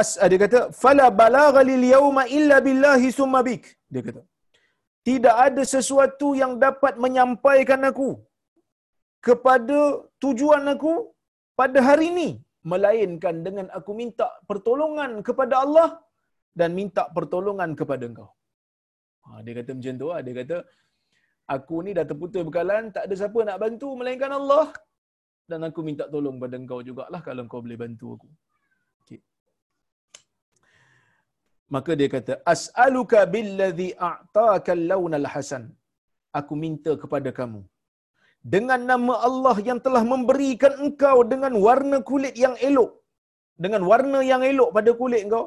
as 0.00 0.10
ah, 0.22 0.28
dia 0.30 0.40
kata 0.44 0.60
fala 0.82 1.06
balagha 1.20 1.62
lil 1.70 1.84
yawma 1.94 2.22
illa 2.38 2.56
billahi 2.66 3.08
summa 3.18 3.40
bik 3.48 3.64
dia 3.94 4.02
kata 4.06 4.22
tidak 5.08 5.36
ada 5.46 5.62
sesuatu 5.74 6.28
yang 6.42 6.52
dapat 6.64 6.94
menyampaikan 7.04 7.82
aku 7.90 8.10
kepada 9.28 9.78
tujuan 10.24 10.64
aku 10.74 10.94
pada 11.60 11.78
hari 11.88 12.06
ini 12.14 12.28
melainkan 12.72 13.36
dengan 13.46 13.66
aku 13.78 13.92
minta 14.00 14.26
pertolongan 14.50 15.12
kepada 15.28 15.54
Allah 15.64 15.88
dan 16.60 16.70
minta 16.78 17.02
pertolongan 17.16 17.70
kepada 17.80 18.04
engkau 18.10 18.28
Ha, 19.26 19.42
dia 19.44 19.52
kata 19.58 19.70
macam 19.76 19.94
tu 20.00 20.06
lah. 20.10 20.20
Dia 20.26 20.34
kata, 20.40 20.56
aku 21.54 21.76
ni 21.84 21.90
dah 21.98 22.04
terputus 22.10 22.42
bekalan, 22.48 22.84
tak 22.94 23.04
ada 23.06 23.14
siapa 23.20 23.38
nak 23.48 23.58
bantu 23.64 23.88
melainkan 23.98 24.32
Allah. 24.38 24.66
Dan 25.50 25.62
aku 25.68 25.80
minta 25.88 26.04
tolong 26.14 26.38
pada 26.42 26.54
engkau 26.58 26.78
jugalah 26.88 27.20
kalau 27.26 27.42
engkau 27.46 27.60
boleh 27.64 27.78
bantu 27.84 28.06
aku. 28.18 28.28
Maka 31.74 31.92
dia 31.98 32.08
kata, 32.16 32.32
As'aluka 32.52 33.20
billadhi 33.34 33.88
a'taka 34.08 34.78
lawnal 34.90 35.26
hasan. 35.32 35.64
Aku 36.38 36.54
minta 36.64 36.92
kepada 37.02 37.30
kamu. 37.38 37.60
Dengan 38.54 38.80
nama 38.90 39.14
Allah 39.28 39.56
yang 39.68 39.78
telah 39.86 40.02
memberikan 40.12 40.72
engkau 40.84 41.16
dengan 41.32 41.52
warna 41.66 41.98
kulit 42.10 42.34
yang 42.44 42.54
elok. 42.68 42.90
Dengan 43.64 43.82
warna 43.90 44.18
yang 44.30 44.42
elok 44.50 44.70
pada 44.76 44.90
kulit 45.00 45.22
engkau. 45.26 45.44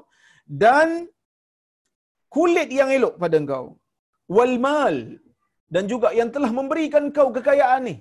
Dan 0.63 0.89
kulit 2.35 2.69
yang 2.79 2.89
elok 2.97 3.15
pada 3.23 3.35
engkau. 3.41 3.65
Wal 4.37 4.53
mal. 4.65 4.97
Dan 5.73 5.83
juga 5.91 6.09
yang 6.19 6.29
telah 6.35 6.51
memberikan 6.59 7.03
engkau 7.09 7.27
kekayaan 7.37 7.81
ni. 7.89 7.95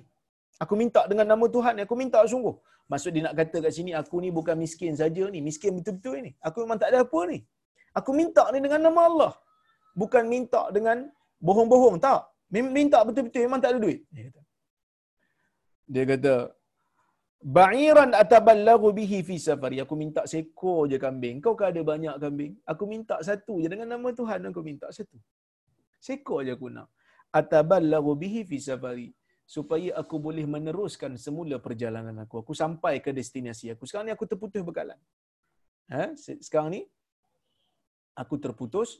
Aku 0.63 0.75
minta 0.81 1.01
dengan 1.11 1.27
nama 1.31 1.45
Tuhan. 1.55 1.79
Aku 1.85 1.95
minta 2.01 2.19
sungguh. 2.33 2.55
Maksud 2.91 3.11
dia 3.15 3.23
nak 3.27 3.35
kata 3.39 3.57
kat 3.63 3.73
sini, 3.77 3.91
aku 4.01 4.15
ni 4.23 4.29
bukan 4.37 4.55
miskin 4.63 4.93
saja 5.01 5.23
ni. 5.33 5.39
Miskin 5.47 5.71
betul-betul 5.77 6.15
ni. 6.25 6.31
Aku 6.47 6.57
memang 6.65 6.79
tak 6.81 6.89
ada 6.91 6.99
apa 7.05 7.19
ni. 7.31 7.39
Aku 7.95 8.11
minta 8.19 8.43
ni 8.53 8.59
dengan 8.65 8.81
nama 8.87 9.01
Allah. 9.09 9.33
Bukan 10.01 10.23
minta 10.33 10.61
dengan 10.75 11.09
bohong-bohong. 11.41 11.97
Tak. 11.97 12.21
Minta 12.49 13.01
betul-betul 13.07 13.45
memang 13.45 13.61
tak 13.61 13.71
ada 13.73 13.79
duit. 13.85 14.01
Dia 14.09 14.23
kata. 14.29 14.41
Dia 15.89 16.03
kata, 16.05 16.35
Ba'iran 17.39 18.11
ataballagu 18.21 18.91
bihi 18.91 19.23
fi 19.23 19.39
safari. 19.39 19.79
Aku 19.79 19.95
minta 19.95 20.27
seekor 20.27 20.91
je 20.91 20.99
kambing. 20.99 21.39
Kau 21.39 21.55
kan 21.55 21.71
ada 21.71 21.79
banyak 21.91 22.15
kambing. 22.19 22.59
Aku 22.67 22.83
minta 22.83 23.15
satu 23.23 23.63
je 23.63 23.71
dengan 23.71 23.87
nama 23.95 24.11
Tuhan. 24.11 24.43
Aku 24.51 24.59
minta 24.59 24.91
satu. 24.91 25.15
Seekor 26.03 26.43
je 26.43 26.51
aku 26.51 26.67
nak. 26.67 26.91
Ataballagu 27.31 28.11
bihi 28.19 28.43
fi 28.43 28.59
safari. 28.59 29.15
Supaya 29.47 29.95
aku 30.01 30.19
boleh 30.19 30.43
meneruskan 30.43 31.15
semula 31.15 31.63
perjalanan 31.63 32.27
aku. 32.27 32.43
Aku 32.43 32.51
sampai 32.51 32.99
ke 32.99 33.15
destinasi 33.15 33.71
aku. 33.71 33.87
Sekarang 33.87 34.11
ni 34.11 34.13
aku 34.13 34.27
terputus 34.27 34.59
bekalan. 34.59 34.99
Ha? 35.95 36.11
Sekarang 36.19 36.75
ni, 36.75 36.83
aku 38.21 38.35
terputus 38.43 38.99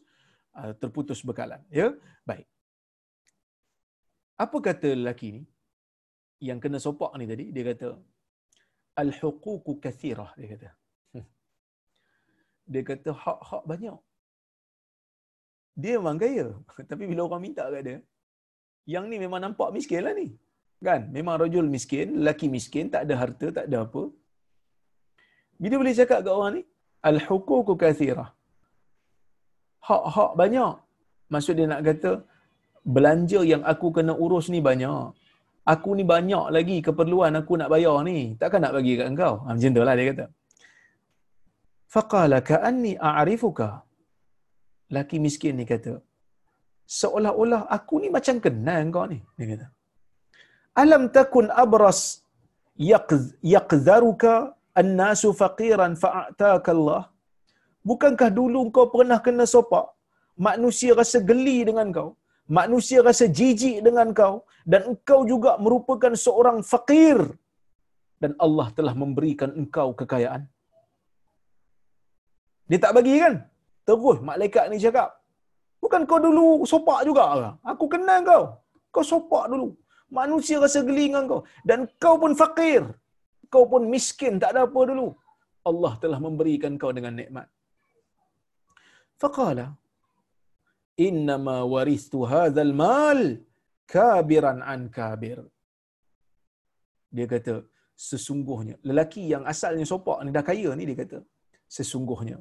uh, 0.60 0.72
terputus 0.82 1.20
bekalan. 1.28 1.62
Ya, 1.80 1.92
Baik. 2.30 2.48
Apa 4.44 4.58
kata 4.68 4.90
lelaki 4.96 5.28
ni? 5.36 5.44
Yang 6.48 6.60
kena 6.64 6.80
sopak 6.80 7.12
ni 7.20 7.26
tadi, 7.32 7.46
dia 7.56 7.64
kata, 7.70 7.88
al-huququ 9.02 9.74
kathirah 9.84 10.32
dia 10.40 10.48
kata. 10.56 10.70
Dia 12.72 12.82
kata 12.90 13.12
hak-hak 13.24 13.64
banyak. 13.72 13.98
Dia 15.82 15.94
memang 16.00 16.20
kaya. 16.24 16.48
Tapi 16.92 17.04
bila 17.10 17.28
orang 17.28 17.44
minta 17.44 17.64
kat 17.74 17.84
dia, 17.88 17.98
yang 18.94 19.06
ni 19.12 19.18
memang 19.24 19.44
nampak 19.44 19.70
miskin 19.76 20.04
lah 20.08 20.16
ni. 20.16 20.28
Kan? 20.88 21.12
Memang 21.12 21.36
rajul 21.44 21.68
miskin, 21.76 22.24
lelaki 22.24 22.48
miskin, 22.48 22.88
tak 22.94 23.04
ada 23.04 23.14
harta, 23.22 23.48
tak 23.58 23.66
ada 23.68 23.78
apa. 23.84 24.04
Bila 25.60 25.76
boleh 25.82 25.96
cakap 26.00 26.24
kat 26.24 26.32
orang 26.32 26.54
ni, 26.58 26.64
al-huququ 27.10 27.74
kathirah. 27.84 28.30
Hak-hak 29.88 30.32
banyak. 30.42 30.74
Maksud 31.34 31.54
dia 31.58 31.68
nak 31.72 31.82
kata, 31.88 32.12
belanja 32.96 33.40
yang 33.52 33.64
aku 33.72 33.88
kena 33.96 34.14
urus 34.26 34.48
ni 34.54 34.60
banyak 34.70 35.14
aku 35.74 35.90
ni 35.98 36.04
banyak 36.14 36.46
lagi 36.56 36.78
keperluan 36.88 37.34
aku 37.40 37.54
nak 37.62 37.70
bayar 37.74 37.98
ni. 38.10 38.18
Takkan 38.42 38.62
nak 38.66 38.74
bagi 38.78 38.94
kat 39.00 39.08
engkau? 39.12 39.34
Ha, 39.46 39.50
macam 39.56 39.72
tu 39.78 39.84
lah 39.88 39.96
dia 40.00 40.06
kata. 40.12 40.26
Faqala 41.94 42.38
ka'anni 42.50 42.94
a'rifuka. 43.10 43.70
Laki 44.96 45.18
miskin 45.26 45.56
ni 45.60 45.66
kata, 45.72 45.94
seolah-olah 46.98 47.62
aku 47.78 47.96
ni 48.04 48.08
macam 48.18 48.36
kenal 48.46 48.80
engkau 48.86 49.06
ni. 49.12 49.20
Dia 49.38 49.46
kata, 49.54 49.68
Alam 50.82 51.04
takun 51.18 51.48
abras 51.64 52.00
yaqzaruka 53.54 54.34
an-nasu 54.82 55.30
faqiran 55.42 55.94
fa'ataka 56.04 56.70
Allah. 56.78 57.02
Bukankah 57.86 58.30
dulu 58.40 58.68
kau 58.76 58.88
pernah 58.92 59.20
kena 59.26 59.46
sopak? 59.48 59.86
Manusia 60.36 60.92
rasa 60.96 61.20
geli 61.20 61.68
dengan 61.68 61.90
kau 61.92 62.10
manusia 62.50 63.00
rasa 63.06 63.26
jijik 63.38 63.78
dengan 63.86 64.10
kau 64.20 64.36
dan 64.66 64.82
engkau 64.92 65.22
juga 65.32 65.52
merupakan 65.62 66.14
seorang 66.18 66.66
fakir 66.66 67.38
dan 68.20 68.34
Allah 68.46 68.68
telah 68.78 68.94
memberikan 69.02 69.54
engkau 69.54 69.94
kekayaan. 70.00 70.44
Dia 72.70 72.80
tak 72.84 72.94
bagi 72.98 73.16
kan? 73.24 73.36
Terus 73.88 74.18
malaikat 74.30 74.66
ni 74.70 74.78
cakap, 74.86 75.10
bukan 75.82 76.02
kau 76.10 76.20
dulu 76.28 76.48
sopak 76.72 77.00
juga? 77.08 77.56
Aku 77.72 77.86
kenal 77.94 78.22
kau. 78.26 78.44
Kau 78.94 79.06
sopak 79.06 79.46
dulu. 79.50 79.74
Manusia 80.10 80.58
rasa 80.62 80.82
geli 80.86 81.10
dengan 81.10 81.26
kau. 81.32 81.42
Dan 81.66 81.90
kau 82.04 82.18
pun 82.22 82.34
fakir. 82.42 82.86
Kau 83.50 83.66
pun 83.66 83.90
miskin, 83.90 84.38
tak 84.38 84.54
ada 84.54 84.70
apa 84.70 84.80
dulu. 84.86 85.08
Allah 85.66 85.94
telah 85.98 86.20
memberikan 86.22 86.78
kau 86.82 86.94
dengan 86.94 87.18
nikmat. 87.18 87.50
Faqala, 89.22 89.66
innama 91.08 91.58
waristu 91.74 92.20
hadzal 92.34 92.74
mal 92.84 93.22
kabiran 93.96 94.60
an 94.74 94.82
kabir. 94.98 95.40
Dia 97.16 97.28
kata 97.34 97.56
sesungguhnya 98.08 98.76
lelaki 98.90 99.24
yang 99.34 99.44
asalnya 99.54 99.86
sopak 99.92 100.18
ni 100.24 100.32
dah 100.38 100.44
kaya 100.50 100.72
ni 100.80 100.84
dia 100.90 100.98
kata 101.02 101.20
sesungguhnya 101.76 102.38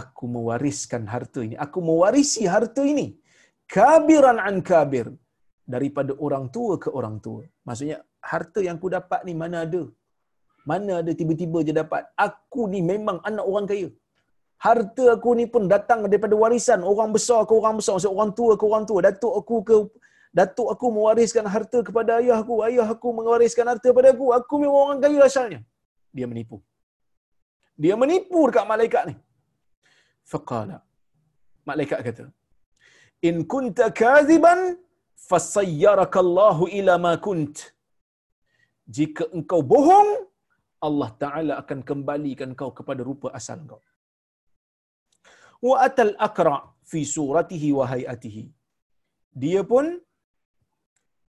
aku 0.00 0.24
mewariskan 0.34 1.02
harta 1.12 1.40
ini 1.46 1.56
aku 1.64 1.78
mewarisi 1.88 2.42
harta 2.54 2.82
ini 2.92 3.06
kabiran 3.76 4.38
an 4.48 4.56
kabir 4.70 5.06
daripada 5.74 6.12
orang 6.26 6.46
tua 6.56 6.74
ke 6.84 6.88
orang 6.98 7.16
tua. 7.24 7.42
Maksudnya 7.66 7.98
harta 8.32 8.60
yang 8.66 8.76
aku 8.80 8.88
dapat 8.96 9.20
ni 9.28 9.32
mana 9.42 9.58
ada? 9.66 9.82
Mana 10.70 10.92
ada 11.00 11.12
tiba-tiba 11.20 11.58
je 11.66 11.72
dapat? 11.82 12.02
Aku 12.26 12.62
ni 12.72 12.80
memang 12.92 13.18
anak 13.28 13.44
orang 13.50 13.66
kaya 13.70 13.88
harta 14.66 15.04
aku 15.14 15.30
ni 15.38 15.44
pun 15.54 15.62
datang 15.72 16.00
daripada 16.10 16.34
warisan 16.42 16.80
orang 16.92 17.10
besar 17.16 17.40
ke 17.48 17.52
orang 17.60 17.76
besar, 17.78 17.92
maksud 17.96 18.12
orang 18.16 18.30
tua 18.38 18.52
ke 18.60 18.64
orang 18.70 18.84
tua, 18.90 19.00
datuk 19.06 19.34
aku 19.40 19.56
ke 19.68 19.76
datuk 20.38 20.68
aku 20.74 20.86
mewariskan 20.96 21.46
harta 21.54 21.78
kepada 21.88 22.12
ayah 22.20 22.38
aku, 22.42 22.54
ayah 22.68 22.86
aku 22.94 23.08
mewariskan 23.18 23.66
harta 23.72 23.86
kepada 23.92 24.08
aku, 24.14 24.26
aku 24.38 24.54
memang 24.62 24.80
orang 24.84 24.98
kaya 25.04 25.20
asalnya. 25.28 25.60
Dia 26.16 26.26
menipu. 26.30 26.56
Dia 27.82 27.94
menipu 28.02 28.40
dekat 28.48 28.66
malaikat 28.72 29.02
ni. 29.10 29.14
Faqala. 30.32 30.78
Malaikat 31.68 32.00
kata, 32.06 32.24
"In 33.28 33.36
kunta 33.52 33.86
kadhiban 34.02 34.60
fasayyaraka 35.30 36.18
Allah 36.26 36.56
ila 36.78 36.94
ma 37.06 37.14
kunt." 37.26 37.56
Jika 38.96 39.24
engkau 39.36 39.60
bohong, 39.72 40.10
Allah 40.86 41.10
Taala 41.22 41.52
akan 41.62 41.78
kembalikan 41.90 42.50
kau 42.60 42.70
kepada 42.78 43.02
rupa 43.10 43.28
asal 43.38 43.60
kau 43.70 43.80
wa 45.68 45.76
atal 45.86 46.12
akra 46.26 46.56
fi 46.90 47.00
suratihi 47.14 47.68
wa 47.78 47.84
hayatihi 47.92 48.44
dia 49.42 49.62
pun 49.72 49.86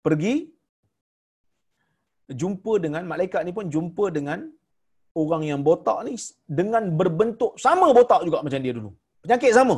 pergi 0.05 0.35
jumpa 2.41 2.73
dengan 2.85 3.03
malaikat 3.11 3.41
ni 3.47 3.53
pun 3.57 3.67
jumpa 3.75 4.05
dengan 4.17 4.39
orang 5.21 5.43
yang 5.49 5.61
botak 5.67 5.99
ni 6.07 6.13
dengan 6.59 6.83
berbentuk 6.99 7.53
sama 7.65 7.87
botak 7.97 8.21
juga 8.27 8.39
macam 8.45 8.61
dia 8.65 8.73
dulu. 8.77 8.91
Penyakit 9.23 9.51
sama. 9.59 9.77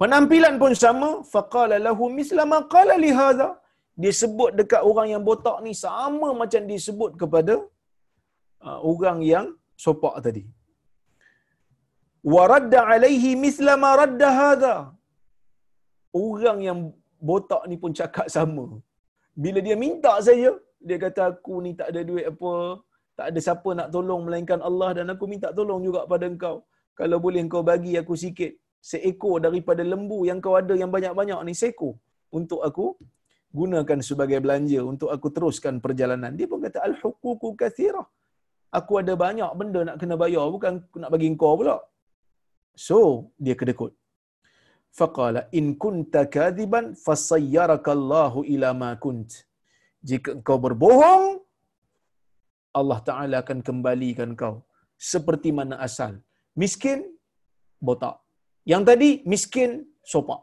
Penampilan 0.00 0.54
pun 0.62 0.72
sama. 0.84 1.10
Faqala 1.32 1.76
lahu 1.86 2.04
misla 2.18 2.44
ma 2.52 2.60
qala 2.74 2.96
li 3.04 3.10
hadha. 3.20 3.48
Dia 4.02 4.12
sebut 4.20 4.50
dekat 4.58 4.82
orang 4.90 5.08
yang 5.12 5.22
botak 5.28 5.56
ni 5.66 5.72
sama 5.84 6.28
macam 6.42 6.62
disebut 6.72 7.10
kepada 7.20 7.54
uh, 8.66 8.78
orang 8.90 9.18
yang 9.32 9.46
sopak 9.84 10.14
tadi 10.26 10.44
waradda 12.34 12.80
alaihi 12.92 13.30
misla 13.44 13.74
ma 13.82 13.90
radda 14.02 14.28
hadha 14.40 14.74
orang 16.22 16.58
yang 16.68 16.78
botak 17.28 17.62
ni 17.70 17.76
pun 17.82 17.92
cakap 18.00 18.26
sama. 18.36 18.66
Bila 19.42 19.58
dia 19.66 19.76
minta 19.84 20.12
saya 20.28 20.50
dia 20.88 20.96
kata 21.04 21.20
aku 21.32 21.54
ni 21.64 21.72
tak 21.80 21.88
ada 21.92 22.00
duit 22.10 22.26
apa. 22.32 22.52
Tak 23.18 23.26
ada 23.30 23.38
siapa 23.46 23.70
nak 23.78 23.88
tolong 23.94 24.22
melainkan 24.26 24.60
Allah 24.68 24.90
dan 24.96 25.12
aku 25.12 25.24
minta 25.32 25.48
tolong 25.58 25.80
juga 25.86 26.02
pada 26.12 26.24
engkau. 26.32 26.56
Kalau 27.00 27.18
boleh 27.24 27.40
engkau 27.44 27.62
bagi 27.70 27.92
aku 28.00 28.14
sikit 28.16 28.52
seekor 28.90 29.44
daripada 29.44 29.82
lembu 29.92 30.24
yang 30.28 30.40
kau 30.44 30.56
ada 30.60 30.74
yang 30.82 30.90
banyak-banyak 30.96 31.40
ni 31.48 31.54
seekor. 31.62 31.94
Untuk 32.38 32.60
aku 32.68 32.86
gunakan 33.60 33.98
sebagai 34.08 34.38
belanja. 34.44 34.80
Untuk 34.92 35.12
aku 35.14 35.28
teruskan 35.36 35.84
perjalanan. 35.84 36.32
Dia 36.38 36.48
pun 36.50 36.64
kata 36.64 36.80
al 36.88 36.96
huququ 37.02 37.48
kathirah. 37.60 38.06
Aku 38.78 38.92
ada 39.02 39.12
banyak 39.24 39.50
benda 39.60 39.80
nak 39.88 39.96
kena 40.00 40.16
bayar. 40.16 40.46
Bukan 40.56 40.72
nak 41.02 41.10
bagi 41.12 41.28
engkau 41.32 41.52
pula 41.60 41.76
So, 42.74 42.98
dia 43.44 43.54
kedekut. 43.60 43.92
Faqala 44.98 45.46
in 45.58 45.66
kunta 45.82 46.22
kadhiban 46.36 46.86
fasayyaraka 47.04 47.94
ila 48.54 48.70
ma 48.82 48.90
kunt. 49.04 49.46
Jika 50.02 50.30
engkau 50.36 50.58
berbohong, 50.64 51.24
Allah 52.80 53.00
Taala 53.08 53.36
akan 53.42 53.60
kembalikan 53.68 54.32
kau 54.42 54.54
seperti 54.96 55.50
mana 55.58 55.76
asal. 55.86 56.12
Miskin, 56.56 57.00
botak. 57.80 58.16
Yang 58.64 58.82
tadi 58.88 59.10
miskin, 59.32 59.70
sopak. 60.12 60.40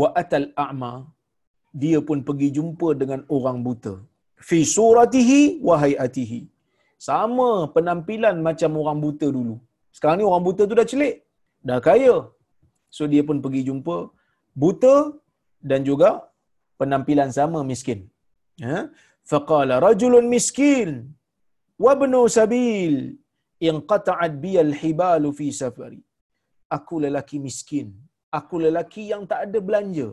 wa 0.00 0.08
atal 0.20 0.46
a'ma 0.64 0.92
dia 1.82 1.98
pun 2.08 2.18
pergi 2.28 2.48
jumpa 2.56 2.88
dengan 3.00 3.20
orang 3.36 3.58
buta 3.66 3.94
fi 4.48 4.58
suratihi 4.74 5.40
wa 5.66 5.74
hayatihi 5.82 6.40
sama 7.08 7.48
penampilan 7.74 8.36
macam 8.48 8.72
orang 8.82 8.98
buta 9.04 9.28
dulu 9.36 9.56
sekarang 9.96 10.18
ni 10.20 10.26
orang 10.30 10.44
buta 10.48 10.62
tu 10.70 10.76
dah 10.80 10.88
celik 10.92 11.16
dah 11.68 11.78
kaya. 11.88 12.14
So 12.96 13.02
dia 13.12 13.22
pun 13.28 13.38
pergi 13.44 13.62
jumpa 13.68 13.96
buta 14.62 14.96
dan 15.70 15.80
juga 15.88 16.10
penampilan 16.80 17.30
sama 17.38 17.60
miskin. 17.72 18.00
Ya 18.62 18.78
faqala 19.32 19.74
rajulun 19.86 20.26
miskin 20.36 20.88
wa 21.84 21.90
ibnu 21.96 22.20
sabil 22.38 22.94
in 23.68 23.76
qata'at 23.90 24.32
bi 24.44 24.52
al-hibalu 24.66 25.30
fi 25.40 25.48
safari. 25.62 26.02
Aku 26.76 26.96
lelaki 27.04 27.36
miskin 27.46 27.88
aku 28.38 28.56
lelaki 28.64 29.02
yang 29.12 29.22
tak 29.30 29.40
ada 29.46 29.58
belanja. 29.68 30.08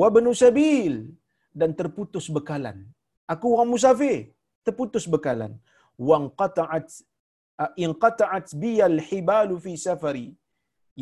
Wa 0.00 0.06
ibnu 0.12 0.30
sabil 0.42 0.94
dan 1.60 1.70
terputus 1.80 2.26
bekalan. 2.36 2.78
Aku 3.32 3.46
orang 3.54 3.70
musafir 3.74 4.18
terputus 4.66 5.04
bekalan. 5.14 5.52
Wa 6.08 6.16
qata'at 6.40 6.86
in 7.82 7.90
qata'at 8.04 8.46
bi 8.62 8.72
al-hibalu 8.90 9.56
fi 9.64 9.72
safari 9.86 10.28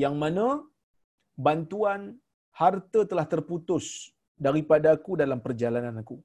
yang 0.02 0.14
mana 0.22 0.46
bantuan 1.46 2.00
harta 2.60 3.00
telah 3.10 3.26
terputus 3.32 4.10
daripada 4.46 4.94
aku 4.96 5.14
dalam 5.22 5.38
perjalanan 5.46 5.94
aku. 6.02 6.18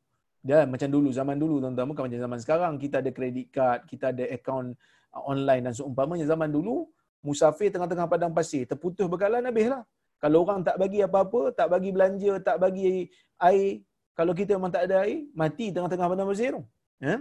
Dia 0.44 0.66
macam 0.74 0.90
dulu 0.96 1.10
zaman 1.20 1.38
dulu 1.44 1.56
tuan-tuan 1.64 1.88
bukan 1.88 2.04
macam 2.10 2.22
zaman 2.26 2.40
sekarang 2.44 2.74
kita 2.84 2.96
ada 3.02 3.12
credit 3.18 3.48
card, 3.56 3.80
kita 3.92 4.06
ada 4.12 4.24
akaun 4.36 4.68
uh, 5.16 5.24
online 5.32 5.64
dan 5.70 5.74
seumpamanya 5.78 6.26
zaman 6.28 6.50
dulu 6.52 6.76
musafir 7.24 7.72
tengah-tengah 7.72 8.08
padang 8.12 8.34
pasir 8.38 8.68
terputus 8.68 9.08
bekalan 9.08 9.46
habislah. 9.48 9.84
Kalau 10.20 10.44
orang 10.44 10.64
tak 10.68 10.76
bagi 10.80 11.00
apa-apa, 11.04 11.52
tak 11.52 11.68
bagi 11.74 11.90
belanja, 11.96 12.34
tak 12.48 12.58
bagi 12.64 13.12
air, 13.44 13.84
kalau 14.16 14.32
kita 14.40 14.56
memang 14.56 14.72
tak 14.72 14.88
ada 14.88 15.04
air, 15.04 15.28
mati 15.36 15.68
tengah-tengah 15.76 16.08
padang 16.12 16.28
pasir. 16.32 16.56
Ya? 17.04 17.16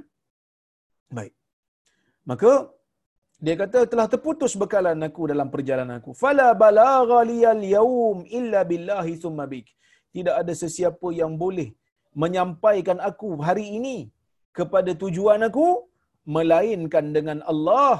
Baik. 1.11 1.35
Maka 2.23 2.71
dia 3.45 3.55
kata 3.61 3.79
telah 3.93 4.07
terputus 4.13 4.53
bekalan 4.63 5.03
aku 5.07 5.23
dalam 5.33 5.49
perjalanan 5.55 5.97
aku. 6.01 6.13
Fala 6.23 6.49
balagha 6.63 7.19
liyal 7.31 7.63
yaum 7.77 8.19
illa 8.39 8.61
billahi 8.71 9.15
thumma 9.23 9.45
bik. 9.53 9.67
Tidak 10.15 10.35
ada 10.41 10.53
sesiapa 10.63 11.09
yang 11.21 11.33
boleh 11.43 11.69
menyampaikan 12.23 12.99
aku 13.09 13.29
hari 13.49 13.67
ini 13.79 13.97
kepada 14.59 14.91
tujuan 15.03 15.43
aku 15.49 15.67
melainkan 16.37 17.07
dengan 17.17 17.39
Allah 17.53 17.97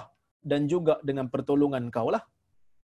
dan 0.51 0.71
juga 0.73 0.95
dengan 1.09 1.27
pertolongan 1.35 1.91
kau 1.97 2.09
lah. 2.15 2.23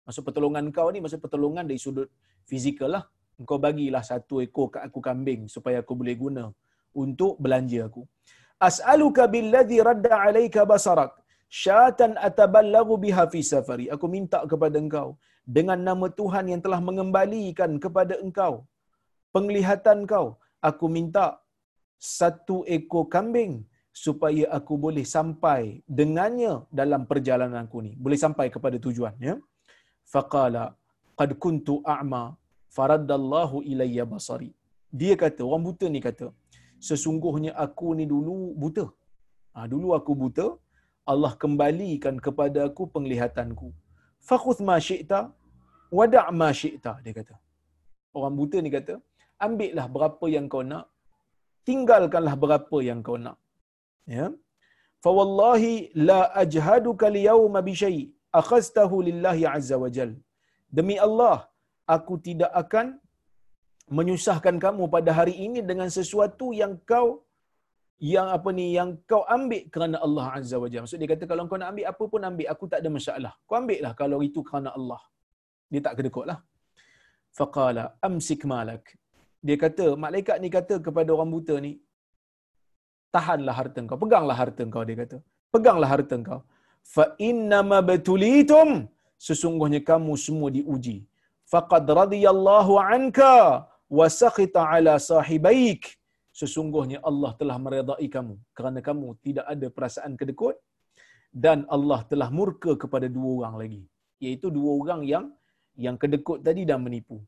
Maksud 0.07 0.23
pertolongan 0.27 0.67
kau 0.75 0.89
ni 0.95 0.99
maksud 1.05 1.23
pertolongan 1.25 1.65
dari 1.71 1.79
sudut 1.87 2.11
fizikal 2.51 2.91
lah. 2.97 3.05
Kau 3.49 3.61
bagilah 3.67 4.03
satu 4.11 4.43
ekor 4.47 4.75
kat 4.75 4.83
aku 4.89 4.99
kambing 5.09 5.47
supaya 5.55 5.79
aku 5.87 5.95
boleh 6.01 6.17
guna 6.25 6.45
untuk 7.03 7.39
belanja 7.39 7.87
aku. 7.87 8.03
As'aluka 8.69 9.31
billadhi 9.31 9.79
radda 9.89 10.15
alaika 10.27 10.67
basarak 10.67 11.15
syatan 11.62 12.12
ataballagu 12.28 12.96
biha 13.05 13.24
fi 13.32 13.40
safari. 13.53 13.86
Aku 13.94 14.07
minta 14.16 14.40
kepada 14.53 14.76
engkau 14.84 15.09
dengan 15.57 15.80
nama 15.88 16.07
Tuhan 16.20 16.44
yang 16.53 16.61
telah 16.64 16.80
mengembalikan 16.88 17.72
kepada 17.84 18.16
engkau 18.24 18.55
penglihatan 19.34 20.01
kau. 20.12 20.26
Aku 20.68 20.86
minta 20.96 21.26
satu 22.20 22.57
ekor 22.76 23.07
kambing 23.14 23.53
supaya 24.05 24.44
aku 24.59 24.74
boleh 24.84 25.05
sampai 25.16 25.82
dengannya 25.99 26.53
dalam 26.80 27.03
perjalanan 27.11 27.62
aku 27.66 27.78
ni. 27.86 27.92
Boleh 28.05 28.18
sampai 28.24 28.46
kepada 28.55 28.76
tujuan. 28.86 29.14
Ya? 29.28 29.34
Faqala 30.12 30.64
qad 31.18 31.30
kuntu 31.44 31.74
a'ma 31.94 32.22
faraddallahu 32.76 33.62
ilayya 33.72 34.05
basari. 34.12 34.51
Dia 35.01 35.14
kata, 35.22 35.42
orang 35.49 35.64
buta 35.68 35.86
ni 35.94 36.01
kata, 36.09 36.26
sesungguhnya 36.88 37.53
aku 37.64 37.88
ni 37.99 38.05
dulu 38.12 38.36
buta. 38.62 38.86
Ha, 39.55 39.66
dulu 39.72 39.88
aku 39.99 40.12
buta, 40.22 40.46
Allah 41.13 41.33
kembalikan 41.43 42.17
kepada 42.27 42.59
aku 42.69 42.85
penglihatanku. 42.95 43.69
Fakhuth 44.29 44.61
ma 44.69 44.77
syi'ta, 44.89 45.21
wada' 45.99 46.29
ma 46.41 46.51
syi'ta, 46.61 46.93
dia 47.05 47.15
kata. 47.19 47.35
Orang 48.17 48.35
buta 48.41 48.59
ni 48.65 48.71
kata, 48.77 48.95
ambillah 49.47 49.87
berapa 49.95 50.25
yang 50.37 50.47
kau 50.53 50.63
nak, 50.73 50.85
tinggalkanlah 51.69 52.35
berapa 52.45 52.77
yang 52.89 53.01
kau 53.07 53.19
nak. 53.27 53.37
Ya. 54.17 54.27
Fa 55.05 55.11
wallahi 55.19 55.73
la 56.09 56.21
ajhaduka 56.43 57.13
liyawma 57.17 57.61
bi 57.69 57.75
syai' 57.83 58.05
akhadtahu 58.41 58.97
lillahi 59.09 59.45
azza 59.57 59.77
wa 59.85 59.91
jal. 59.97 60.11
Demi 60.79 60.97
Allah, 61.07 61.37
aku 61.97 62.15
tidak 62.27 62.53
akan 62.63 62.87
menyusahkan 63.99 64.57
kamu 64.65 64.85
pada 64.95 65.11
hari 65.19 65.35
ini 65.47 65.61
dengan 65.71 65.89
sesuatu 65.99 66.47
yang 66.61 66.77
kau 66.93 67.09
yang 67.99 68.28
apa 68.36 68.49
ni 68.59 68.66
yang 68.78 68.90
kau 69.11 69.22
ambil 69.36 69.62
kerana 69.74 69.96
Allah 70.07 70.26
azza 70.38 70.57
wa 70.62 70.68
jalla. 70.70 70.84
Maksud 70.86 71.01
dia 71.03 71.11
kata 71.12 71.24
kalau 71.30 71.49
kau 71.51 71.59
nak 71.61 71.70
ambil 71.72 71.86
apa 71.92 72.05
pun 72.12 72.22
ambil, 72.30 72.46
aku 72.53 72.64
tak 72.72 72.80
ada 72.82 72.90
masalah. 72.99 73.32
Kau 73.49 73.57
ambillah 73.61 73.92
kalau 74.03 74.18
itu 74.28 74.42
kerana 74.49 74.70
Allah. 74.78 75.01
Dia 75.72 75.80
tak 75.86 75.94
kedekutlah. 75.99 76.38
Faqala 77.38 77.84
amsik 78.07 78.42
malak 78.53 78.84
dia 79.46 79.57
kata 79.64 79.84
malaikat 80.05 80.36
ni 80.42 80.49
kata 80.57 80.74
kepada 80.86 81.11
orang 81.14 81.30
buta 81.34 81.55
ni 81.66 81.72
tahanlah 83.14 83.55
harta 83.59 83.80
kau 83.90 83.99
peganglah 84.03 84.36
harta 84.40 84.62
kau 84.74 84.84
dia 84.88 84.96
kata 85.03 85.16
peganglah 85.55 85.90
harta 85.94 86.16
kau 86.28 86.40
fa 86.94 87.05
inna 87.28 87.61
ma 87.70 87.78
batulitum 87.90 88.68
sesungguhnya 89.26 89.80
kamu 89.90 90.12
semua 90.26 90.49
diuji 90.57 90.96
faqad 91.53 91.86
radiyallahu 92.03 92.74
anka 92.96 93.34
wa 93.99 94.07
sakhita 94.20 94.62
ala 94.74 94.94
sahibaik 95.11 95.82
sesungguhnya 96.41 96.99
Allah 97.11 97.30
telah 97.41 97.57
meredai 97.64 98.09
kamu 98.16 98.34
kerana 98.57 98.80
kamu 98.89 99.09
tidak 99.26 99.47
ada 99.55 99.66
perasaan 99.76 100.12
kedekut 100.20 100.57
dan 101.45 101.59
Allah 101.76 102.01
telah 102.11 102.28
murka 102.39 102.72
kepada 102.82 103.07
dua 103.16 103.30
orang 103.39 103.57
lagi 103.62 103.82
iaitu 104.26 104.47
dua 104.59 104.70
orang 104.80 105.03
yang 105.12 105.26
yang 105.86 105.97
kedekut 106.03 106.39
tadi 106.47 106.62
dan 106.70 106.80
menipu 106.86 107.18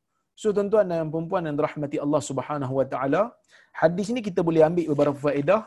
So 0.40 0.48
tuan-tuan 0.56 0.88
dan 0.90 1.08
puan-puan 1.12 1.44
yang 1.46 1.56
dirahmati 1.58 1.96
Allah 2.04 2.20
Subhanahu 2.28 2.74
wa 2.80 2.86
taala, 2.92 3.22
hadis 3.80 4.06
ini 4.12 4.20
kita 4.28 4.40
boleh 4.48 4.62
ambil 4.68 4.86
beberapa 4.92 5.18
faedah 5.26 5.61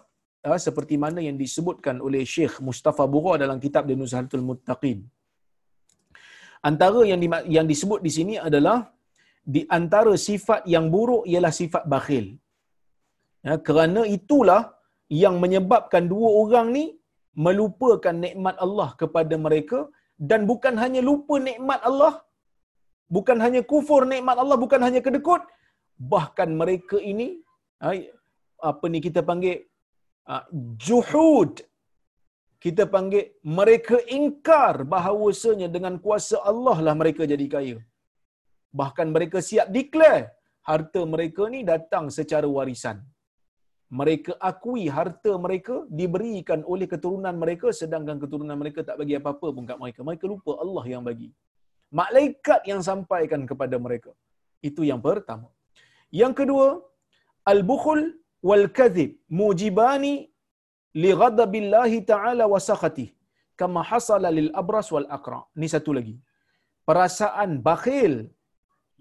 uh, 0.50 0.60
seperti 0.66 0.96
mana 1.04 1.20
yang 1.28 1.38
disebutkan 1.42 1.96
oleh 2.08 2.22
Syekh 2.34 2.56
Mustafa 2.68 3.06
Bura 3.14 3.34
dalam 3.44 3.58
kitab 3.66 3.86
The 3.90 3.96
Nuzhatul 4.02 4.46
Muttaqin. 4.50 5.06
Antara 6.70 7.02
yang 7.12 7.22
di, 7.24 7.28
yang 7.58 7.68
disebut 7.72 8.00
di 8.08 8.12
sini 8.18 8.36
adalah 8.48 8.78
di 9.56 9.62
antara 9.78 10.14
sifat 10.28 10.66
yang 10.74 10.86
buruk 10.96 11.24
ialah 11.32 11.54
sifat 11.62 11.86
bakhil. 11.94 12.26
Ya, 13.48 13.56
kerana 13.68 14.02
itulah 14.18 14.62
yang 15.24 15.36
menyebabkan 15.44 16.04
dua 16.14 16.30
orang 16.42 16.68
ni 16.78 16.86
melupakan 17.46 18.16
nikmat 18.26 18.56
Allah 18.66 18.90
kepada 19.02 19.36
mereka 19.46 19.80
dan 20.30 20.42
bukan 20.52 20.76
hanya 20.84 21.02
lupa 21.10 21.36
nikmat 21.48 21.82
Allah 21.90 22.14
bukan 23.16 23.38
hanya 23.46 23.62
kufur 23.72 24.02
nikmat 24.14 24.38
Allah, 24.44 24.58
bukan 24.64 24.82
hanya 24.86 25.02
kedekut, 25.06 25.44
bahkan 26.14 26.50
mereka 26.62 26.98
ini 27.12 27.28
apa 28.72 28.86
ni 28.94 29.00
kita 29.08 29.22
panggil 29.30 29.56
juhud. 30.88 31.54
Kita 32.64 32.84
panggil 32.94 33.24
mereka 33.60 33.96
ingkar 34.18 34.76
bahawasanya 34.94 35.68
dengan 35.76 35.96
kuasa 36.04 36.38
Allah 36.52 36.78
lah 36.86 36.94
mereka 37.02 37.28
jadi 37.32 37.46
kaya. 37.54 37.78
Bahkan 38.80 39.08
mereka 39.16 39.38
siap 39.48 39.68
declare 39.78 40.32
harta 40.70 41.02
mereka 41.14 41.52
ni 41.54 41.60
datang 41.72 42.06
secara 42.18 42.48
warisan. 42.58 42.98
Mereka 44.00 44.32
akui 44.50 44.84
harta 44.98 45.32
mereka 45.46 45.76
diberikan 46.00 46.60
oleh 46.74 46.88
keturunan 46.94 47.36
mereka 47.44 47.68
sedangkan 47.80 48.18
keturunan 48.24 48.58
mereka 48.62 48.80
tak 48.88 48.98
bagi 49.02 49.16
apa-apa 49.20 49.48
pun 49.56 49.64
kat 49.70 49.78
mereka. 49.84 50.00
Mereka 50.10 50.26
lupa 50.34 50.54
Allah 50.64 50.86
yang 50.94 51.04
bagi 51.10 51.30
malaikat 52.02 52.62
yang 52.72 52.82
sampaikan 52.90 53.42
kepada 53.50 53.78
mereka. 53.86 54.12
Itu 54.70 54.82
yang 54.90 55.02
pertama. 55.08 55.48
Yang 56.22 56.34
kedua, 56.40 56.68
al-bukhul 57.54 58.02
wal 58.50 58.66
kadhib 58.78 59.12
mujibani 59.42 60.14
li 61.04 61.12
ghadabillahi 61.22 61.98
ta'ala 62.12 62.46
wa 62.54 62.60
sakhati 62.70 63.08
kama 63.62 63.82
hasala 63.92 64.30
lil 64.40 64.50
abras 64.62 64.90
wal 64.96 65.08
aqra. 65.18 65.42
Ini 65.58 65.68
satu 65.76 65.92
lagi. 65.98 66.16
Perasaan 66.90 67.52
bakhil 67.68 68.14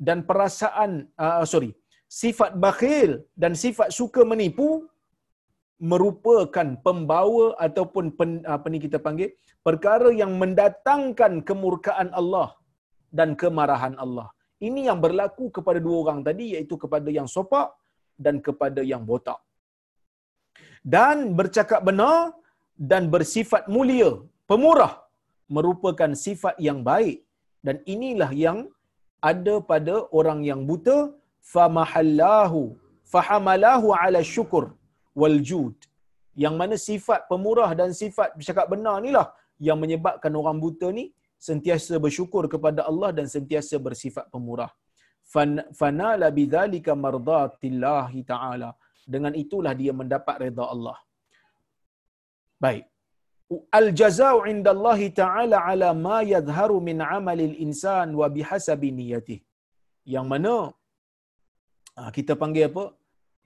dan 0.07 0.19
perasaan 0.29 0.91
uh, 1.25 1.45
sorry, 1.53 1.71
sifat 2.21 2.53
bakhil 2.65 3.11
dan 3.43 3.53
sifat 3.63 3.89
suka 3.99 4.23
menipu 4.33 4.69
merupakan 5.91 6.69
pembawa 6.87 7.47
ataupun 7.67 8.05
pen, 8.19 8.31
apa 8.55 8.67
ni 8.73 8.79
kita 8.85 8.99
panggil 9.07 9.31
perkara 9.67 10.11
yang 10.23 10.33
mendatangkan 10.43 11.33
kemurkaan 11.49 12.11
Allah 12.21 12.49
dan 13.19 13.31
kemarahan 13.41 13.95
Allah. 14.05 14.29
Ini 14.67 14.81
yang 14.89 14.99
berlaku 15.05 15.45
kepada 15.57 15.79
dua 15.87 15.97
orang 16.03 16.21
tadi 16.29 16.45
iaitu 16.55 16.75
kepada 16.83 17.09
yang 17.19 17.29
sopak 17.35 17.69
dan 18.25 18.37
kepada 18.47 18.81
yang 18.93 19.03
botak. 19.09 19.41
Dan 20.95 21.35
bercakap 21.39 21.81
benar 21.89 22.17
dan 22.91 23.03
bersifat 23.15 23.67
mulia, 23.75 24.11
pemurah 24.51 24.95
merupakan 25.57 26.11
sifat 26.27 26.55
yang 26.69 26.79
baik 26.91 27.19
dan 27.67 27.77
inilah 27.95 28.31
yang 28.45 28.59
ada 29.31 29.55
pada 29.73 29.95
orang 30.19 30.41
yang 30.51 30.63
buta 30.71 30.99
famahallahu 31.53 32.61
fahamalahu 33.15 33.89
ala 34.03 34.21
syukur 34.35 34.65
wal 35.21 35.39
jud 35.51 35.77
yang 36.43 36.55
mana 36.61 36.77
sifat 36.89 37.21
pemurah 37.31 37.71
dan 37.81 37.91
sifat 38.03 38.29
bercakap 38.39 38.67
benar 38.73 38.97
ni 39.05 39.11
lah 39.17 39.27
yang 39.67 39.79
menyebabkan 39.83 40.33
orang 40.41 40.59
buta 40.65 40.89
ni 40.99 41.05
sentiasa 41.49 41.95
bersyukur 42.05 42.45
kepada 42.55 42.81
Allah 42.91 43.11
dan 43.19 43.27
sentiasa 43.35 43.77
bersifat 43.87 44.27
pemurah. 44.35 44.71
Fanala 45.81 46.29
bidzalika 46.39 46.93
mardatillahi 47.07 48.21
taala. 48.33 48.71
Dengan 49.15 49.33
itulah 49.43 49.73
dia 49.81 49.93
mendapat 50.01 50.37
redha 50.45 50.65
Allah. 50.75 50.97
Baik. 52.65 52.85
Al 53.81 53.89
jazaa'u 54.01 54.39
'inda 54.51 54.71
Allah 54.77 55.01
taala 55.21 55.57
ala 55.71 55.89
ma 56.07 56.19
yadhharu 56.35 56.77
min 56.89 56.99
'amalil 57.09 57.57
insan 57.65 58.11
wa 58.21 58.29
bihasabi 58.37 58.91
niyyatih. 58.99 59.41
Yang 60.15 60.27
mana 60.33 60.55
kita 62.17 62.33
panggil 62.43 62.65
apa? 62.71 62.85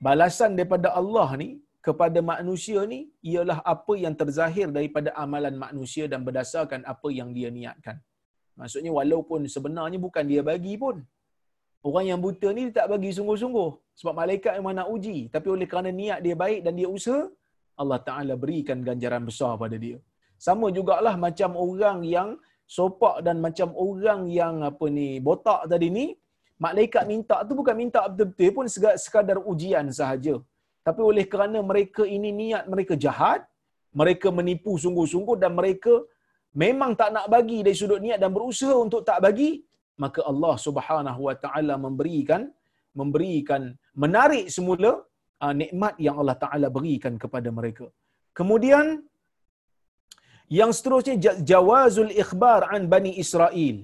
Balasan 0.07 0.51
daripada 0.59 0.89
Allah 1.01 1.29
ni 1.43 1.49
kepada 1.87 2.19
manusia 2.33 2.81
ni 2.93 3.01
ialah 3.31 3.59
apa 3.75 3.95
yang 4.05 4.15
terzahir 4.21 4.69
daripada 4.77 5.11
amalan 5.25 5.55
manusia 5.65 6.05
dan 6.13 6.21
berdasarkan 6.27 6.81
apa 6.93 7.09
yang 7.19 7.31
dia 7.37 7.49
niatkan. 7.59 7.97
Maksudnya 8.61 8.93
walaupun 8.99 9.41
sebenarnya 9.55 9.99
bukan 10.07 10.25
dia 10.33 10.43
bagi 10.51 10.75
pun. 10.83 10.97
Orang 11.87 12.07
yang 12.11 12.21
buta 12.25 12.49
ni 12.57 12.63
tak 12.77 12.87
bagi 12.93 13.11
sungguh-sungguh. 13.17 13.71
Sebab 14.01 14.15
malaikat 14.21 14.53
memang 14.59 14.75
nak 14.79 14.89
uji. 14.95 15.17
Tapi 15.35 15.49
oleh 15.55 15.67
kerana 15.71 15.91
niat 16.01 16.19
dia 16.27 16.35
baik 16.45 16.61
dan 16.67 16.75
dia 16.79 16.89
usaha, 16.97 17.23
Allah 17.83 18.01
Ta'ala 18.09 18.35
berikan 18.45 18.79
ganjaran 18.89 19.23
besar 19.29 19.53
pada 19.63 19.77
dia. 19.85 19.99
Sama 20.47 20.67
jugalah 20.77 21.15
macam 21.27 21.51
orang 21.67 21.99
yang 22.17 22.29
sopak 22.77 23.17
dan 23.27 23.37
macam 23.47 23.69
orang 23.87 24.23
yang 24.41 24.55
apa 24.71 24.87
ni 24.99 25.09
botak 25.27 25.61
tadi 25.71 25.89
ni, 25.99 26.07
malaikat 26.65 27.05
minta 27.13 27.37
tu 27.49 27.55
bukan 27.61 27.77
minta 27.83 28.01
betul-betul 28.11 28.51
pun 28.57 28.67
sekadar 29.05 29.39
ujian 29.53 29.87
sahaja. 29.99 30.35
Tapi 30.87 31.01
oleh 31.11 31.25
kerana 31.33 31.59
mereka 31.71 32.03
ini 32.17 32.31
niat 32.41 32.65
mereka 32.73 32.95
jahat, 33.05 33.41
mereka 34.01 34.29
menipu 34.39 34.73
sungguh-sungguh 34.85 35.37
dan 35.43 35.53
mereka 35.61 35.95
memang 36.65 36.93
tak 37.01 37.11
nak 37.17 37.27
bagi 37.35 37.59
dari 37.67 37.77
sudut 37.81 38.01
niat 38.05 38.19
dan 38.23 38.31
berusaha 38.37 38.77
untuk 38.87 39.03
tak 39.09 39.19
bagi, 39.27 39.51
maka 40.03 40.21
Allah 40.31 40.55
Subhanahu 40.67 41.21
Wa 41.29 41.37
Taala 41.45 41.75
memberikan 41.87 42.43
memberikan 43.01 43.63
menarik 44.03 44.47
semula 44.57 44.91
uh, 45.45 45.55
nikmat 45.61 45.95
yang 46.07 46.17
Allah 46.21 46.37
Taala 46.45 46.69
berikan 46.77 47.15
kepada 47.25 47.49
mereka. 47.59 47.87
Kemudian 48.39 48.87
yang 50.59 50.71
seterusnya 50.77 51.15
jawazul 51.51 52.13
ikhbar 52.23 52.61
an 52.75 52.83
bani 52.95 53.13
Israel 53.23 53.77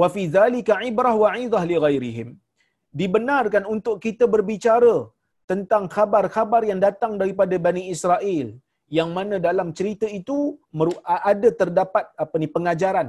wa 0.00 0.08
fi 0.14 0.22
dhalika 0.36 0.74
ibrah 0.90 1.14
wa 1.22 1.30
idah 1.44 1.62
li 1.70 1.76
ghairihim. 1.84 2.28
Dibenarkan 3.00 3.64
untuk 3.74 3.96
kita 4.06 4.24
berbicara 4.34 4.94
tentang 5.50 5.84
khabar-khabar 5.94 6.62
yang 6.70 6.80
datang 6.86 7.12
daripada 7.20 7.54
Bani 7.66 7.82
Israel 7.94 8.48
yang 8.98 9.10
mana 9.16 9.38
dalam 9.48 9.68
cerita 9.78 10.06
itu 10.20 10.38
ada 11.30 11.48
terdapat 11.60 12.04
apa 12.24 12.34
ni 12.42 12.48
pengajaran 12.54 13.08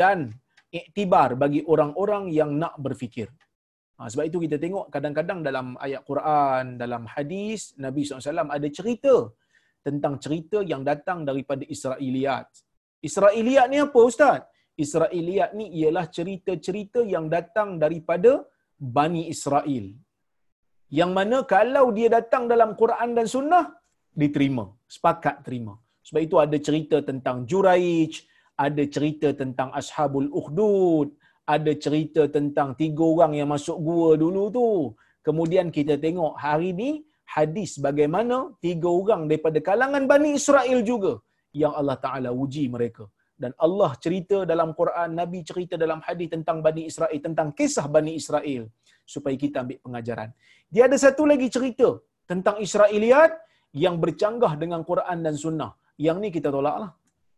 dan 0.00 0.18
iktibar 0.80 1.28
bagi 1.42 1.60
orang-orang 1.72 2.24
yang 2.38 2.50
nak 2.62 2.74
berfikir. 2.84 3.28
Ha, 3.96 4.08
sebab 4.12 4.24
itu 4.28 4.38
kita 4.44 4.56
tengok 4.64 4.86
kadang-kadang 4.94 5.40
dalam 5.48 5.66
ayat 5.86 6.02
Quran, 6.10 6.64
dalam 6.82 7.02
hadis 7.14 7.72
Nabi 7.84 8.04
SAW 8.04 8.54
ada 8.58 8.68
cerita 8.78 9.14
tentang 9.86 10.14
cerita 10.24 10.58
yang 10.72 10.82
datang 10.90 11.24
daripada 11.28 11.64
Israeliat. 11.74 12.46
Israeliat 13.08 13.66
ni 13.72 13.80
apa 13.80 14.00
Ustaz? 14.10 14.40
Israeliat 14.84 15.50
ni 15.58 15.66
ialah 15.80 16.06
cerita-cerita 16.16 17.00
yang 17.14 17.26
datang 17.36 17.76
daripada 17.82 18.32
Bani 18.98 19.22
Israel 19.34 19.86
yang 20.98 21.10
mana 21.16 21.36
kalau 21.54 21.86
dia 21.96 22.08
datang 22.18 22.44
dalam 22.52 22.70
Quran 22.80 23.10
dan 23.16 23.26
Sunnah 23.34 23.64
diterima, 24.22 24.64
sepakat 24.90 25.46
terima. 25.46 25.74
Sebab 26.06 26.20
itu 26.26 26.36
ada 26.44 26.58
cerita 26.66 26.96
tentang 27.10 27.46
Juraij, 27.50 28.12
ada 28.66 28.82
cerita 28.94 29.28
tentang 29.40 29.68
Ashabul 29.80 30.28
Ukhdud, 30.40 31.08
ada 31.54 31.72
cerita 31.84 32.22
tentang 32.36 32.74
tiga 32.80 33.04
orang 33.12 33.32
yang 33.38 33.48
masuk 33.54 33.78
gua 33.88 34.08
dulu 34.22 34.44
tu. 34.58 34.68
Kemudian 35.26 35.70
kita 35.76 35.94
tengok 36.04 36.34
hari 36.44 36.74
ini 36.74 36.90
hadis 37.36 37.78
bagaimana 37.86 38.36
tiga 38.66 38.90
orang 39.00 39.30
daripada 39.30 39.58
kalangan 39.68 40.04
Bani 40.12 40.30
Israel 40.40 40.80
juga 40.90 41.12
yang 41.62 41.72
Allah 41.80 41.98
Ta'ala 42.04 42.30
uji 42.42 42.66
mereka. 42.74 43.06
Dan 43.40 43.52
Allah 43.66 43.90
cerita 44.04 44.44
dalam 44.50 44.70
Quran, 44.80 45.16
Nabi 45.20 45.40
cerita 45.50 45.74
dalam 45.84 46.00
hadis 46.06 46.28
tentang 46.34 46.60
Bani 46.66 46.82
Israel, 46.90 47.20
tentang 47.26 47.48
kisah 47.58 47.86
Bani 47.88 48.12
Israel 48.20 48.62
supaya 49.12 49.36
kita 49.44 49.64
ambil 49.64 49.78
pengajaran. 49.86 50.28
Dia 50.68 50.82
ada 50.88 50.96
satu 51.04 51.24
lagi 51.30 51.48
cerita 51.56 51.88
tentang 52.30 52.56
Israeliat 52.66 53.32
yang 53.84 53.96
bercanggah 54.02 54.52
dengan 54.62 54.84
Quran 54.90 55.18
dan 55.26 55.34
Sunnah. 55.44 55.72
Yang 56.06 56.16
ni 56.22 56.28
kita 56.36 56.48
tolaklah. 56.56 56.92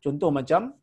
Contoh 0.05 0.31
macam 0.39 0.75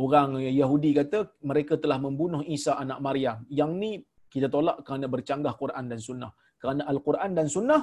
orang 0.00 0.40
Yahudi 0.60 0.90
kata 0.96 1.18
mereka 1.50 1.76
telah 1.76 1.98
membunuh 2.00 2.40
Isa 2.56 2.72
anak 2.84 2.98
Maryam. 3.04 3.44
Yang 3.60 3.70
ni 3.82 3.90
kita 4.32 4.48
tolak 4.54 4.80
kerana 4.86 5.06
bercanggah 5.14 5.54
Quran 5.62 5.84
dan 5.92 6.00
Sunnah. 6.08 6.32
Kerana 6.56 6.82
Al-Quran 6.92 7.30
dan 7.36 7.46
Sunnah 7.52 7.82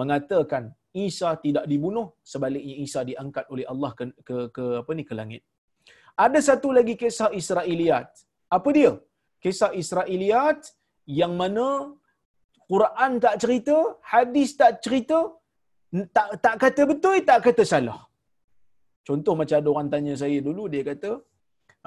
mengatakan 0.00 0.70
Isa 0.96 1.36
tidak 1.44 1.64
dibunuh, 1.68 2.06
sebaliknya 2.32 2.76
Isa 2.86 3.00
diangkat 3.04 3.44
oleh 3.52 3.64
Allah 3.72 3.90
ke, 3.98 4.04
ke, 4.24 4.36
ke 4.56 4.64
apa 4.80 4.90
ni 4.96 5.04
ke 5.04 5.14
langit. 5.20 5.42
Ada 6.24 6.40
satu 6.48 6.68
lagi 6.76 6.94
kisah 7.02 7.30
Israeliat. 7.40 8.08
Apa 8.56 8.68
dia? 8.76 8.92
Kisah 9.44 9.70
Israeliat 9.82 10.60
yang 11.20 11.32
mana 11.40 11.66
Quran 12.72 13.10
tak 13.24 13.34
cerita, 13.42 13.76
hadis 14.12 14.48
tak 14.60 14.72
cerita, 14.84 15.18
tak 16.16 16.28
tak 16.44 16.54
kata 16.62 16.82
betul, 16.90 17.16
tak 17.28 17.40
kata 17.46 17.62
salah. 17.72 18.00
Contoh 19.06 19.34
macam 19.40 19.56
ada 19.60 19.68
orang 19.74 19.88
tanya 19.92 20.14
saya 20.22 20.38
dulu, 20.46 20.64
dia 20.72 20.82
kata 20.90 21.10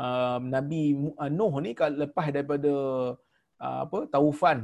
uh, 0.03 0.37
Nabi 0.55 0.83
uh, 1.23 1.31
Nuh 1.37 1.53
ni 1.65 1.71
lepas 2.03 2.27
daripada 2.35 2.71
uh, 3.65 3.77
apa 3.85 3.99
taufan 4.13 4.59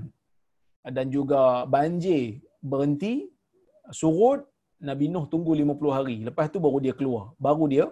dan 0.97 1.09
juga 1.15 1.41
banjir 1.75 2.39
berhenti, 2.71 3.13
surut, 3.99 4.41
Nabi 4.89 5.05
Nuh 5.13 5.25
tunggu 5.33 5.51
50 5.57 5.97
hari. 5.97 6.17
Lepas 6.27 6.47
tu 6.53 6.61
baru 6.65 6.79
dia 6.85 6.93
keluar. 6.99 7.33
Baru 7.45 7.65
dia 7.73 7.85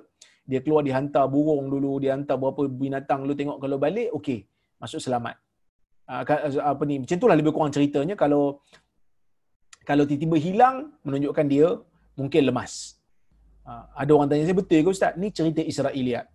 dia 0.44 0.60
keluar 0.64 0.84
dihantar 0.88 1.26
burung 1.34 1.72
dulu, 1.74 2.04
dia 2.04 2.12
hantar 2.16 2.36
berapa 2.36 2.68
binatang 2.68 3.24
dulu 3.24 3.36
tengok 3.40 3.58
kalau 3.64 3.78
balik, 3.80 4.10
okey, 4.18 4.40
masuk 4.82 5.00
selamat. 5.00 5.36
Ah, 6.04 6.22
apa 6.72 6.84
ni 6.84 7.00
macam 7.00 7.16
itulah 7.16 7.36
lebih 7.40 7.52
kurang 7.56 7.72
ceritanya 7.72 8.16
kalau 8.20 8.60
kalau 9.88 10.04
tiba-tiba 10.10 10.36
hilang 10.46 10.76
menunjukkan 11.08 11.46
dia 11.48 11.68
mungkin 12.20 12.42
lemas. 12.50 13.00
Uh, 13.64 13.84
ada 13.96 14.12
orang 14.16 14.28
tanya 14.28 14.44
saya 14.48 14.58
betul 14.60 14.80
ke 14.84 14.90
ustaz? 14.92 15.16
Ni 15.22 15.32
cerita 15.32 15.64
Israeliat. 15.64 16.28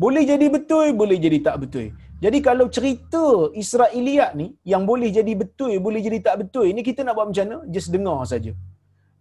Boleh 0.00 0.24
jadi 0.30 0.46
betul, 0.56 0.96
boleh 1.00 1.20
jadi 1.20 1.38
tak 1.46 1.56
betul. 1.62 1.92
Jadi 2.24 2.38
kalau 2.48 2.66
cerita 2.76 3.52
Israeliat 3.62 4.32
ni 4.40 4.46
yang 4.72 4.82
boleh 4.90 5.12
jadi 5.12 5.32
betul, 5.42 5.76
boleh 5.86 6.00
jadi 6.00 6.18
tak 6.26 6.36
betul, 6.40 6.66
ini 6.72 6.80
kita 6.88 7.04
nak 7.04 7.14
buat 7.16 7.26
macam 7.30 7.44
mana? 7.44 7.58
Just 7.74 7.92
dengar 7.94 8.20
saja. 8.32 8.52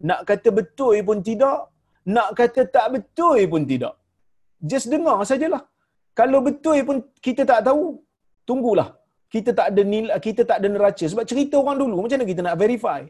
Nak 0.09 0.19
kata 0.29 0.49
betul 0.59 0.95
pun 1.07 1.19
tidak, 1.29 1.59
nak 2.15 2.29
kata 2.39 2.61
tak 2.75 2.87
betul 2.95 3.37
pun 3.51 3.63
tidak. 3.71 3.93
Just 4.71 4.87
dengar 4.93 5.17
sajalah. 5.31 5.63
Kalau 6.19 6.39
betul 6.47 6.77
pun 6.87 6.97
kita 7.25 7.41
tak 7.51 7.61
tahu, 7.67 7.83
tunggulah 8.49 8.89
kita 9.33 9.51
tak 9.59 9.67
ada 9.71 9.81
nilai, 9.93 10.15
kita 10.27 10.41
tak 10.49 10.57
ada 10.61 10.67
neraca 10.75 11.05
sebab 11.11 11.25
cerita 11.31 11.55
orang 11.61 11.77
dulu 11.81 11.95
macam 12.03 12.17
mana 12.19 12.29
kita 12.31 12.41
nak 12.47 12.57
verify 12.63 13.01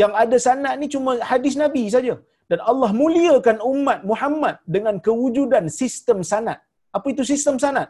yang 0.00 0.12
ada 0.22 0.36
sanad 0.46 0.74
ni 0.80 0.86
cuma 0.94 1.12
hadis 1.30 1.54
nabi 1.62 1.82
saja 1.94 2.14
dan 2.50 2.58
Allah 2.70 2.90
muliakan 3.02 3.56
umat 3.72 3.98
Muhammad 4.10 4.54
dengan 4.74 4.94
kewujudan 5.06 5.64
sistem 5.80 6.18
sanad 6.30 6.58
apa 6.96 7.06
itu 7.14 7.22
sistem 7.32 7.56
sanad 7.64 7.88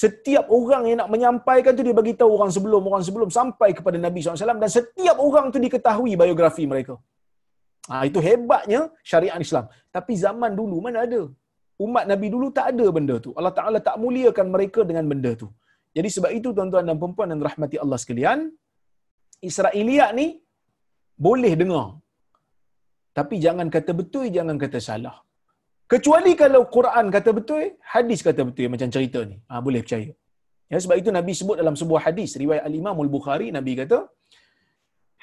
setiap 0.00 0.46
orang 0.58 0.82
yang 0.88 0.98
nak 1.00 1.10
menyampaikan 1.14 1.72
tu 1.76 1.82
dia 1.86 1.96
bagi 2.00 2.14
tahu 2.20 2.30
orang 2.36 2.50
sebelum 2.56 2.82
orang 2.88 3.02
sebelum 3.08 3.28
sampai 3.38 3.70
kepada 3.78 3.96
Nabi 4.06 4.20
SAW 4.20 4.62
dan 4.64 4.70
setiap 4.78 5.16
orang 5.26 5.46
tu 5.54 5.58
diketahui 5.64 6.12
biografi 6.22 6.64
mereka. 6.72 6.94
Ha, 7.88 8.04
itu 8.08 8.20
hebatnya 8.26 8.80
syariat 9.10 9.40
Islam. 9.46 9.64
Tapi 9.96 10.12
zaman 10.24 10.52
dulu 10.60 10.76
mana 10.84 11.08
ada? 11.08 11.22
Umat 11.86 12.04
Nabi 12.10 12.26
dulu 12.34 12.46
tak 12.58 12.66
ada 12.72 12.86
benda 12.96 13.16
tu. 13.26 13.30
Allah 13.38 13.54
Ta'ala 13.58 13.78
tak 13.88 13.96
muliakan 14.02 14.46
mereka 14.54 14.80
dengan 14.88 15.04
benda 15.10 15.32
tu. 15.42 15.48
Jadi 15.96 16.08
sebab 16.16 16.30
itu 16.38 16.48
tuan-tuan 16.56 16.88
dan 16.88 16.96
puan-puan 17.02 17.28
dan 17.32 17.40
rahmati 17.48 17.76
Allah 17.84 17.98
sekalian, 18.02 18.38
Israeliat 19.50 20.10
ni 20.18 20.26
boleh 21.26 21.52
dengar. 21.60 21.86
Tapi 23.18 23.36
jangan 23.44 23.68
kata 23.76 23.92
betul, 24.00 24.26
jangan 24.36 24.56
kata 24.64 24.78
salah. 24.88 25.16
Kecuali 25.92 26.32
kalau 26.42 26.62
Quran 26.76 27.06
kata 27.16 27.30
betul, 27.38 27.62
hadis 27.94 28.20
kata 28.26 28.42
betul 28.48 28.68
macam 28.74 28.88
cerita 28.94 29.20
ni. 29.30 29.36
Ha, 29.50 29.60
boleh 29.66 29.80
percaya. 29.84 30.10
Ya, 30.72 30.78
sebab 30.84 30.96
itu 31.00 31.10
Nabi 31.18 31.32
sebut 31.40 31.56
dalam 31.62 31.76
sebuah 31.80 32.00
hadis, 32.06 32.30
riwayat 32.42 32.64
Al-Imam 32.68 32.96
Al-Bukhari, 33.04 33.48
Nabi 33.58 33.72
kata, 33.80 33.98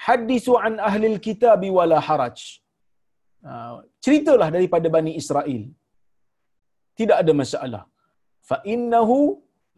Hadisu 0.06 0.54
an 0.68 0.74
ahlil 0.90 1.18
kitabi 1.28 1.70
wala 1.78 1.98
haraj. 2.08 2.38
Ha, 3.46 3.52
ceritalah 4.06 4.50
daripada 4.56 4.88
Bani 4.96 5.14
Israel. 5.22 5.62
Tidak 7.00 7.18
ada 7.24 7.34
masalah. 7.42 7.84
Fa 8.50 8.58
innahu 8.74 9.18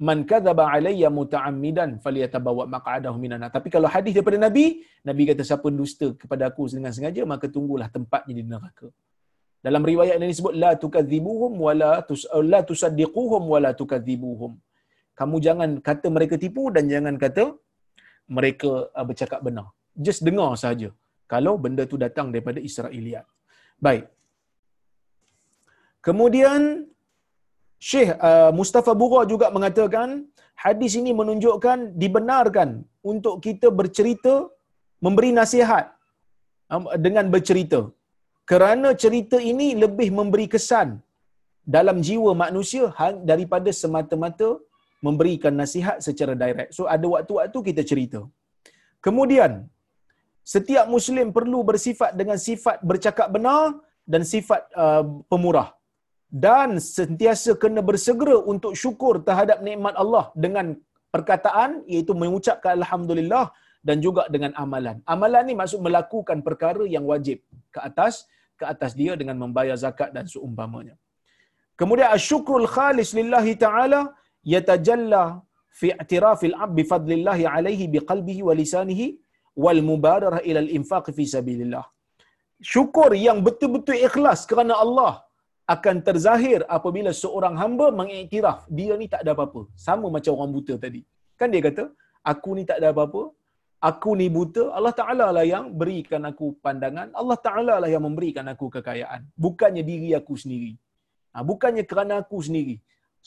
man 0.08 0.20
kadzaba 0.30 0.64
alayya 0.76 1.10
muta'ammidan 1.18 1.98
falyatabawa 2.06 2.64
maq'adahu 2.76 3.18
minan 3.24 3.42
Tapi 3.58 3.68
kalau 3.76 3.90
hadis 3.96 4.14
daripada 4.16 4.38
Nabi, 4.46 4.66
Nabi 5.10 5.22
kata 5.30 5.44
siapa 5.50 5.68
dusta 5.80 6.08
kepada 6.22 6.44
aku 6.50 6.70
dengan 6.78 6.94
sengaja 6.98 7.22
maka 7.34 7.46
tunggulah 7.56 7.88
tempatnya 7.98 8.34
di 8.40 8.44
neraka. 8.54 8.88
Dalam 9.66 9.84
riwayat 9.92 10.16
ini 10.22 10.32
disebut 10.34 10.54
la 10.64 10.72
tukadzibuhum 10.84 11.54
wala 11.68 11.92
tus 12.10 12.24
la 12.54 12.60
tusaddiquhum 12.70 13.44
wala 13.54 13.72
tukadzibuhum. 13.80 14.52
Kamu 15.20 15.36
jangan 15.46 15.70
kata 15.88 16.08
mereka 16.14 16.36
tipu 16.44 16.64
dan 16.76 16.86
jangan 16.94 17.16
kata 17.24 17.44
mereka 18.38 18.70
uh, 18.94 19.06
bercakap 19.10 19.42
benar. 19.48 19.68
Just 20.06 20.22
dengar 20.28 20.54
saja. 20.64 20.90
Kalau 21.34 21.54
benda 21.64 21.84
tu 21.92 21.98
datang 22.06 22.30
daripada 22.34 22.62
Israeliat. 22.70 23.26
Baik. 23.86 24.06
Kemudian 26.06 26.86
Syekh 27.78 28.10
uh, 28.28 28.52
Mustafa 28.60 28.94
Bura 28.98 29.22
juga 29.32 29.48
mengatakan 29.54 30.26
hadis 30.66 30.98
ini 31.00 31.14
menunjukkan 31.14 31.94
dibenarkan 32.02 32.70
untuk 33.12 33.36
kita 33.46 33.70
bercerita 33.80 34.50
memberi 35.06 35.30
nasihat 35.40 35.94
um, 36.74 36.90
dengan 37.06 37.30
bercerita 37.30 37.82
kerana 38.52 38.98
cerita 39.04 39.38
ini 39.52 39.78
lebih 39.84 40.10
memberi 40.20 40.48
kesan 40.50 40.98
dalam 41.76 41.98
jiwa 42.08 42.32
manusia 42.34 42.90
daripada 43.30 43.70
semata-mata 43.82 44.50
memberikan 45.06 45.54
nasihat 45.62 45.98
secara 46.02 46.34
direct. 46.34 46.72
So 46.74 46.90
ada 46.96 47.06
waktu-waktu 47.06 47.60
kita 47.70 47.82
cerita. 47.86 48.20
Kemudian 49.06 49.70
setiap 50.42 50.86
muslim 50.90 51.30
perlu 51.38 51.60
bersifat 51.70 52.18
dengan 52.20 52.40
sifat 52.48 52.82
bercakap 52.82 53.28
benar 53.36 53.78
dan 54.08 54.24
sifat 54.34 54.64
uh, 54.74 55.04
pemurah 55.30 55.77
dan 56.28 56.76
sentiasa 56.98 57.56
kena 57.62 57.82
bersegera 57.90 58.38
untuk 58.54 58.76
syukur 58.76 59.24
terhadap 59.28 59.64
nikmat 59.68 59.96
Allah 59.96 60.26
dengan 60.36 60.76
perkataan 61.14 61.88
iaitu 61.88 62.12
mengucapkan 62.12 62.76
alhamdulillah 62.80 63.46
dan 63.88 63.98
juga 64.06 64.24
dengan 64.34 64.52
amalan. 64.64 65.00
Amalan 65.14 65.44
ni 65.50 65.54
maksud 65.56 65.80
melakukan 65.80 66.44
perkara 66.48 66.84
yang 66.96 67.08
wajib 67.12 67.40
ke 67.72 67.80
atas 67.90 68.28
ke 68.60 68.66
atas 68.74 68.92
dia 69.00 69.14
dengan 69.22 69.38
membayar 69.44 69.78
zakat 69.80 70.10
dan 70.12 70.26
seumpamanya. 70.34 70.96
Kemudian 71.80 72.10
asyukrul 72.18 72.68
khalis 72.76 73.10
lillahi 73.20 73.54
taala 73.64 74.02
yatajalla 74.54 75.24
fi 75.80 75.94
i'tirafil 75.94 76.56
abd 76.66 76.74
bi 76.78 76.84
fadlillahi 76.92 77.46
alaihi 77.56 77.86
bi 77.94 78.00
qalbihi 78.12 78.42
wa 78.50 78.54
lisanihi 78.62 79.08
wal 79.64 79.82
mubadarah 79.90 80.42
ila 80.50 80.60
al 80.66 80.72
infaq 80.80 81.06
fi 81.18 81.24
sabilillah. 81.36 81.86
Syukur 82.74 83.14
yang 83.14 83.40
betul-betul 83.48 83.98
ikhlas 84.08 84.50
kerana 84.50 84.74
Allah 84.84 85.14
akan 85.74 85.96
terzahir 86.08 86.60
apabila 86.78 87.12
seorang 87.22 87.56
hamba 87.62 87.88
mengiktiraf 88.00 88.60
dia 88.78 88.94
ni 89.02 89.08
tak 89.14 89.22
ada 89.24 89.32
apa-apa. 89.36 89.62
Sama 89.88 90.08
macam 90.16 90.32
orang 90.38 90.52
buta 90.56 90.76
tadi. 90.86 91.02
Kan 91.40 91.52
dia 91.54 91.62
kata, 91.68 91.84
aku 92.32 92.50
ni 92.58 92.64
tak 92.70 92.78
ada 92.80 92.90
apa-apa, 92.94 93.22
aku 93.90 94.12
ni 94.20 94.28
buta, 94.38 94.64
Allah 94.78 94.94
Ta'ala 95.00 95.28
lah 95.38 95.46
yang 95.54 95.66
berikan 95.82 96.24
aku 96.32 96.48
pandangan, 96.66 97.08
Allah 97.22 97.38
Ta'ala 97.48 97.76
lah 97.84 97.90
yang 97.94 98.04
memberikan 98.08 98.48
aku 98.54 98.68
kekayaan. 98.76 99.22
Bukannya 99.46 99.84
diri 99.92 100.10
aku 100.20 100.36
sendiri. 100.44 100.72
Ha, 101.34 101.44
bukannya 101.52 101.84
kerana 101.92 102.14
aku 102.24 102.40
sendiri. 102.48 102.76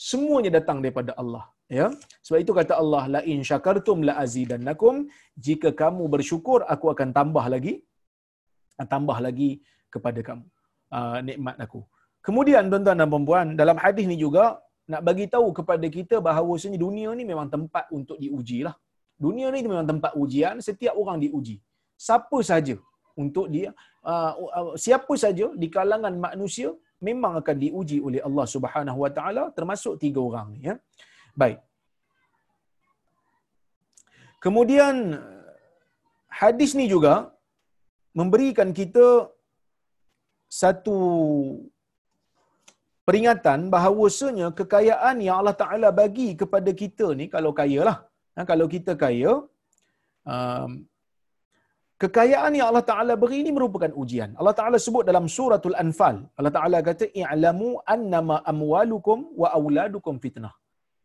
Semuanya 0.09 0.51
datang 0.59 0.77
daripada 0.83 1.13
Allah. 1.23 1.45
Ya, 1.79 1.87
sebab 2.19 2.39
itu 2.43 2.51
kata 2.51 2.73
Allah 2.83 3.03
la 3.15 3.21
in 3.31 3.47
syakartum 3.49 4.03
la 4.07 4.13
azidannakum 4.23 5.07
jika 5.45 5.69
kamu 5.81 6.03
bersyukur 6.13 6.67
aku 6.73 6.91
akan 6.93 7.15
tambah 7.17 7.45
lagi 7.53 7.73
tambah 8.93 9.17
lagi 9.23 9.63
kepada 9.87 10.19
kamu 10.19 10.43
uh, 10.91 11.23
nikmat 11.27 11.55
aku 11.65 11.79
Kemudian 12.27 12.69
tuan-tuan 12.71 12.97
dan 13.01 13.09
puan 13.29 13.47
dalam 13.61 13.77
hadis 13.83 14.05
ni 14.11 14.17
juga 14.25 14.45
nak 14.91 15.01
bagi 15.07 15.25
tahu 15.33 15.47
kepada 15.57 15.87
kita 15.97 16.15
bahawa 16.27 16.53
sebenarnya 16.61 16.83
dunia 16.85 17.09
ni 17.19 17.23
memang 17.31 17.47
tempat 17.55 17.85
untuk 17.97 18.17
diuji 18.23 18.59
lah. 18.67 18.75
Dunia 19.25 19.47
ni 19.53 19.59
memang 19.73 19.87
tempat 19.91 20.11
ujian, 20.23 20.55
setiap 20.67 20.93
orang 21.01 21.17
diuji. 21.23 21.55
Siapa 22.05 22.37
saja 22.51 22.75
untuk 23.23 23.47
dia, 23.53 23.69
uh, 24.11 24.33
uh, 24.59 24.73
siapa 24.83 25.13
saja 25.23 25.47
di 25.61 25.67
kalangan 25.75 26.13
manusia 26.27 26.69
memang 27.07 27.33
akan 27.41 27.57
diuji 27.63 27.97
oleh 28.07 28.21
Allah 28.27 28.45
Subhanahu 28.53 28.99
Wa 29.03 29.11
Taala 29.17 29.43
termasuk 29.57 29.93
tiga 30.03 30.21
orang 30.29 30.47
ni 30.53 30.61
ya. 30.69 30.75
Baik. 31.41 31.59
Kemudian 34.41 34.95
hadis 36.41 36.71
ni 36.79 36.85
juga 36.93 37.13
memberikan 38.19 38.69
kita 38.79 39.29
satu 40.61 40.97
peringatan 43.07 43.59
bahawasanya 43.73 44.47
kekayaan 44.59 45.17
yang 45.25 45.35
Allah 45.41 45.55
Taala 45.63 45.89
bagi 46.01 46.29
kepada 46.41 46.71
kita 46.81 47.07
ni 47.19 47.25
kalau 47.35 47.51
kaya 47.59 47.81
lah. 47.89 47.97
Ha, 48.35 48.45
kalau 48.51 48.65
kita 48.73 48.93
kaya 49.03 49.31
um, 50.33 50.71
kekayaan 52.03 52.53
yang 52.57 52.67
Allah 52.71 52.85
Taala 52.91 53.13
beri 53.23 53.37
ini 53.43 53.51
merupakan 53.57 53.91
ujian. 54.01 54.31
Allah 54.39 54.55
Taala 54.59 54.77
sebut 54.85 55.03
dalam 55.09 55.25
suratul 55.37 55.77
anfal 55.83 56.15
Allah 56.39 56.53
Taala 56.57 56.79
kata 56.89 57.07
i'lamu 57.23 57.69
annama 57.95 58.37
amwalukum 58.53 59.19
wa 59.41 59.49
auladukum 59.59 60.15
fitnah. 60.25 60.53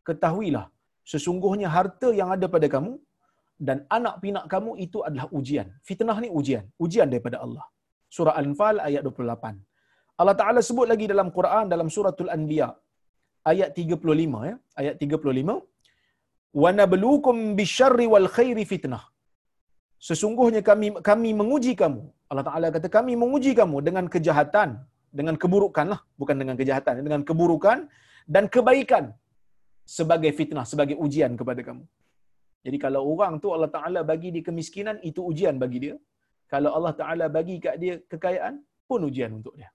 Ketahuilah 0.07 0.65
sesungguhnya 1.11 1.67
harta 1.77 2.09
yang 2.19 2.29
ada 2.35 2.47
pada 2.55 2.67
kamu 2.75 2.93
dan 3.67 3.77
anak 3.97 4.15
pinak 4.23 4.45
kamu 4.53 4.71
itu 4.85 4.97
adalah 5.07 5.27
ujian. 5.37 5.67
Fitnah 5.89 6.17
ni 6.23 6.29
ujian. 6.39 6.65
Ujian 6.85 7.07
daripada 7.13 7.37
Allah. 7.45 7.65
Surah 8.15 8.35
anfal 8.41 8.77
ayat 8.87 9.01
28 9.03 9.76
Allah 10.21 10.35
Taala 10.39 10.59
sebut 10.67 10.87
lagi 10.91 11.05
dalam 11.13 11.27
Quran 11.37 11.65
dalam 11.73 11.87
suratul 11.95 12.29
Anbiya 12.35 12.69
ayat 13.51 13.69
35 13.79 14.49
ya. 14.49 14.55
Ayat 14.81 14.95
35 15.03 15.57
wa 16.61 16.69
nabluukum 16.79 17.35
bisyarri 17.59 18.07
wal 18.13 18.27
khairi 18.37 18.65
fitnah. 18.71 19.03
Sesungguhnya 20.07 20.61
kami 20.69 20.87
kami 21.09 21.29
menguji 21.41 21.73
kamu. 21.81 22.01
Allah 22.31 22.45
Taala 22.49 22.67
kata 22.75 22.89
kami 22.97 23.13
menguji 23.23 23.53
kamu 23.59 23.77
dengan 23.87 24.05
kejahatan 24.15 24.69
dengan 25.19 25.35
keburukan 25.43 25.85
lah 25.93 26.01
bukan 26.21 26.35
dengan 26.41 26.55
kejahatan 26.59 26.95
dengan 27.07 27.21
keburukan 27.29 27.77
dan 28.35 28.43
kebaikan 28.55 29.05
sebagai 29.97 30.31
fitnah 30.39 30.65
sebagai 30.71 30.97
ujian 31.05 31.33
kepada 31.39 31.61
kamu. 31.69 31.85
Jadi 32.65 32.77
kalau 32.83 33.01
orang 33.13 33.33
tu 33.43 33.49
Allah 33.55 33.71
Taala 33.77 34.01
bagi 34.11 34.29
dia 34.35 34.43
kemiskinan 34.49 34.97
itu 35.09 35.21
ujian 35.31 35.55
bagi 35.63 35.79
dia. 35.85 35.95
Kalau 36.53 36.71
Allah 36.77 36.93
Taala 36.99 37.25
bagi 37.37 37.55
kat 37.63 37.75
dia 37.83 37.95
kekayaan 38.11 38.55
pun 38.89 39.01
ujian 39.09 39.31
untuk 39.39 39.55
dia 39.59 39.69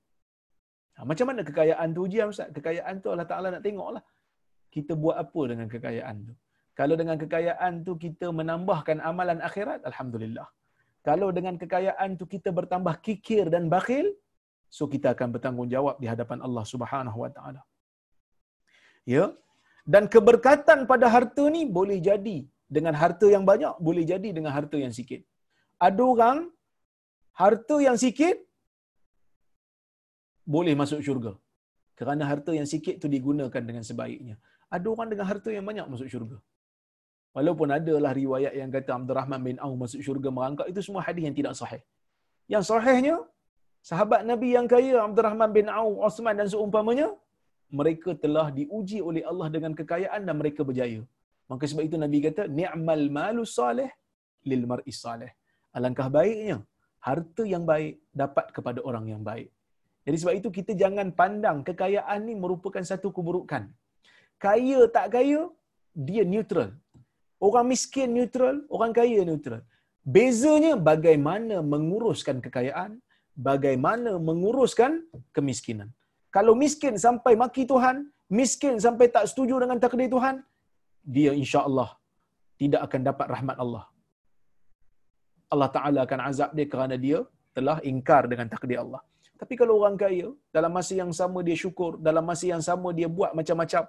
Ha, 0.97 1.05
macam 1.11 1.27
mana 1.31 1.41
kekayaan 1.49 1.89
tu 1.97 2.01
ujian 2.07 2.27
Ustaz? 2.33 2.49
Kekayaan 2.57 2.95
tu 3.03 3.09
Allah 3.13 3.29
Ta'ala 3.31 3.49
nak 3.55 3.63
tengoklah. 3.67 4.05
Kita 4.75 4.93
buat 5.03 5.17
apa 5.25 5.41
dengan 5.51 5.67
kekayaan 5.75 6.17
tu? 6.29 6.35
Kalau 6.79 6.95
dengan 7.01 7.17
kekayaan 7.23 7.73
tu 7.87 7.93
kita 8.05 8.27
menambahkan 8.39 8.99
amalan 9.11 9.39
akhirat, 9.49 9.81
Alhamdulillah. 9.91 10.49
Kalau 11.09 11.29
dengan 11.37 11.55
kekayaan 11.63 12.17
tu 12.21 12.25
kita 12.35 12.49
bertambah 12.59 12.95
kikir 13.07 13.45
dan 13.55 13.67
bakhil, 13.75 14.07
so 14.77 14.89
kita 14.95 15.13
akan 15.15 15.29
bertanggungjawab 15.35 15.97
di 16.03 16.07
hadapan 16.13 16.39
Allah 16.47 16.65
Subhanahu 16.73 17.19
Wa 17.25 17.31
Ta'ala. 17.37 17.63
Ya. 19.15 19.25
Dan 19.93 20.07
keberkatan 20.15 20.87
pada 20.91 21.07
harta 21.15 21.45
ni 21.55 21.63
boleh 21.79 21.99
jadi 21.99 22.39
dengan 22.77 22.95
harta 23.03 23.27
yang 23.35 23.45
banyak, 23.51 23.75
boleh 23.87 24.05
jadi 24.13 24.29
dengan 24.37 24.53
harta 24.57 24.79
yang 24.85 24.95
sikit. 24.99 25.21
Ada 25.87 26.03
orang 26.13 26.39
harta 27.43 27.77
yang 27.87 27.99
sikit 28.05 28.37
boleh 30.45 30.75
masuk 30.75 31.01
syurga. 31.07 31.33
Kerana 31.99 32.27
harta 32.31 32.51
yang 32.51 32.67
sikit 32.67 32.99
tu 33.03 33.07
digunakan 33.07 33.63
dengan 33.63 33.85
sebaiknya. 33.87 34.35
Ada 34.73 34.87
orang 34.89 35.09
dengan 35.13 35.27
harta 35.31 35.51
yang 35.53 35.65
banyak 35.69 35.87
masuk 35.93 36.09
syurga. 36.09 36.39
Walaupun 37.37 37.69
adalah 37.73 38.13
riwayat 38.13 38.53
yang 38.61 38.69
kata 38.69 38.91
Abdul 38.99 39.17
Rahman 39.17 39.41
bin 39.41 39.57
Auf 39.57 39.75
masuk 39.83 40.01
syurga 40.05 40.29
merangkak, 40.29 40.67
itu 40.69 40.81
semua 40.85 41.01
hadis 41.07 41.25
yang 41.29 41.37
tidak 41.37 41.55
sahih. 41.57 41.83
Yang 42.45 42.65
sahihnya, 42.71 43.17
sahabat 43.81 44.21
Nabi 44.29 44.53
yang 44.57 44.69
kaya 44.69 45.01
Abdul 45.01 45.25
Rahman 45.29 45.51
bin 45.57 45.67
Auf, 45.73 45.97
Osman 46.09 46.37
dan 46.37 46.49
seumpamanya, 46.53 47.09
mereka 47.73 48.13
telah 48.25 48.53
diuji 48.53 49.01
oleh 49.01 49.25
Allah 49.25 49.49
dengan 49.49 49.73
kekayaan 49.73 50.29
dan 50.29 50.37
mereka 50.37 50.61
berjaya. 50.61 51.01
Maka 51.49 51.65
sebab 51.65 51.85
itu 51.89 51.97
Nabi 51.97 52.19
kata, 52.21 52.45
ni'mal 52.61 53.09
malu 53.09 53.45
salih 53.49 53.89
lil 54.45 54.65
mar'is 54.69 55.01
salih. 55.05 55.33
Alangkah 55.73 56.13
baiknya, 56.13 56.61
harta 57.01 57.43
yang 57.49 57.65
baik 57.65 57.97
dapat 58.13 58.47
kepada 58.57 58.81
orang 58.85 59.09
yang 59.09 59.23
baik. 59.25 59.49
Jadi 60.07 60.17
sebab 60.21 60.35
itu 60.41 60.49
kita 60.59 60.73
jangan 60.83 61.09
pandang 61.21 61.59
kekayaan 61.69 62.21
ni 62.29 62.35
merupakan 62.45 62.83
satu 62.91 63.09
keburukan. 63.17 63.71
Kaya 64.45 64.81
tak 64.97 65.07
kaya, 65.15 65.41
dia 65.95 66.23
neutral. 66.33 66.71
Orang 67.47 67.67
miskin 67.73 68.11
neutral, 68.17 68.57
orang 68.77 68.93
kaya 68.99 69.23
neutral. 69.29 69.63
Bezanya 70.15 70.75
bagaimana 70.91 71.63
menguruskan 71.73 72.43
kekayaan, 72.43 72.99
bagaimana 73.49 74.19
menguruskan 74.29 75.07
kemiskinan. 75.37 75.89
Kalau 76.35 76.55
miskin 76.59 76.99
sampai 76.99 77.33
maki 77.43 77.63
Tuhan, 77.73 77.97
miskin 78.41 78.75
sampai 78.83 79.07
tak 79.15 79.31
setuju 79.31 79.63
dengan 79.63 79.79
takdir 79.79 80.11
Tuhan, 80.11 80.43
dia 81.15 81.31
insya 81.43 81.63
Allah 81.69 81.91
tidak 82.59 82.81
akan 82.87 83.01
dapat 83.11 83.27
rahmat 83.35 83.57
Allah. 83.65 83.85
Allah 85.53 85.69
Ta'ala 85.77 86.01
akan 86.07 86.21
azab 86.31 86.51
dia 86.57 86.67
kerana 86.73 86.97
dia 86.97 87.19
telah 87.53 87.77
ingkar 87.91 88.23
dengan 88.33 88.49
takdir 88.49 88.81
Allah. 88.81 89.03
Tapi 89.41 89.55
kalau 89.61 89.83
orang 89.83 89.97
kaya, 89.99 90.31
dalam 90.55 90.71
masa 90.71 90.93
yang 90.95 91.11
sama 91.11 91.43
dia 91.47 91.57
syukur, 91.59 91.99
dalam 91.99 92.23
masa 92.23 92.45
yang 92.53 92.63
sama 92.63 92.89
dia 92.95 93.09
buat 93.11 93.35
macam-macam, 93.35 93.83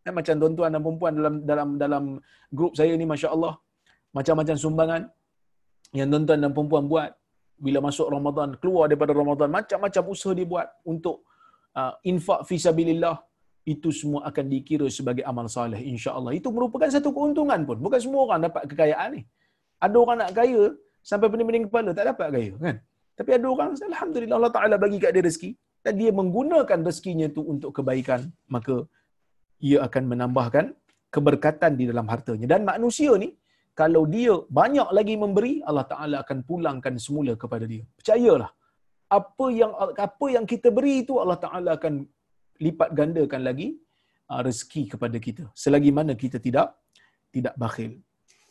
Eh, 0.00 0.12
macam 0.18 0.34
tuan-tuan 0.40 0.70
dan 0.72 0.80
perempuan 0.80 1.12
dalam 1.12 1.34
dalam 1.44 1.68
dalam 1.76 2.04
grup 2.48 2.72
saya 2.72 2.92
ni 2.96 3.04
masya-Allah 3.04 3.52
macam-macam 4.16 4.56
sumbangan 4.56 5.02
yang 5.92 6.08
tuan-tuan 6.08 6.38
dan 6.40 6.50
perempuan 6.56 6.84
buat 6.88 7.10
bila 7.60 7.78
masuk 7.84 8.08
Ramadan, 8.08 8.56
keluar 8.56 8.88
daripada 8.88 9.12
Ramadan, 9.12 9.52
macam-macam 9.52 10.02
usaha 10.08 10.32
dia 10.32 10.48
buat 10.48 10.64
untuk 10.88 11.28
uh, 11.76 11.92
infak 12.08 12.48
fi 12.48 12.56
sabilillah 12.56 13.20
itu 13.68 13.92
semua 13.92 14.24
akan 14.32 14.44
dikira 14.48 14.88
sebagai 14.88 15.20
amal 15.28 15.44
soleh 15.44 15.76
insya-Allah. 15.92 16.32
Itu 16.32 16.48
merupakan 16.48 16.88
satu 16.88 17.12
keuntungan 17.12 17.60
pun. 17.68 17.76
Bukan 17.84 18.00
semua 18.00 18.20
orang 18.24 18.48
dapat 18.48 18.64
kekayaan 18.64 19.08
ni. 19.12 19.22
Ada 19.76 19.96
orang 20.00 20.16
nak 20.24 20.32
kaya 20.32 20.72
sampai 21.04 21.28
pening-pening 21.28 21.68
kepala 21.68 21.92
tak 21.92 22.08
dapat 22.08 22.28
kaya 22.32 22.52
kan. 22.56 22.76
Tapi 23.20 23.30
ada 23.36 23.46
orang 23.54 23.70
alhamdulillah 23.92 24.36
Allah 24.40 24.54
Taala 24.56 24.76
bagi 24.84 24.98
kat 25.02 25.12
dia 25.16 25.24
rezeki 25.28 25.50
dan 25.84 25.94
dia 26.00 26.10
menggunakan 26.20 26.78
rezekinya 26.88 27.26
tu 27.36 27.42
untuk 27.52 27.70
kebaikan, 27.76 28.20
maka 28.54 28.76
ia 29.68 29.78
akan 29.86 30.04
menambahkan 30.12 30.64
keberkatan 31.14 31.76
di 31.80 31.84
dalam 31.90 32.06
hartanya. 32.12 32.46
Dan 32.52 32.64
manusia 32.70 33.12
ni 33.24 33.28
kalau 33.80 34.02
dia 34.14 34.32
banyak 34.60 34.88
lagi 34.96 35.14
memberi, 35.22 35.52
Allah 35.68 35.86
Taala 35.92 36.16
akan 36.24 36.38
pulangkan 36.48 36.94
semula 37.04 37.34
kepada 37.42 37.64
dia. 37.72 37.84
Percayalah. 38.00 38.50
Apa 39.18 39.46
yang 39.60 39.72
apa 40.06 40.26
yang 40.34 40.44
kita 40.52 40.68
beri 40.76 40.94
itu 41.04 41.14
Allah 41.22 41.38
Taala 41.44 41.70
akan 41.78 41.94
lipat 42.64 42.90
gandakan 42.98 43.42
lagi 43.48 43.68
uh, 44.32 44.40
rezeki 44.46 44.82
kepada 44.96 45.16
kita. 45.26 45.44
Selagi 45.62 45.90
mana 45.98 46.14
kita 46.22 46.38
tidak 46.46 46.76
tidak 47.34 47.54
bakhil. 47.62 47.92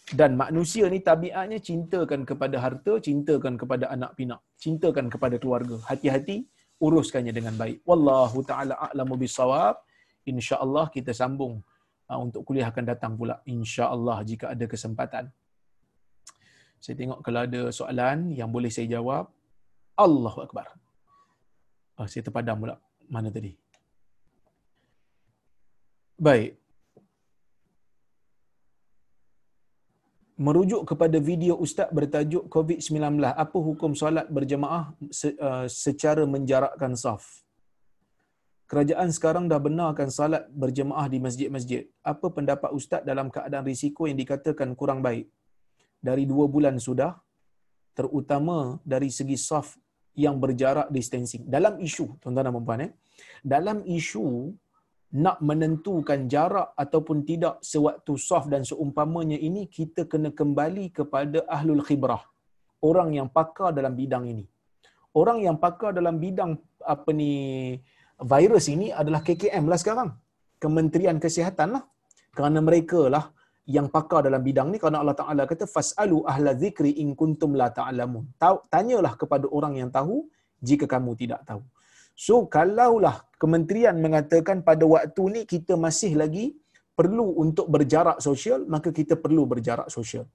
Dan 0.09 0.33
manusia 0.33 0.89
ni 0.89 1.05
tabiatnya 1.05 1.61
cintakan 1.61 2.25
kepada 2.25 2.57
harta, 2.57 2.97
cintakan 2.97 3.53
kepada 3.61 3.93
anak 3.93 4.17
pinak, 4.17 4.41
cintakan 4.57 5.05
kepada 5.05 5.37
keluarga. 5.37 5.77
Hati-hati 5.85 6.49
uruskannya 6.81 7.29
dengan 7.29 7.53
baik. 7.53 7.85
Wallahu 7.85 8.41
taala 8.41 8.73
a'lamu 8.89 9.19
bisawab. 9.21 9.77
Insya-Allah 10.25 10.89
kita 10.89 11.13
sambung 11.13 11.61
uh, 12.09 12.19
untuk 12.19 12.41
kuliah 12.41 12.67
akan 12.73 12.85
datang 12.89 13.13
pula 13.13 13.37
insya-Allah 13.45 14.25
jika 14.25 14.49
ada 14.53 14.65
kesempatan. 14.65 15.25
Saya 16.81 16.95
tengok 16.97 17.19
kalau 17.21 17.39
ada 17.45 17.61
soalan 17.69 18.33
yang 18.33 18.49
boleh 18.49 18.71
saya 18.73 18.87
jawab. 18.89 19.29
Allahu 19.99 20.41
akbar. 20.41 20.73
Oh, 21.99 22.07
saya 22.07 22.23
terpadam 22.23 22.63
pula. 22.63 22.75
Mana 23.11 23.29
tadi? 23.29 23.51
Baik. 26.15 26.58
Merujuk 30.39 30.87
kepada 30.87 31.19
video 31.19 31.59
ustaz 31.59 31.91
bertajuk 31.91 32.47
COVID-19, 32.47 32.95
apa 33.27 33.57
hukum 33.59 33.91
solat 33.91 34.31
berjemaah 34.31 34.95
uh, 34.95 35.67
secara 35.67 36.23
menjarakkan 36.23 36.95
saf? 36.95 37.43
Kerajaan 38.71 39.11
sekarang 39.11 39.51
dah 39.51 39.59
benarkan 39.59 40.07
salat 40.07 40.47
berjemaah 40.47 41.11
di 41.11 41.19
masjid-masjid. 41.19 41.91
Apa 41.99 42.31
pendapat 42.31 42.71
ustaz 42.71 43.03
dalam 43.03 43.27
keadaan 43.27 43.67
risiko 43.67 44.07
yang 44.07 44.15
dikatakan 44.15 44.79
kurang 44.79 45.03
baik? 45.03 45.27
Dari 45.99 46.23
dua 46.23 46.47
bulan 46.47 46.79
sudah, 46.79 47.19
terutama 47.91 48.79
dari 48.87 49.11
segi 49.11 49.35
saf 49.35 49.75
yang 50.15 50.39
berjarak 50.39 50.87
distancing. 50.87 51.43
Dalam 51.51 51.83
isu, 51.83 52.15
tuan-tuan 52.23 52.47
dan 52.47 52.63
puan 52.63 52.81
eh, 52.87 52.91
dalam 53.43 53.83
isu 53.83 54.55
nak 55.09 55.41
menentukan 55.41 56.29
jarak 56.29 56.77
ataupun 56.77 57.25
tidak 57.25 57.57
sewaktu 57.65 58.13
saf 58.13 58.45
dan 58.45 58.61
seumpamanya 58.61 59.41
ini 59.41 59.65
kita 59.65 60.05
kena 60.05 60.29
kembali 60.29 60.93
kepada 60.93 61.41
ahlul 61.49 61.81
khibrah. 61.81 62.21
Orang 62.79 63.17
yang 63.17 63.27
pakar 63.27 63.73
dalam 63.73 63.97
bidang 63.97 64.29
ini. 64.29 64.45
Orang 65.17 65.41
yang 65.41 65.57
pakar 65.57 65.97
dalam 65.97 66.21
bidang 66.21 66.53
apa 66.85 67.09
ni 67.09 67.31
virus 68.21 68.69
ini 68.69 68.93
adalah 68.93 69.25
KKM 69.25 69.65
lah 69.65 69.79
sekarang. 69.81 70.09
Kementerian 70.61 71.17
Kesihatan 71.17 71.73
lah. 71.75 71.83
Kerana 72.29 72.61
mereka 72.61 73.09
lah 73.09 73.33
yang 73.65 73.89
pakar 73.89 74.21
dalam 74.21 74.45
bidang 74.45 74.69
ni 74.69 74.77
kerana 74.77 75.01
Allah 75.01 75.17
Taala 75.17 75.43
kata 75.49 75.65
fasalu 75.65 76.21
ahla 76.29 76.53
zikri 76.53 77.01
in 77.01 77.17
kuntum 77.17 77.57
la 77.57 77.73
ta'lamun. 77.73 78.29
Tanyalah 78.69 79.17
kepada 79.17 79.49
orang 79.49 79.81
yang 79.81 79.89
tahu 79.89 80.29
jika 80.61 80.85
kamu 80.85 81.17
tidak 81.17 81.41
tahu 81.49 81.65
So 82.25 82.35
kalaulah 82.55 83.17
kementerian 83.41 83.97
mengatakan 84.05 84.57
pada 84.69 84.85
waktu 84.93 85.23
ni 85.35 85.41
kita 85.53 85.73
masih 85.85 86.11
lagi 86.21 86.45
perlu 86.99 87.27
untuk 87.43 87.67
berjarak 87.73 88.17
sosial, 88.27 88.59
maka 88.73 88.89
kita 88.99 89.15
perlu 89.23 89.43
berjarak 89.51 89.87
sosial. 89.97 90.25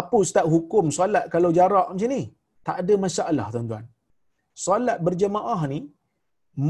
Apa 0.00 0.14
ustaz 0.24 0.46
hukum 0.54 0.84
solat 0.98 1.24
kalau 1.34 1.50
jarak 1.58 1.88
macam 1.92 2.10
ni? 2.16 2.22
Tak 2.66 2.76
ada 2.82 2.94
masalah 3.04 3.46
tuan-tuan. 3.54 3.84
Solat 4.64 4.98
berjemaah 5.06 5.60
ni 5.72 5.80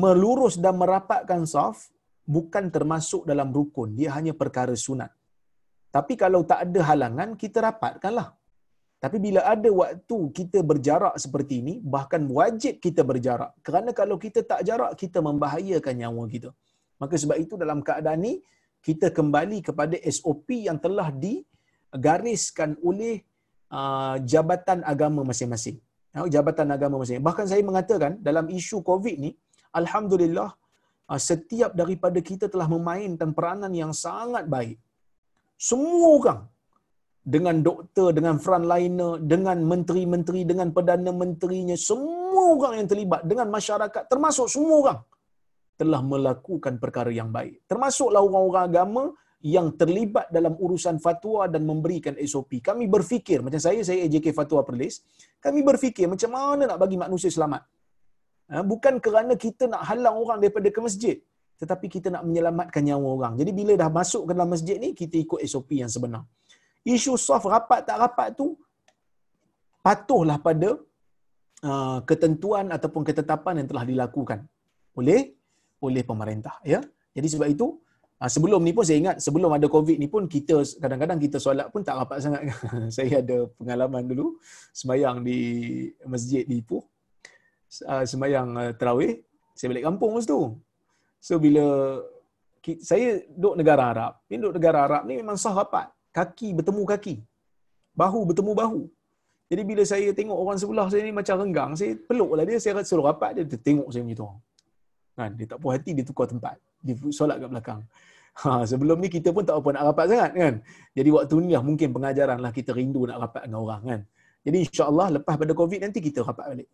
melurus 0.03 0.55
dan 0.65 0.75
merapatkan 0.83 1.43
saf 1.53 1.79
bukan 2.35 2.65
termasuk 2.75 3.23
dalam 3.31 3.49
rukun. 3.59 3.91
Dia 3.99 4.11
hanya 4.17 4.33
perkara 4.43 4.75
sunat. 4.87 5.11
Tapi 5.97 6.15
kalau 6.23 6.41
tak 6.51 6.61
ada 6.67 6.81
halangan, 6.91 7.31
kita 7.43 7.59
rapatkanlah. 7.69 8.29
Tapi 9.03 9.19
bila 9.25 9.41
ada 9.53 9.71
waktu 9.83 10.19
kita 10.39 10.59
berjarak 10.71 11.15
seperti 11.23 11.55
ini, 11.63 11.75
bahkan 11.95 12.23
wajib 12.39 12.75
kita 12.85 13.03
berjarak. 13.11 13.51
Kerana 13.67 13.91
kalau 14.01 14.17
kita 14.25 14.41
tak 14.51 14.61
jarak, 14.69 14.93
kita 15.03 15.19
membahayakan 15.29 15.95
nyawa 16.01 16.25
kita. 16.35 16.51
Maka 17.03 17.15
sebab 17.23 17.37
itu 17.45 17.59
dalam 17.63 17.83
keadaan 17.89 18.23
ini, 18.23 18.35
kita 18.87 19.11
kembali 19.17 19.59
kepada 19.69 19.99
SOP 20.17 20.49
yang 20.69 20.79
telah 20.85 21.09
digariskan 21.25 22.79
oleh 22.89 23.27
uh, 23.75 24.23
jabatan 24.33 24.87
agama 24.93 25.27
masing-masing. 25.31 25.83
Jabatan 26.35 26.71
agama 26.77 26.95
masing-masing. 27.03 27.27
Bahkan 27.27 27.47
saya 27.51 27.63
mengatakan 27.71 28.23
dalam 28.29 28.47
isu 28.59 28.87
COVID 28.87 29.17
ni, 29.19 29.35
Alhamdulillah, 29.81 30.51
uh, 31.11 31.21
setiap 31.31 31.75
daripada 31.75 32.23
kita 32.31 32.47
telah 32.47 32.71
memainkan 32.71 33.35
peranan 33.35 33.75
yang 33.83 33.91
sangat 33.91 34.47
baik. 34.47 34.79
Semua 35.59 36.07
orang 36.19 36.41
dengan 37.23 37.62
doktor, 37.62 38.11
dengan 38.11 38.43
frontliner, 38.43 39.23
dengan 39.23 39.62
menteri-menteri, 39.62 40.43
dengan 40.43 40.75
perdana 40.75 41.14
menterinya, 41.14 41.79
semua 41.79 42.59
orang 42.59 42.83
yang 42.83 42.89
terlibat 42.91 43.23
dengan 43.23 43.47
masyarakat, 43.47 44.11
termasuk 44.11 44.51
semua 44.51 44.75
orang 44.83 44.99
telah 45.79 46.03
melakukan 46.03 46.83
perkara 46.83 47.14
yang 47.14 47.31
baik. 47.31 47.62
Termasuklah 47.70 48.18
orang-orang 48.18 48.64
agama 48.66 49.05
yang 49.43 49.75
terlibat 49.75 50.31
dalam 50.31 50.55
urusan 50.55 50.99
fatwa 51.03 51.47
dan 51.51 51.62
memberikan 51.66 52.14
SOP. 52.18 52.59
Kami 52.62 52.87
berfikir, 52.91 53.43
macam 53.43 53.59
saya, 53.59 53.83
saya 53.83 54.07
AJK 54.07 54.31
Fatwa 54.35 54.62
Perlis, 54.62 55.03
kami 55.43 55.66
berfikir 55.66 56.07
macam 56.07 56.31
mana 56.31 56.75
nak 56.75 56.79
bagi 56.79 56.95
manusia 56.95 57.31
selamat. 57.31 57.66
Ha, 58.55 58.62
bukan 58.62 59.03
kerana 59.03 59.35
kita 59.35 59.66
nak 59.66 59.83
halang 59.91 60.14
orang 60.14 60.39
daripada 60.39 60.70
ke 60.70 60.79
masjid, 60.79 61.16
tetapi 61.59 61.87
kita 61.91 62.14
nak 62.14 62.23
menyelamatkan 62.23 62.83
nyawa 62.87 63.09
orang. 63.18 63.35
Jadi 63.39 63.51
bila 63.51 63.75
dah 63.75 63.91
masuk 63.91 64.27
ke 64.27 64.31
dalam 64.31 64.51
masjid 64.51 64.79
ni, 64.79 64.95
kita 64.95 65.18
ikut 65.18 65.43
SOP 65.43 65.75
yang 65.75 65.91
sebenar 65.91 66.23
isu 66.83 67.14
soft 67.14 67.47
rapat 67.47 67.87
tak 67.87 67.97
rapat 68.03 68.35
tu 68.35 68.59
patuhlah 69.83 70.39
pada 70.39 70.78
uh, 71.66 71.99
ketentuan 72.07 72.70
ataupun 72.70 73.03
ketetapan 73.03 73.62
yang 73.62 73.68
telah 73.70 73.85
dilakukan 73.87 74.47
oleh 74.99 75.35
oleh 75.83 76.03
pemerintah 76.07 76.59
ya. 76.62 76.78
Jadi 77.12 77.28
sebab 77.28 77.49
itu 77.51 77.66
uh, 78.22 78.30
sebelum 78.30 78.62
ni 78.62 78.72
pun 78.74 78.87
saya 78.87 78.99
ingat 79.03 79.16
sebelum 79.18 79.51
ada 79.51 79.66
covid 79.66 79.99
ni 79.99 80.07
pun 80.07 80.30
kita 80.30 80.62
kadang-kadang 80.78 81.18
kita 81.18 81.37
solat 81.43 81.66
pun 81.70 81.83
tak 81.83 81.99
rapat 81.99 82.18
sangat. 82.22 82.41
Saya 82.97 83.20
ada 83.20 83.51
pengalaman 83.59 84.07
dulu 84.07 84.39
sembahyang 84.70 85.26
di 85.26 85.39
masjid 86.07 86.47
di 86.47 86.62
Ipoh. 86.62 86.83
Uh, 87.89 88.05
sembahyang 88.05 88.49
uh, 88.53 88.72
tarawih 88.76 89.16
saya 89.57 89.72
balik 89.72 89.85
kampung 89.89 90.12
masa 90.12 90.28
tu. 90.28 90.61
So 91.24 91.41
bila 91.41 91.97
saya 92.85 93.24
duduk 93.33 93.64
negara 93.64 93.83
Arab. 93.91 94.12
Ni 94.28 94.37
duduk 94.37 94.61
negara 94.61 94.85
Arab 94.85 95.03
ni 95.09 95.18
memang 95.18 95.41
sah 95.41 95.57
rapat 95.57 95.89
kaki 96.13 96.55
bertemu 96.57 96.83
kaki. 96.85 97.15
Bahu 97.97 98.21
bertemu 98.29 98.53
bahu. 98.53 98.81
Jadi 99.53 99.63
bila 99.69 99.83
saya 99.85 100.09
tengok 100.17 100.39
orang 100.39 100.57
sebelah 100.57 100.87
saya 100.89 101.05
ni 101.05 101.13
macam 101.13 101.37
renggang, 101.45 101.77
saya 101.77 101.93
peluklah 102.09 102.45
dia, 102.49 102.57
saya 102.57 102.81
suruh 102.89 103.05
rapat 103.05 103.37
dia, 103.37 103.45
tengok 103.45 103.89
saya 103.93 104.01
macam 104.01 104.17
tu. 104.17 104.29
Kan, 105.13 105.31
dia 105.37 105.45
tak 105.45 105.61
puas 105.61 105.77
hati, 105.77 105.93
dia 105.93 106.05
tukar 106.09 106.25
tempat. 106.25 106.57
Dia 106.81 106.97
solat 107.13 107.37
kat 107.37 107.49
belakang. 107.53 107.81
Ha, 108.33 108.65
sebelum 108.65 108.97
ni 108.97 109.13
kita 109.13 109.29
pun 109.29 109.45
tak 109.45 109.61
apa 109.61 109.69
nak 109.77 109.93
rapat 109.93 110.05
sangat 110.09 110.31
kan. 110.33 110.55
Jadi 110.97 111.09
waktu 111.13 111.35
ni 111.45 111.53
lah 111.53 111.61
mungkin 111.61 111.93
pengajaran 111.93 112.41
lah 112.41 112.49
kita 112.49 112.73
rindu 112.73 113.05
nak 113.05 113.21
rapat 113.29 113.45
dengan 113.45 113.61
orang 113.61 113.83
kan. 113.85 114.01
Jadi 114.41 114.57
insyaAllah 114.65 115.21
lepas 115.21 115.35
pada 115.37 115.53
COVID 115.53 115.81
nanti 115.85 116.01
kita 116.01 116.25
rapat 116.25 116.47
balik. 116.57 116.69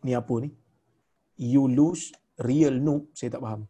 Ni 0.00 0.16
apa 0.16 0.34
ni? 0.40 0.48
You 1.36 1.68
lose 1.68 2.08
real 2.40 2.80
noob. 2.80 3.12
Saya 3.12 3.36
tak 3.36 3.44
faham. 3.44 3.68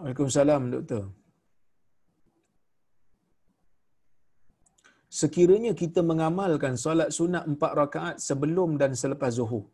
Waalaikumsalam 0.00 0.62
doktor. 0.74 1.02
Sekiranya 5.20 5.72
kita 5.80 6.00
mengamalkan 6.10 6.74
solat 6.84 7.08
sunat 7.16 7.44
empat 7.52 7.72
rakaat 7.80 8.16
sebelum 8.28 8.80
dan 8.80 8.96
selepas 9.00 9.32
zuhur. 9.38 9.64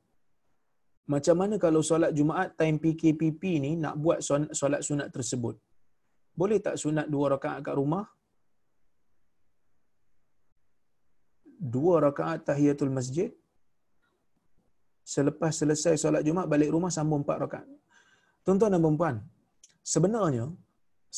Macam 1.13 1.37
mana 1.41 1.55
kalau 1.65 1.83
solat 1.91 2.11
Jumaat 2.19 2.59
time 2.61 2.79
PKPP 2.85 3.43
ni 3.65 3.71
nak 3.85 3.95
buat 4.05 4.19
solat 4.61 4.83
sunat 4.89 5.09
tersebut? 5.15 5.55
Boleh 6.41 6.59
tak 6.67 6.77
sunat 6.83 7.07
dua 7.15 7.27
rakaat 7.37 7.63
kat 7.69 7.77
rumah? 7.81 8.05
dua 11.75 11.95
rakaat 12.05 12.41
tahiyatul 12.49 12.93
masjid 12.97 13.31
selepas 15.15 15.53
selesai 15.61 15.95
solat 16.03 16.23
Jumaat 16.27 16.51
balik 16.55 16.73
rumah 16.75 16.93
sambung 16.97 17.23
empat 17.23 17.39
rakaat. 17.45 17.69
Tuan-tuan 18.45 18.75
dan 18.75 18.83
puan 19.01 19.17
sebenarnya 19.93 20.47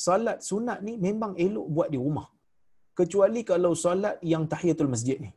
solat 0.04 0.38
sunat 0.48 0.78
ni 0.86 0.94
memang 1.06 1.32
elok 1.46 1.66
buat 1.76 1.88
di 1.94 1.98
rumah. 2.04 2.28
Kecuali 2.98 3.40
kalau 3.50 3.72
solat 3.84 4.16
yang 4.32 4.44
tahiyatul 4.52 4.90
masjid 4.94 5.18
ni. 5.24 5.30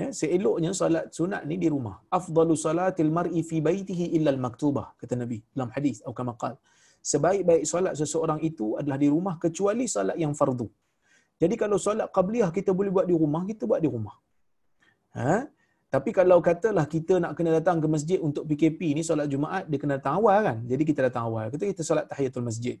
Ya, 0.00 0.08
seeloknya 0.20 0.70
solat 0.80 1.06
sunat 1.16 1.42
ni 1.50 1.56
di 1.64 1.68
rumah. 1.74 1.96
Afdalu 2.18 2.54
salatil 2.66 3.12
mar'i 3.18 3.40
fi 3.50 3.58
baitihi 3.68 4.06
illa 4.18 4.30
al-maktubah 4.34 4.86
kata 5.00 5.14
Nabi 5.22 5.38
dalam 5.54 5.70
hadis 5.76 5.98
atau 6.02 6.14
kama 6.20 6.34
qala. 6.42 6.58
Sebaik-baik 7.10 7.64
solat 7.72 7.94
seseorang 8.00 8.40
itu 8.48 8.66
adalah 8.80 8.98
di 9.04 9.08
rumah 9.14 9.34
kecuali 9.44 9.84
solat 9.94 10.16
yang 10.24 10.34
fardu. 10.40 10.66
Jadi 11.42 11.54
kalau 11.62 11.78
solat 11.86 12.08
qabliyah 12.16 12.50
kita 12.58 12.70
boleh 12.78 12.90
buat 12.96 13.06
di 13.10 13.16
rumah, 13.22 13.42
kita 13.50 13.62
buat 13.70 13.80
di 13.84 13.88
rumah. 13.94 14.16
Ha? 15.18 15.46
Tapi 15.94 16.10
kalau 16.18 16.42
katalah 16.42 16.90
kita 16.94 17.22
nak 17.22 17.32
kena 17.38 17.50
datang 17.58 17.78
ke 17.82 17.86
masjid 17.94 18.18
untuk 18.18 18.42
PKP 18.50 18.80
ni 18.98 19.02
solat 19.08 19.30
Jumaat 19.32 19.64
dia 19.70 19.78
kena 19.82 19.94
datang 20.02 20.18
awal 20.18 20.38
kan. 20.48 20.56
Jadi 20.70 20.82
kita 20.90 21.00
datang 21.06 21.30
awal. 21.30 21.54
Kita 21.54 21.64
kita 21.70 21.82
solat 21.88 22.04
tahiyatul 22.10 22.42
masjid. 22.48 22.76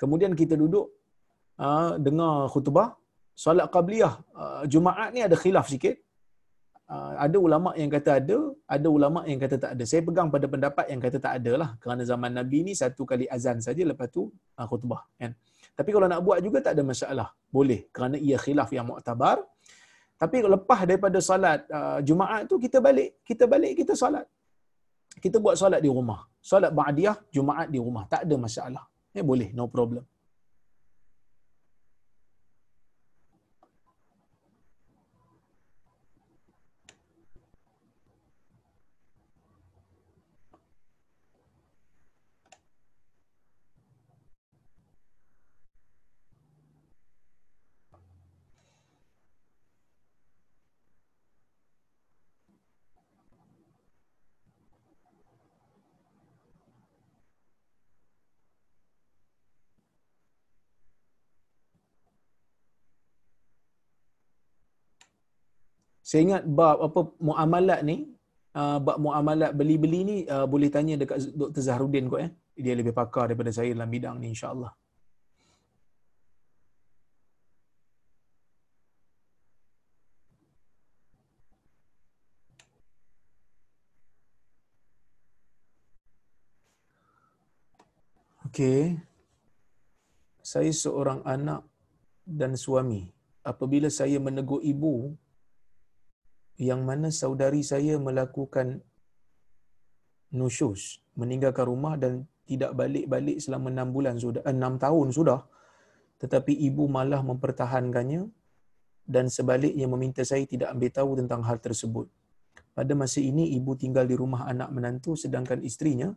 Kemudian 0.00 0.36
kita 0.40 0.52
duduk 0.52 0.92
uh, 1.56 1.96
dengar 2.06 2.52
khutbah 2.52 2.88
solat 3.44 3.72
qabliyah 3.72 4.20
uh, 4.36 4.62
Jumaat 4.68 5.16
ni 5.16 5.24
ada 5.24 5.32
khilaf 5.32 5.72
sikit. 5.72 5.96
Uh, 6.86 7.16
ada 7.24 7.36
ulama 7.40 7.70
yang 7.80 7.88
kata 7.88 8.10
ada, 8.20 8.38
ada 8.68 8.88
ulama 8.96 9.24
yang 9.24 9.40
kata 9.40 9.56
tak 9.56 9.70
ada. 9.72 9.84
Saya 9.88 10.04
pegang 10.04 10.28
pada 10.28 10.46
pendapat 10.52 10.86
yang 10.92 11.00
kata 11.00 11.16
tak 11.16 11.32
ada 11.40 11.52
lah. 11.56 11.70
Kerana 11.80 12.04
zaman 12.04 12.36
Nabi 12.36 12.68
ni 12.68 12.72
satu 12.76 13.08
kali 13.08 13.24
azan 13.36 13.64
saja 13.64 13.80
lepas 13.80 14.12
tu 14.12 14.28
uh, 14.60 14.66
khutbah. 14.68 15.08
Kan? 15.16 15.32
Tapi 15.72 15.88
kalau 15.88 16.04
nak 16.04 16.20
buat 16.20 16.44
juga 16.44 16.60
tak 16.60 16.76
ada 16.76 16.84
masalah. 16.84 17.28
Boleh. 17.48 17.88
Kerana 17.96 18.20
ia 18.20 18.36
khilaf 18.36 18.68
yang 18.76 18.84
mu'tabar. 18.92 19.40
Tapi 20.22 20.36
lepas 20.54 20.80
daripada 20.88 21.18
salat 21.20 21.60
uh, 21.78 21.98
Jumaat 22.08 22.48
tu 22.50 22.56
kita 22.64 22.78
balik, 22.86 23.20
kita 23.28 23.44
balik 23.52 23.72
kita 23.80 23.92
salat. 24.02 24.24
Kita 25.24 25.36
buat 25.44 25.56
salat 25.60 25.80
di 25.84 25.90
rumah. 25.92 26.20
Salat 26.50 26.72
ba'diyah 26.78 27.16
Jumaat 27.36 27.68
di 27.74 27.78
rumah. 27.86 28.04
Tak 28.08 28.24
ada 28.24 28.36
masalah. 28.46 28.84
Eh 29.16 29.24
boleh, 29.30 29.48
no 29.56 29.68
problem. 29.76 30.04
Saya 66.06 66.20
ingat 66.26 66.42
bab 66.58 66.78
apa 66.86 67.00
muamalat 67.26 67.80
ni, 67.82 67.96
uh, 68.54 68.78
bab 68.86 68.96
muamalat 69.04 69.50
beli-beli 69.58 70.00
ni 70.10 70.16
uh, 70.34 70.46
boleh 70.46 70.70
tanya 70.70 70.94
dekat 71.02 71.18
Dr. 71.34 71.62
Zahrudin 71.66 72.06
kot 72.06 72.20
ya. 72.24 72.28
Dia 72.64 72.74
lebih 72.78 72.94
pakar 72.94 73.26
daripada 73.26 73.50
saya 73.50 73.74
dalam 73.74 73.90
bidang 73.90 74.16
ni 74.22 74.30
insya-Allah. 74.30 74.70
Okey. 88.46 88.94
Saya 90.38 90.70
seorang 90.70 91.26
anak 91.26 91.66
dan 92.22 92.54
suami. 92.54 93.10
Apabila 93.42 93.90
saya 93.90 94.22
menegur 94.22 94.62
ibu 94.62 95.18
yang 96.56 96.84
mana 96.88 97.12
saudari 97.12 97.60
saya 97.60 98.00
melakukan 98.00 98.80
nusyus, 100.32 101.04
meninggalkan 101.12 101.68
rumah 101.68 101.94
dan 102.00 102.24
tidak 102.48 102.72
balik-balik 102.72 103.36
selama 103.42 103.68
enam 103.68 103.88
bulan 103.92 104.16
sudah, 104.16 104.40
eh, 104.44 104.54
enam 104.54 104.80
tahun 104.80 105.12
sudah. 105.12 105.44
Tetapi 106.16 106.52
ibu 106.72 106.88
malah 106.88 107.20
mempertahankannya 107.20 108.24
dan 109.04 109.28
sebaliknya 109.28 109.84
meminta 109.84 110.24
saya 110.24 110.48
tidak 110.48 110.72
ambil 110.72 110.90
tahu 110.90 111.10
tentang 111.20 111.44
hal 111.44 111.60
tersebut. 111.60 112.08
Pada 112.72 112.92
masa 112.96 113.20
ini 113.20 113.52
ibu 113.56 113.76
tinggal 113.76 114.08
di 114.08 114.16
rumah 114.16 114.48
anak 114.48 114.72
menantu 114.72 115.12
sedangkan 115.16 115.60
istrinya 115.60 116.12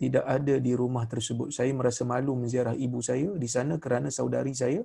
tidak 0.00 0.24
ada 0.24 0.56
di 0.56 0.72
rumah 0.72 1.04
tersebut. 1.04 1.52
Saya 1.52 1.72
merasa 1.76 2.08
malu 2.08 2.32
menziarah 2.32 2.72
ibu 2.72 3.04
saya 3.04 3.28
di 3.36 3.48
sana 3.48 3.76
kerana 3.76 4.08
saudari 4.08 4.56
saya 4.56 4.80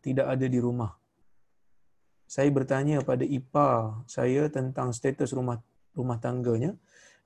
tidak 0.00 0.32
ada 0.32 0.48
di 0.48 0.56
rumah 0.56 1.03
saya 2.24 2.48
bertanya 2.50 3.04
pada 3.04 3.22
ipar 3.22 4.04
saya 4.10 4.48
tentang 4.48 4.90
status 4.90 5.30
rumah 5.36 5.60
rumah 5.94 6.18
tangganya 6.18 6.74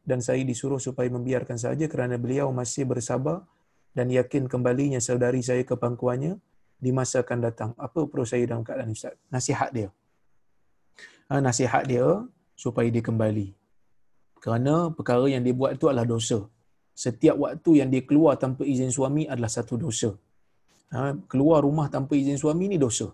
dan 0.05 0.25
saya 0.25 0.41
disuruh 0.45 0.81
supaya 0.81 1.09
membiarkan 1.13 1.57
saja 1.61 1.85
kerana 1.89 2.17
beliau 2.17 2.49
masih 2.53 2.89
bersabar 2.89 3.45
dan 3.93 4.09
yakin 4.09 4.47
kembalinya 4.47 5.01
saudari 5.03 5.45
saya 5.45 5.65
ke 5.65 5.75
pangkuannya 5.75 6.41
di 6.79 6.91
masa 6.95 7.27
akan 7.27 7.39
datang. 7.43 7.71
Apa 7.75 8.07
perlu 8.07 8.25
saya 8.25 8.47
dalam 8.47 8.63
keadaan 8.63 8.95
Ustaz? 8.95 9.19
Nasihat 9.29 9.71
dia. 9.75 9.89
Ha, 11.29 11.43
nasihat 11.43 11.85
dia 11.85 12.07
supaya 12.55 12.89
dia 12.89 13.03
kembali. 13.03 13.53
Kerana 14.39 14.95
perkara 14.95 15.27
yang 15.27 15.43
dia 15.43 15.53
buat 15.53 15.75
itu 15.75 15.91
adalah 15.91 16.07
dosa. 16.07 16.47
Setiap 16.95 17.37
waktu 17.39 17.83
yang 17.83 17.91
dia 17.91 18.03
keluar 18.07 18.39
tanpa 18.39 18.63
izin 18.63 18.91
suami 18.91 19.27
adalah 19.27 19.51
satu 19.51 19.75
dosa. 19.77 20.15
Ha, 20.95 21.15
keluar 21.29 21.67
rumah 21.67 21.91
tanpa 21.93 22.17
izin 22.17 22.39
suami 22.39 22.71
ni 22.71 22.79
dosa. 22.81 23.13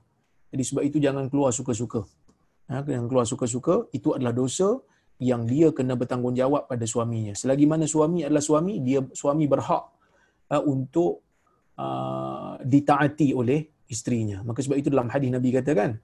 Jadi 0.54 0.62
sebab 0.70 0.82
itu 0.86 1.02
jangan 1.02 1.26
keluar 1.26 1.50
suka-suka. 1.50 2.06
Ha, 2.70 2.86
jangan 2.86 3.10
keluar 3.10 3.26
suka-suka, 3.26 3.90
itu 3.90 4.14
adalah 4.14 4.30
dosa 4.30 4.78
yang 5.18 5.42
dia 5.50 5.74
kena 5.74 5.98
bertanggungjawab 5.98 6.70
pada 6.70 6.86
suaminya. 6.86 7.34
Selagi 7.34 7.66
mana 7.66 7.90
suami 7.90 8.22
adalah 8.22 8.38
suami, 8.38 8.78
dia 8.78 9.02
suami 9.10 9.50
berhak 9.50 9.82
uh, 10.54 10.62
untuk 10.62 11.26
uh, 11.74 12.54
ditaati 12.62 13.34
oleh 13.34 13.66
isterinya. 13.90 14.46
Maka 14.46 14.62
sebab 14.62 14.78
itu 14.78 14.94
dalam 14.94 15.10
hadis 15.10 15.34
Nabi 15.34 15.50
katakan, 15.58 15.98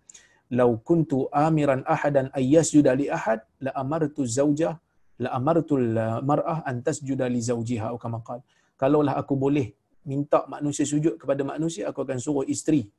"Lau 0.58 0.82
kuntu 0.82 1.30
amiran 1.30 1.86
ahadan 1.86 2.34
ayyasjuda 2.34 2.98
li 2.98 3.06
ahad 3.06 3.46
la 3.62 3.70
amartu 3.78 4.26
zaujah 4.26 4.74
la 5.22 5.30
amartu 5.38 5.78
mar'ah 6.26 6.66
an 6.66 6.82
tasjuda 6.82 7.30
li 7.30 7.38
zawjiha 7.38 7.86
atau 7.94 8.02
kama 8.02 8.18
qala." 8.26 8.42
Kalaulah 8.74 9.14
aku 9.14 9.38
boleh 9.38 9.78
minta 10.02 10.42
manusia 10.50 10.82
sujud 10.82 11.14
kepada 11.22 11.46
manusia, 11.46 11.86
aku 11.86 12.02
akan 12.02 12.18
suruh 12.18 12.42
isteri 12.50 12.90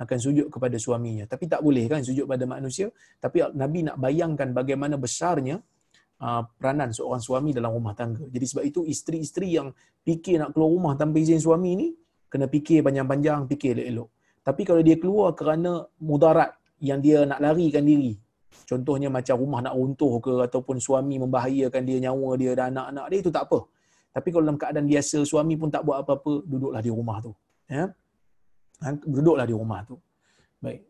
akan 0.00 0.16
sujud 0.16 0.46
kepada 0.48 0.80
suaminya. 0.80 1.28
Tapi 1.28 1.44
tak 1.44 1.60
boleh 1.60 1.84
kan 1.84 2.00
sujud 2.00 2.24
pada 2.24 2.48
manusia. 2.48 2.88
Tapi 3.20 3.44
Nabi 3.52 3.84
nak 3.84 4.00
bayangkan 4.00 4.48
bagaimana 4.56 4.96
besarnya 4.96 5.60
uh, 6.24 6.42
peranan 6.56 6.88
seorang 6.88 7.20
suami 7.20 7.52
dalam 7.52 7.76
rumah 7.76 7.92
tangga. 7.92 8.24
Jadi 8.32 8.44
sebab 8.48 8.64
itu 8.64 8.80
isteri-isteri 8.88 9.60
yang 9.60 9.68
fikir 10.00 10.40
nak 10.40 10.56
keluar 10.56 10.72
rumah 10.72 10.92
tanpa 10.96 11.20
izin 11.20 11.36
suami 11.36 11.76
ni, 11.76 11.88
kena 12.32 12.48
fikir 12.48 12.80
panjang-panjang, 12.80 13.44
fikir 13.44 13.76
elok-elok. 13.76 14.08
Tapi 14.40 14.62
kalau 14.64 14.80
dia 14.80 14.96
keluar 14.96 15.36
kerana 15.36 15.84
mudarat 16.00 16.56
yang 16.80 17.04
dia 17.04 17.28
nak 17.28 17.44
larikan 17.44 17.84
diri, 17.84 18.16
contohnya 18.64 19.12
macam 19.12 19.36
rumah 19.36 19.60
nak 19.60 19.76
runtuh 19.76 20.16
ke 20.16 20.32
ataupun 20.48 20.80
suami 20.80 21.20
membahayakan 21.20 21.82
dia 21.84 21.98
nyawa 22.08 22.40
dia 22.40 22.56
dan 22.56 22.72
anak-anak 22.72 23.06
dia, 23.12 23.18
itu 23.20 23.28
tak 23.28 23.44
apa. 23.52 23.68
Tapi 24.16 24.28
kalau 24.32 24.42
dalam 24.48 24.56
keadaan 24.56 24.88
biasa, 24.88 25.22
suami 25.28 25.54
pun 25.60 25.68
tak 25.68 25.84
buat 25.84 26.02
apa-apa, 26.02 26.40
duduklah 26.48 26.80
di 26.80 26.88
rumah 26.88 27.20
tu. 27.20 27.36
Ya? 27.68 27.92
Duduklah 29.04 29.44
di 29.44 29.54
rumah 29.54 29.84
tu. 29.84 30.00
Baik. 30.60 30.80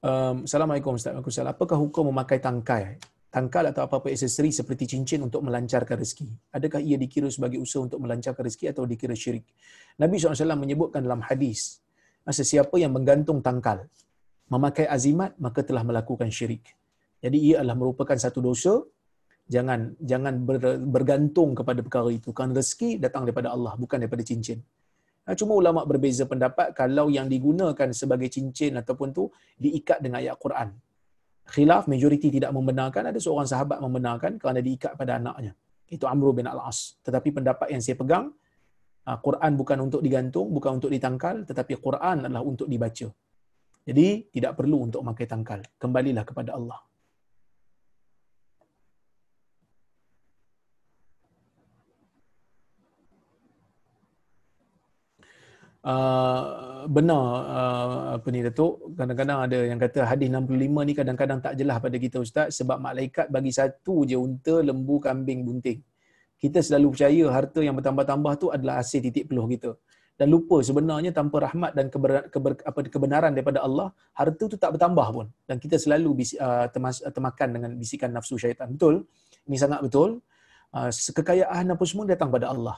Um, 0.00 0.48
Assalamualaikum 0.48 0.96
Ustaz. 0.96 1.12
Waalaikumsalam. 1.12 1.52
Apakah 1.52 1.76
hukum 1.76 2.08
memakai 2.08 2.40
tangkai? 2.40 2.96
Tangkal 3.30 3.70
atau 3.70 3.86
apa-apa 3.86 4.10
aksesori 4.10 4.50
seperti 4.50 4.90
cincin 4.96 5.22
untuk 5.22 5.46
melancarkan 5.46 5.94
rezeki. 5.94 6.50
Adakah 6.50 6.82
ia 6.82 6.98
dikira 6.98 7.30
sebagai 7.30 7.62
usaha 7.62 7.78
untuk 7.78 8.02
melancarkan 8.02 8.42
rezeki 8.42 8.74
atau 8.74 8.82
dikira 8.82 9.14
syirik? 9.14 9.46
Nabi 10.02 10.18
SAW 10.18 10.58
menyebutkan 10.58 11.06
dalam 11.06 11.22
hadis, 11.22 11.78
sesiapa 12.26 12.74
yang 12.82 12.90
menggantung 12.90 13.38
tangkal, 13.38 13.86
memakai 14.50 14.90
azimat, 14.90 15.38
maka 15.38 15.62
telah 15.62 15.86
melakukan 15.86 16.26
syirik. 16.26 16.74
Jadi 17.22 17.54
ia 17.54 17.62
adalah 17.62 17.78
merupakan 17.78 18.18
satu 18.18 18.42
dosa 18.42 18.82
jangan 19.50 19.98
jangan 19.98 20.34
ber, 20.46 20.78
bergantung 20.94 21.58
kepada 21.58 21.82
perkara 21.82 22.10
itu 22.14 22.30
kan 22.30 22.54
rezeki 22.54 23.02
datang 23.02 23.26
daripada 23.26 23.50
Allah 23.50 23.74
bukan 23.74 23.98
daripada 23.98 24.22
cincin 24.22 24.62
cuma 25.30 25.52
ulama 25.54 25.86
berbeza 25.86 26.26
pendapat 26.26 26.74
kalau 26.74 27.06
yang 27.10 27.26
digunakan 27.30 27.88
sebagai 27.94 28.30
cincin 28.30 28.78
ataupun 28.78 29.10
tu 29.10 29.26
diikat 29.58 29.98
dengan 30.02 30.22
ayat 30.22 30.38
Quran 30.38 30.70
khilaf 31.50 31.90
majoriti 31.90 32.30
tidak 32.30 32.50
membenarkan 32.54 33.10
ada 33.10 33.18
seorang 33.18 33.46
sahabat 33.46 33.78
membenarkan 33.82 34.38
kerana 34.38 34.62
diikat 34.62 34.94
pada 34.94 35.18
anaknya 35.18 35.52
itu 35.90 36.06
Amr 36.06 36.30
bin 36.34 36.46
Al-As 36.46 36.98
tetapi 37.02 37.34
pendapat 37.34 37.74
yang 37.74 37.82
saya 37.82 37.98
pegang 37.98 38.30
Ah, 39.08 39.16
Quran 39.16 39.56
bukan 39.56 39.78
untuk 39.88 40.00
digantung, 40.04 40.52
bukan 40.52 40.76
untuk 40.76 40.92
ditangkal, 40.92 41.48
tetapi 41.48 41.80
Quran 41.80 42.28
adalah 42.28 42.44
untuk 42.44 42.68
dibaca. 42.68 43.08
Jadi 43.88 44.08
tidak 44.28 44.52
perlu 44.60 44.86
untuk 44.86 45.00
memakai 45.00 45.24
tangkal. 45.24 45.64
Kembalilah 45.80 46.22
kepada 46.22 46.54
Allah. 46.54 46.78
Uh, 55.80 56.84
benar 56.92 57.24
uh, 57.48 58.20
apa 58.20 58.28
ni 58.28 58.44
Datuk? 58.44 58.92
Kadang-kadang 59.00 59.38
ada 59.48 59.58
yang 59.64 59.80
kata 59.80 60.04
hadis 60.04 60.28
65 60.28 60.60
ni 60.84 60.92
kadang-kadang 60.92 61.40
tak 61.40 61.56
jelas 61.56 61.80
pada 61.80 61.96
kita 61.96 62.20
ustaz 62.20 62.52
sebab 62.60 62.76
malaikat 62.76 63.32
bagi 63.32 63.48
satu 63.48 64.04
je 64.04 64.16
unta 64.20 64.60
lembu 64.60 65.00
kambing 65.00 65.40
bunting. 65.40 65.80
Kita 66.36 66.60
selalu 66.60 66.92
percaya 66.92 67.24
harta 67.32 67.60
yang 67.64 67.76
bertambah-tambah 67.80 68.32
tu 68.36 68.46
adalah 68.52 68.84
hasil 68.84 69.00
titik 69.00 69.32
peluh 69.32 69.48
kita. 69.48 69.72
Dan 70.20 70.28
lupa 70.28 70.60
sebenarnya 70.60 71.16
tanpa 71.16 71.48
rahmat 71.48 71.72
dan 71.72 71.88
keber, 71.88 72.28
keber, 72.28 72.52
apa, 72.60 72.78
kebenaran 72.84 73.32
daripada 73.32 73.64
Allah 73.64 73.88
harta 74.12 74.44
tu 74.52 74.56
tak 74.60 74.76
bertambah 74.76 75.06
pun. 75.16 75.26
Dan 75.48 75.56
kita 75.56 75.80
selalu 75.80 76.20
bisi, 76.20 76.36
uh, 76.36 76.68
temas, 76.68 77.00
termakan 77.00 77.48
dengan 77.56 77.70
bisikan 77.80 78.12
nafsu 78.12 78.36
syaitan. 78.36 78.68
Betul? 78.68 79.08
Ini 79.48 79.56
sangat 79.56 79.80
betul. 79.80 80.20
Uh, 80.76 80.92
kekayaan 80.92 81.72
apa 81.72 81.84
semua 81.88 82.04
datang 82.04 82.28
pada 82.28 82.52
Allah 82.52 82.76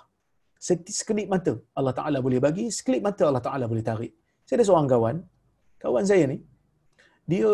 sekelip 0.98 1.28
mata 1.34 1.52
Allah 1.78 1.94
Taala 1.98 2.18
boleh 2.26 2.40
bagi 2.46 2.64
sekelip 2.78 3.02
mata 3.08 3.24
Allah 3.30 3.44
Taala 3.46 3.64
boleh 3.72 3.84
tarik 3.90 4.12
saya 4.46 4.56
ada 4.58 4.66
seorang 4.68 4.88
kawan 4.92 5.16
kawan 5.82 6.04
saya 6.10 6.24
ni 6.32 6.38
dia 7.32 7.50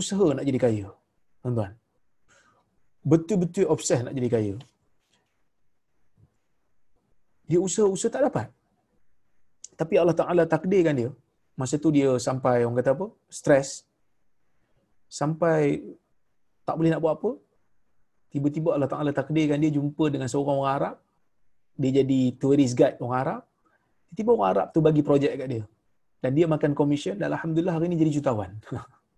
usaha 0.00 0.26
nak 0.36 0.46
jadi 0.48 0.60
kaya 0.64 0.86
tuan-tuan 1.42 1.72
betul-betul 3.12 3.66
obses 3.74 4.00
nak 4.06 4.14
jadi 4.18 4.30
kaya 4.36 4.54
dia 7.50 7.60
usaha-usaha 7.60 8.12
tak 8.14 8.24
dapat. 8.28 8.48
Tapi 9.80 9.94
Allah 10.00 10.16
Ta'ala 10.16 10.42
takdirkan 10.48 10.96
dia. 10.96 11.10
Masa 11.60 11.76
tu 11.84 11.90
dia 11.96 12.10
sampai, 12.26 12.64
orang 12.64 12.78
kata 12.80 12.92
apa? 12.96 13.06
Stres. 13.28 13.68
Sampai 15.20 15.84
tak 16.66 16.74
boleh 16.78 16.90
nak 16.90 17.02
buat 17.04 17.14
apa. 17.20 17.30
Tiba-tiba 18.32 18.74
Allah 18.74 18.90
Ta'ala 18.90 19.10
takdirkan 19.12 19.60
dia 19.60 19.70
jumpa 19.76 20.04
dengan 20.08 20.28
seorang 20.32 20.58
orang 20.62 20.74
Arab. 20.76 20.96
Dia 21.80 21.90
jadi 22.02 22.20
tourist 22.40 22.74
guide 22.78 22.96
orang 23.02 23.18
Arab. 23.22 23.40
Tiba-tiba 24.10 24.30
orang 24.36 24.48
Arab 24.54 24.66
tu 24.74 24.80
bagi 24.86 25.02
projek 25.08 25.32
kat 25.40 25.48
dia. 25.52 25.64
Dan 26.22 26.30
dia 26.36 26.46
makan 26.54 26.72
komisen 26.78 27.16
dan 27.20 27.28
Alhamdulillah 27.34 27.74
hari 27.76 27.86
ni 27.92 27.96
jadi 28.00 28.12
jutawan. 28.18 28.50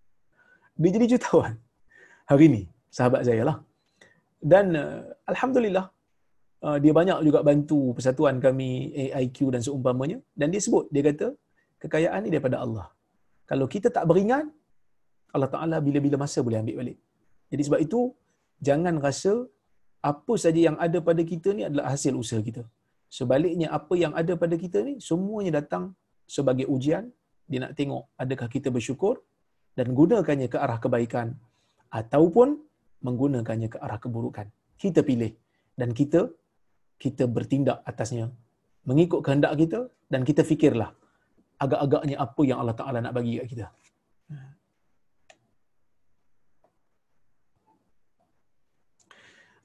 dia 0.81 0.91
jadi 0.97 1.07
jutawan. 1.15 1.55
Hari 2.31 2.47
ni, 2.51 2.62
sahabat 2.91 3.23
saya 3.28 3.43
lah. 3.47 3.57
Dan 4.43 4.74
uh, 4.74 5.07
Alhamdulillah, 5.31 5.87
Uh, 6.66 6.78
dia 6.83 6.93
banyak 6.99 7.19
juga 7.27 7.45
bantu 7.49 7.93
persatuan 7.97 8.41
kami 8.41 8.89
AIQ 9.12 9.53
dan 9.55 9.61
seumpamanya 9.61 10.19
dan 10.33 10.49
dia 10.53 10.57
sebut 10.66 10.89
dia 10.89 11.03
kata 11.05 11.27
kekayaan 11.83 12.20
ni 12.24 12.31
daripada 12.35 12.57
Allah. 12.65 12.87
Kalau 13.45 13.66
kita 13.74 13.89
tak 13.97 14.09
beringat 14.09 14.49
Allah 15.37 15.51
Taala 15.53 15.77
bila-bila 15.87 16.16
masa 16.24 16.41
boleh 16.47 16.59
ambil 16.62 16.77
balik. 16.81 16.99
Jadi 17.53 17.62
sebab 17.66 17.81
itu 17.87 18.01
jangan 18.69 18.97
rasa 19.07 19.33
apa 20.11 20.35
saja 20.45 20.61
yang 20.69 20.77
ada 20.87 20.99
pada 21.09 21.23
kita 21.33 21.49
ni 21.59 21.62
adalah 21.69 21.87
hasil 21.95 22.15
usaha 22.23 22.41
kita. 22.49 22.62
Sebaliknya 23.19 23.69
apa 23.78 23.95
yang 24.03 24.12
ada 24.20 24.33
pada 24.43 24.55
kita 24.65 24.78
ni 24.89 24.95
semuanya 25.09 25.53
datang 25.59 25.85
sebagai 26.37 26.66
ujian 26.74 27.05
dia 27.51 27.59
nak 27.62 27.73
tengok 27.78 28.05
adakah 28.23 28.49
kita 28.55 28.69
bersyukur 28.77 29.15
dan 29.78 29.95
gunakannya 29.99 30.49
ke 30.53 30.59
arah 30.65 30.78
kebaikan 30.85 31.28
ataupun 32.01 32.49
menggunakannya 33.07 33.69
ke 33.74 33.78
arah 33.85 33.99
keburukan. 34.05 34.47
Kita 34.83 35.01
pilih 35.09 35.33
dan 35.81 35.91
kita 35.99 36.20
kita 37.05 37.24
bertindak 37.37 37.78
atasnya 37.91 38.27
mengikut 38.89 39.20
kehendak 39.27 39.53
kita 39.61 39.81
dan 40.12 40.20
kita 40.28 40.43
fikirlah 40.51 40.91
agak-agaknya 41.65 42.16
apa 42.27 42.43
yang 42.49 42.59
Allah 42.62 42.77
Taala 42.81 42.99
nak 43.05 43.15
bagi 43.19 43.39
kat 43.41 43.47
kita. 43.53 43.66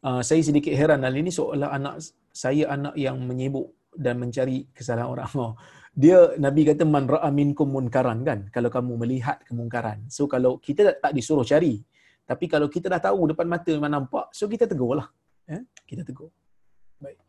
Uh, 0.01 0.21
saya 0.25 0.41
sedikit 0.41 0.73
heran 0.73 1.05
hal 1.05 1.13
ini 1.13 1.29
seolah 1.29 1.69
anak 1.77 2.01
saya 2.33 2.73
anak 2.73 2.97
yang 2.97 3.21
menyibuk 3.21 3.69
dan 3.93 4.17
mencari 4.17 4.67
kesalahan 4.73 5.09
orang. 5.09 5.29
Oh, 5.37 5.53
dia 5.91 6.33
Nabi 6.39 6.63
kata 6.63 6.87
man 6.87 7.05
ra'a 7.05 7.29
minkum 7.29 7.67
munkaran 7.67 8.23
kan 8.23 8.47
kalau 8.49 8.71
kamu 8.71 8.97
melihat 9.05 9.43
kemungkaran. 9.45 10.07
So 10.07 10.25
kalau 10.25 10.57
kita 10.57 10.87
tak, 10.87 10.97
tak 11.03 11.11
disuruh 11.13 11.43
cari 11.43 11.83
tapi 12.31 12.47
kalau 12.47 12.71
kita 12.71 12.87
dah 12.87 13.01
tahu 13.11 13.35
depan 13.35 13.43
mata 13.43 13.69
memang 13.75 13.91
nampak 13.91 14.31
so 14.31 14.47
kita 14.47 14.63
tegurlah. 14.63 15.11
Eh? 15.51 15.61
Kita 15.83 16.07
tegur. 16.07 16.31
Baik. 16.95 17.19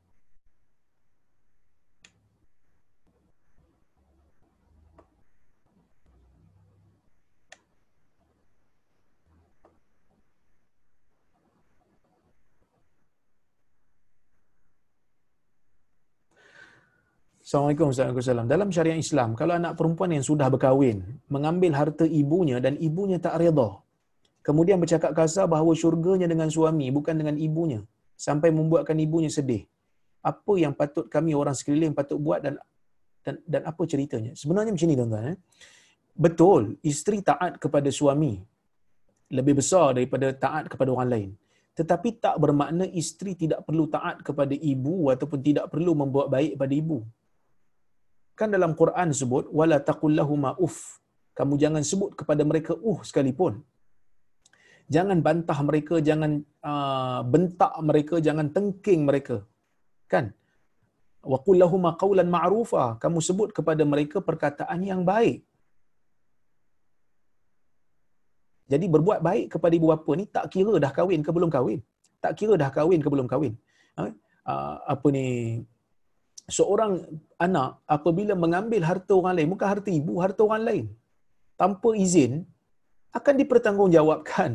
Assalamualaikum 17.53 17.93
warahmatullahi 17.93 18.17
wabarakatuh. 18.17 18.49
Dalam 18.49 18.69
syariat 18.73 18.97
Islam, 18.97 19.31
kalau 19.37 19.53
anak 19.61 19.73
perempuan 19.77 20.09
yang 20.17 20.25
sudah 20.25 20.49
berkahwin 20.49 21.05
mengambil 21.29 21.77
harta 21.77 22.09
ibunya 22.09 22.57
dan 22.65 22.81
ibunya 22.81 23.21
tak 23.21 23.37
redha, 23.37 23.77
kemudian 24.41 24.81
bercakap 24.81 25.13
kasar 25.13 25.45
bahawa 25.53 25.77
syurganya 25.77 26.25
dengan 26.33 26.49
suami 26.49 26.89
bukan 26.89 27.13
dengan 27.13 27.37
ibunya, 27.37 27.85
sampai 28.17 28.49
membuatkan 28.57 28.97
ibunya 28.97 29.29
sedih. 29.29 29.69
Apa 30.25 30.65
yang 30.65 30.73
patut 30.73 31.13
kami 31.13 31.37
orang 31.37 31.53
sekeliling 31.53 31.93
patut 31.93 32.17
buat 32.17 32.41
dan 32.41 32.57
dan, 33.21 33.37
dan 33.45 33.69
apa 33.69 33.85
ceritanya? 33.85 34.33
Sebenarnya 34.33 34.73
macam 34.73 34.89
ni 34.89 34.97
tuan-tuan. 34.97 35.25
Eh? 35.37 35.39
Betul, 36.17 36.81
isteri 36.81 37.21
taat 37.21 37.61
kepada 37.61 37.93
suami 37.93 38.41
lebih 39.29 39.61
besar 39.61 40.01
daripada 40.01 40.33
taat 40.33 40.73
kepada 40.73 40.89
orang 40.89 41.11
lain. 41.13 41.31
Tetapi 41.77 42.17
tak 42.17 42.41
bermakna 42.41 42.89
isteri 42.89 43.37
tidak 43.37 43.61
perlu 43.69 43.93
taat 43.93 44.25
kepada 44.25 44.57
ibu 44.57 45.13
ataupun 45.13 45.37
tidak 45.45 45.69
perlu 45.69 45.93
membuat 45.93 46.33
baik 46.33 46.57
pada 46.57 46.73
ibu. 46.73 47.05
Kan 48.39 48.49
dalam 48.57 48.73
Quran 48.81 49.09
sebut 49.21 49.45
wala 49.59 49.77
taqul 49.89 50.15
lahum 50.21 50.45
uff. 50.67 50.79
Kamu 51.39 51.55
jangan 51.63 51.83
sebut 51.91 52.11
kepada 52.21 52.43
mereka 52.51 52.73
uh 52.91 53.01
sekalipun. 53.09 53.55
Jangan 54.95 55.19
bantah 55.27 55.59
mereka 55.69 55.95
jangan 56.09 56.33
uh, 56.71 57.21
bentak 57.33 57.73
mereka 57.89 58.15
jangan 58.27 58.47
tengking 58.57 59.03
mereka. 59.09 59.37
Kan? 60.13 60.27
Wa 61.33 61.39
qul 61.47 61.57
lahum 61.63 61.85
qawlan 62.03 62.29
ma'rufa. 62.37 62.85
Kamu 63.03 63.19
sebut 63.29 63.49
kepada 63.59 63.83
mereka 63.93 64.21
perkataan 64.29 64.81
yang 64.91 65.03
baik. 65.13 65.39
Jadi 68.73 68.87
berbuat 68.95 69.21
baik 69.29 69.47
kepada 69.55 69.73
ibu 69.79 69.89
bapa 69.93 70.11
ni 70.19 70.25
tak 70.37 70.45
kira 70.53 70.75
dah 70.85 70.93
kahwin 70.99 71.21
ke 71.27 71.31
belum 71.37 71.51
kahwin. 71.57 71.81
Tak 72.25 72.33
kira 72.41 72.55
dah 72.63 72.71
kahwin 72.77 73.01
ke 73.05 73.09
belum 73.13 73.29
kahwin. 73.33 73.55
Ha? 73.97 74.05
uh, 74.49 74.75
apa 74.95 75.07
ni 75.17 75.27
seorang 76.57 76.93
anak 77.47 77.71
apabila 77.97 78.35
mengambil 78.45 78.83
harta 78.91 79.13
orang 79.21 79.35
lain 79.39 79.49
bukan 79.53 79.69
harta 79.73 79.91
ibu 80.01 80.15
harta 80.25 80.41
orang 80.49 80.63
lain 80.69 80.85
tanpa 81.61 81.91
izin 82.05 82.33
akan 83.19 83.35
dipertanggungjawabkan 83.41 84.51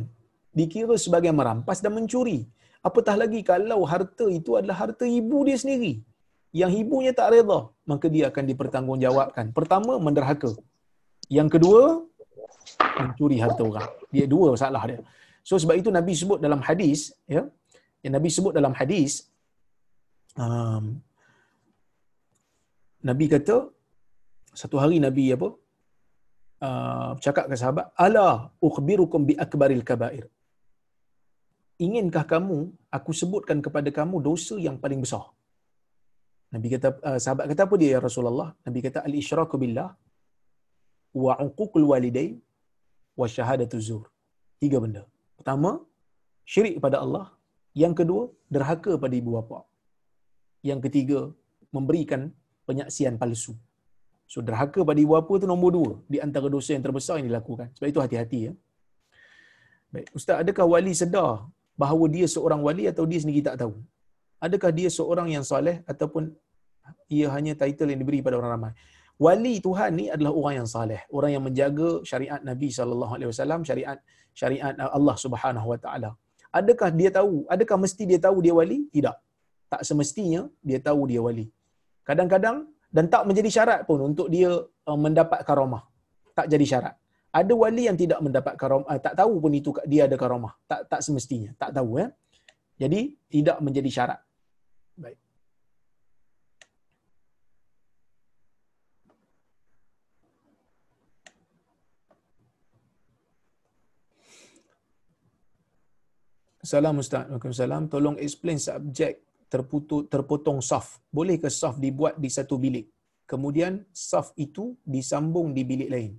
dikira 0.57 0.95
sebagai 1.05 1.31
merampas 1.39 1.79
dan 1.83 1.93
mencuri. 1.97 2.39
Apatah 2.87 3.15
lagi 3.21 3.39
kalau 3.51 3.79
harta 3.91 4.25
itu 4.39 4.51
adalah 4.59 4.77
harta 4.81 5.05
ibu 5.19 5.37
dia 5.47 5.57
sendiri. 5.61 5.93
Yang 6.61 6.71
ibunya 6.81 7.11
tak 7.19 7.29
reda, 7.33 7.59
maka 7.91 8.05
dia 8.13 8.25
akan 8.31 8.43
dipertanggungjawabkan. 8.49 9.45
Pertama, 9.57 9.93
menderhaka. 10.05 10.51
Yang 11.37 11.49
kedua, 11.59 11.81
mencuri 13.03 13.37
harta 13.43 13.61
orang. 13.69 13.89
Dia 14.15 14.25
dua 14.33 14.55
masalah 14.55 14.81
dia. 14.89 14.99
So 15.47 15.59
sebab 15.61 15.75
itu 15.81 15.89
Nabi 15.97 16.13
sebut 16.21 16.39
dalam 16.45 16.61
hadis, 16.67 17.13
ya, 17.35 17.43
yang 18.01 18.13
Nabi 18.17 18.29
sebut 18.31 18.53
dalam 18.57 18.73
hadis, 18.79 19.27
um, 20.39 20.97
Nabi 23.03 23.25
kata, 23.29 23.69
satu 24.61 24.77
hari 24.81 24.97
Nabi 24.97 25.33
apa? 25.37 25.49
Uh, 26.57 27.11
cakap 27.21 27.45
ke 27.45 27.55
sahabat, 27.61 27.93
ala 27.93 28.49
ukhbirukum 28.57 29.21
bi 29.29 29.37
akbaril 29.37 29.85
kabair 29.85 30.25
inginkah 31.85 32.25
kamu 32.33 32.57
aku 32.97 33.11
sebutkan 33.21 33.59
kepada 33.65 33.89
kamu 33.97 34.17
dosa 34.27 34.55
yang 34.67 34.77
paling 34.83 35.01
besar? 35.05 35.25
Nabi 36.53 36.67
kata 36.73 36.89
uh, 37.07 37.19
sahabat 37.23 37.45
kata 37.51 37.61
apa 37.67 37.75
dia 37.81 37.89
ya 37.95 37.99
Rasulullah? 38.07 38.49
Nabi 38.67 38.79
kata 38.85 38.99
al 39.07 39.13
isyraku 39.21 39.55
billah 39.63 39.89
wa 41.23 41.33
uququl 41.47 41.85
walidain 41.91 42.35
wa 43.19 43.27
syahadatu 43.35 43.77
zur. 43.87 44.05
Tiga 44.61 44.77
benda. 44.83 45.03
Pertama, 45.37 45.71
syirik 46.51 46.77
pada 46.85 46.99
Allah. 47.05 47.25
Yang 47.81 47.93
kedua, 47.99 48.23
derhaka 48.53 48.91
pada 49.03 49.13
ibu 49.21 49.37
bapa. 49.37 49.59
Yang 50.69 50.79
ketiga, 50.89 51.19
memberikan 51.75 52.21
penyaksian 52.69 53.15
palsu. 53.21 53.53
So 54.31 54.39
derhaka 54.47 54.79
pada 54.89 54.99
ibu 55.03 55.13
bapa 55.17 55.33
itu 55.39 55.47
nombor 55.51 55.69
dua 55.77 55.91
di 56.13 56.17
antara 56.25 56.47
dosa 56.55 56.71
yang 56.75 56.83
terbesar 56.87 57.15
yang 57.19 57.27
dilakukan. 57.31 57.67
Sebab 57.75 57.87
itu 57.93 58.01
hati-hati 58.05 58.39
ya. 58.47 58.53
Baik, 59.93 60.07
Ustaz, 60.17 60.37
adakah 60.43 60.65
wali 60.73 60.93
sedar 61.01 61.31
bahawa 61.81 62.05
dia 62.15 62.27
seorang 62.35 62.61
wali 62.67 62.85
atau 62.91 63.03
dia 63.11 63.19
sendiri 63.23 63.41
tak 63.49 63.55
tahu? 63.63 63.73
Adakah 64.45 64.71
dia 64.79 64.89
seorang 64.97 65.27
yang 65.35 65.45
soleh 65.51 65.77
ataupun 65.91 66.23
Ia 67.17 67.27
hanya 67.35 67.53
title 67.61 67.89
yang 67.91 67.99
diberi 68.03 68.19
pada 68.25 68.35
orang 68.39 68.51
ramai. 68.55 68.71
Wali 69.25 69.53
Tuhan 69.65 69.91
ni 69.99 70.05
adalah 70.15 70.31
orang 70.39 70.53
yang 70.59 70.67
saleh, 70.75 71.01
orang 71.17 71.31
yang 71.35 71.43
menjaga 71.47 71.89
syariat 72.09 72.41
Nabi 72.49 72.69
sallallahu 72.77 73.13
alaihi 73.17 73.29
wasallam, 73.31 73.61
syariat 73.69 73.97
syariat 74.39 74.73
Allah 74.97 75.15
Subhanahu 75.23 75.67
wa 75.73 75.79
taala. 75.85 76.11
Adakah 76.59 76.89
dia 76.99 77.09
tahu? 77.17 77.33
Adakah 77.55 77.77
mesti 77.83 78.03
dia 78.11 78.19
tahu 78.27 78.37
dia 78.45 78.53
wali? 78.59 78.79
Tidak. 78.95 79.15
Tak 79.73 79.81
semestinya 79.89 80.41
dia 80.67 80.79
tahu 80.87 81.01
dia 81.11 81.21
wali. 81.27 81.45
Kadang-kadang 82.07 82.71
dan 82.87 83.11
tak 83.11 83.27
menjadi 83.27 83.49
syarat 83.51 83.79
pun 83.83 83.99
untuk 83.99 84.31
dia 84.31 84.47
uh, 84.63 84.99
mendapat 85.05 85.43
karamah. 85.43 85.83
Tak 86.31 86.47
jadi 86.47 86.63
syarat. 86.63 86.95
Ada 87.35 87.51
wali 87.51 87.83
yang 87.91 87.99
tidak 87.99 88.23
mendapat 88.23 88.55
karamah, 88.55 88.87
uh, 88.87 88.95
tak 88.95 89.19
tahu 89.19 89.43
pun 89.43 89.51
itu 89.51 89.75
dia 89.91 90.07
ada 90.07 90.15
karamah. 90.15 90.55
Tak 90.71 90.87
tak 90.87 91.03
semestinya, 91.03 91.51
tak 91.59 91.75
tahu 91.75 91.99
ya. 91.99 92.07
Jadi 92.79 93.11
tidak 93.27 93.59
menjadi 93.59 93.89
syarat. 93.91 94.19
Baik. 94.95 95.19
Assalamualaikum 106.63 107.03
Ustaz. 107.03 107.23
Waalaikumsalam. 107.27 107.83
Tolong 107.91 108.15
explain 108.23 108.59
subjek 108.59 109.26
terputus, 109.53 110.05
terpotong 110.11 110.59
saf. 110.69 110.87
Bolehkah 111.17 111.51
saf 111.61 111.75
dibuat 111.85 112.15
di 112.23 112.29
satu 112.37 112.55
bilik? 112.63 112.85
Kemudian 113.31 113.73
saf 113.91 114.31
itu 114.45 114.63
disambung 114.93 115.51
di 115.57 115.63
bilik 115.71 115.89
lain 115.95 116.11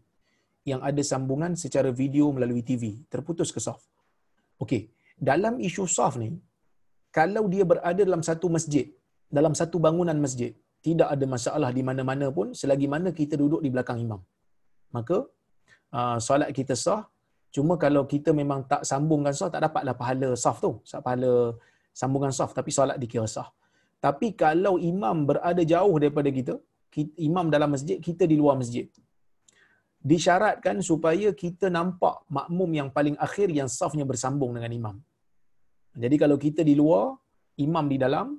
yang 0.70 0.80
ada 0.88 1.02
sambungan 1.10 1.52
secara 1.62 1.90
video 2.00 2.28
melalui 2.36 2.62
TV. 2.70 2.84
Terputus 3.12 3.48
ke 3.55 3.60
saf? 3.66 3.80
Okey. 4.60 4.82
Dalam 5.28 5.55
isu 5.68 5.84
saf 5.96 6.14
ni, 6.22 6.30
kalau 7.18 7.44
dia 7.52 7.64
berada 7.70 8.02
dalam 8.09 8.22
satu 8.28 8.46
masjid, 8.56 8.86
dalam 9.38 9.56
satu 9.60 9.76
bangunan 9.80 10.18
masjid, 10.24 10.52
tidak 10.86 11.09
ada 11.14 11.26
masalah 11.34 11.70
di 11.78 11.82
mana-mana 11.88 12.26
pun 12.36 12.52
selagi 12.60 12.86
mana 12.94 13.10
kita 13.20 13.34
duduk 13.42 13.60
di 13.64 13.70
belakang 13.74 13.98
imam. 14.05 14.20
Maka 14.96 15.26
uh, 15.96 16.18
solat 16.26 16.50
kita 16.59 16.76
sah 16.84 17.02
Cuma 17.55 17.74
kalau 17.84 18.02
kita 18.12 18.30
memang 18.40 18.60
tak 18.70 18.82
sambungkan 18.90 19.32
saf, 19.32 19.48
tak 19.55 19.64
dapatlah 19.66 19.94
pahala 20.00 20.30
saf 20.36 20.56
tu. 20.64 20.72
Pahala 21.06 21.32
sambungan 22.00 22.32
saf, 22.38 22.50
tapi 22.58 22.70
solat 22.76 22.96
dikira 23.02 23.26
sah. 23.34 23.48
Tapi 24.06 24.26
kalau 24.42 24.74
imam 24.90 25.26
berada 25.28 25.62
jauh 25.72 25.96
daripada 26.02 26.30
kita, 26.38 26.54
imam 27.28 27.46
dalam 27.54 27.70
masjid, 27.74 27.98
kita 28.08 28.24
di 28.30 28.36
luar 28.40 28.54
masjid. 28.62 28.86
Disyaratkan 30.10 30.78
supaya 30.90 31.28
kita 31.42 31.66
nampak 31.76 32.22
makmum 32.36 32.70
yang 32.80 32.88
paling 32.96 33.16
akhir 33.26 33.48
yang 33.58 33.68
safnya 33.78 34.06
bersambung 34.10 34.54
dengan 34.56 34.70
imam. 34.80 34.96
Jadi 36.02 36.16
kalau 36.22 36.36
kita 36.38 36.62
di 36.62 36.74
luar, 36.80 37.18
imam 37.66 37.84
di 37.92 37.98
dalam, 38.04 38.38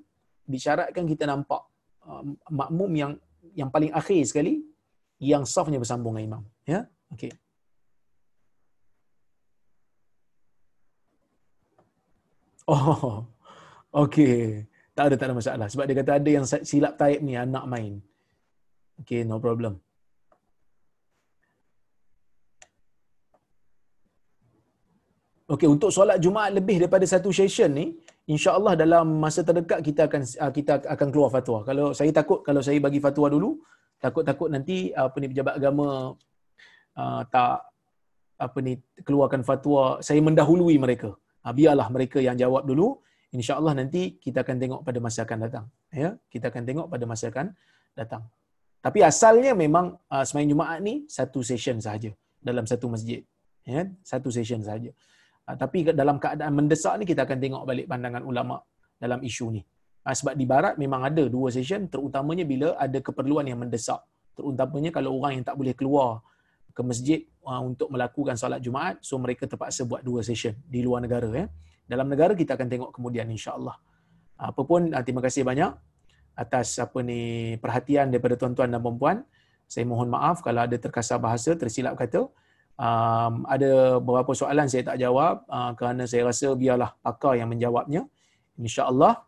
disyaratkan 0.53 1.03
kita 1.11 1.27
nampak 1.27 1.61
uh, 2.07 2.23
makmum 2.59 2.91
yang 3.01 3.11
yang 3.59 3.69
paling 3.75 3.91
akhir 3.99 4.23
sekali 4.31 4.63
yang 5.19 5.43
safnya 5.43 5.77
bersambung 5.83 6.15
dengan 6.15 6.39
imam. 6.39 6.43
Ya, 6.63 6.87
okey. 7.11 7.35
Oh, 12.69 13.25
okey. 13.93 14.65
Tak 14.95 15.03
ada, 15.09 15.15
tak 15.15 15.27
ada 15.31 15.35
masalah. 15.39 15.67
Sebab 15.71 15.85
dia 15.87 15.95
kata 15.95 16.11
ada 16.19 16.29
yang 16.29 16.45
silap 16.45 16.99
taib 16.99 17.23
ni, 17.23 17.39
anak 17.39 17.63
main. 17.71 18.03
Okey, 18.99 19.23
no 19.23 19.39
problem. 19.39 19.79
Okey, 25.49 25.65
untuk 25.65 25.89
solat 25.89 26.21
Jumaat 26.21 26.53
lebih 26.53 26.77
daripada 26.77 27.05
satu 27.09 27.33
session 27.33 27.73
ni, 27.73 27.97
insya-Allah 28.29 28.73
dalam 28.77 29.17
masa 29.23 29.41
terdekat 29.41 29.79
kita 29.81 30.05
akan 30.05 30.21
ah, 30.45 30.51
kita 30.53 30.71
akan 30.93 31.07
keluar 31.09 31.29
fatwa. 31.33 31.65
Kalau 31.65 31.85
saya 31.97 32.11
takut 32.13 32.45
kalau 32.45 32.61
saya 32.61 32.77
bagi 32.77 33.01
fatwa 33.01 33.27
dulu, 33.33 33.57
takut-takut 33.97 34.53
nanti 34.53 34.93
apa 34.93 35.15
ni 35.17 35.27
pejabat 35.31 35.57
agama 35.57 36.13
uh, 37.01 37.21
tak 37.33 37.65
apa 38.45 38.57
ni 38.61 38.73
keluarkan 39.07 39.41
fatwa, 39.41 39.97
saya 40.05 40.21
mendahului 40.27 40.77
mereka. 40.77 41.09
Ha, 41.43 41.51
biarlah 41.59 41.87
mereka 41.95 42.21
yang 42.21 42.37
jawab 42.37 42.63
dulu. 42.69 42.87
InsyaAllah 43.29 43.73
nanti 43.77 44.17
kita 44.17 44.41
akan 44.41 44.57
tengok 44.57 44.79
pada 44.81 44.99
masa 45.05 45.19
akan 45.25 45.37
datang. 45.45 45.65
Ya, 45.93 46.17
Kita 46.33 46.49
akan 46.49 46.63
tengok 46.65 46.85
pada 46.89 47.05
masa 47.05 47.29
akan 47.29 47.53
datang. 47.93 48.25
Tapi 48.81 48.99
asalnya 49.05 49.53
memang 49.53 49.99
uh, 50.09 50.23
semayang 50.25 50.55
Jumaat 50.55 50.79
ni 50.81 51.05
satu 51.05 51.45
session 51.45 51.77
sahaja 51.77 52.09
dalam 52.41 52.65
satu 52.65 52.89
masjid. 52.89 53.21
Ya, 53.67 53.85
satu 54.01 54.33
session 54.33 54.65
sahaja. 54.65 54.89
Uh, 55.45 55.53
tapi 55.59 55.85
dalam 55.93 56.17
keadaan 56.17 56.57
mendesak 56.57 56.97
ni 56.97 57.05
kita 57.05 57.27
akan 57.27 57.37
tengok 57.37 57.61
balik 57.69 57.85
pandangan 57.85 58.25
ulama 58.25 58.57
dalam 58.97 59.21
isu 59.21 59.45
ni. 59.53 59.61
Uh, 60.01 60.15
sebab 60.15 60.33
di 60.33 60.45
barat 60.49 60.73
memang 60.81 61.05
ada 61.05 61.29
dua 61.29 61.53
session 61.53 61.85
terutamanya 61.85 62.47
bila 62.49 62.73
ada 62.81 62.97
keperluan 62.97 63.45
yang 63.45 63.61
mendesak. 63.61 64.01
Terutamanya 64.33 64.89
kalau 64.89 65.13
orang 65.21 65.37
yang 65.37 65.45
tak 65.45 65.59
boleh 65.59 65.75
keluar 65.77 66.25
ke 66.73 66.81
masjid 66.81 67.19
uh, 67.45 67.61
untuk 67.61 67.93
melakukan 67.93 68.39
solat 68.39 68.57
Jumaat 68.57 69.03
so 69.05 69.21
mereka 69.21 69.45
terpaksa 69.45 69.85
buat 69.85 70.01
dua 70.01 70.25
session 70.25 70.55
di 70.65 70.81
luar 70.81 71.03
negara 71.03 71.29
ya 71.29 71.45
dalam 71.89 72.05
negara 72.05 72.37
kita 72.37 72.53
akan 72.53 72.67
tengok 72.69 72.89
kemudian 72.93 73.25
insyaallah. 73.25 73.73
Apa 74.37 74.61
pun 74.61 74.93
uh, 74.93 75.01
terima 75.01 75.25
kasih 75.25 75.41
banyak 75.41 75.73
atas 76.37 76.77
apa 76.77 77.01
ni 77.01 77.57
perhatian 77.57 78.13
daripada 78.13 78.37
tuan-tuan 78.37 78.69
dan 78.69 78.79
puan-puan. 78.79 79.25
Saya 79.65 79.89
mohon 79.89 80.07
maaf 80.07 80.45
kalau 80.45 80.63
ada 80.63 80.77
terkasar 80.77 81.17
bahasa 81.17 81.57
tersilap 81.57 81.97
kata. 81.97 82.29
Um, 82.79 83.43
ada 83.43 83.99
beberapa 83.99 84.31
soalan 84.31 84.71
saya 84.71 84.87
tak 84.87 85.03
jawab 85.03 85.43
uh, 85.51 85.75
kerana 85.75 86.07
saya 86.07 86.31
rasa 86.31 86.55
biarlah 86.55 86.95
pakar 87.03 87.35
yang 87.35 87.51
menjawabnya. 87.51 88.07
Insyaallah 88.55 89.19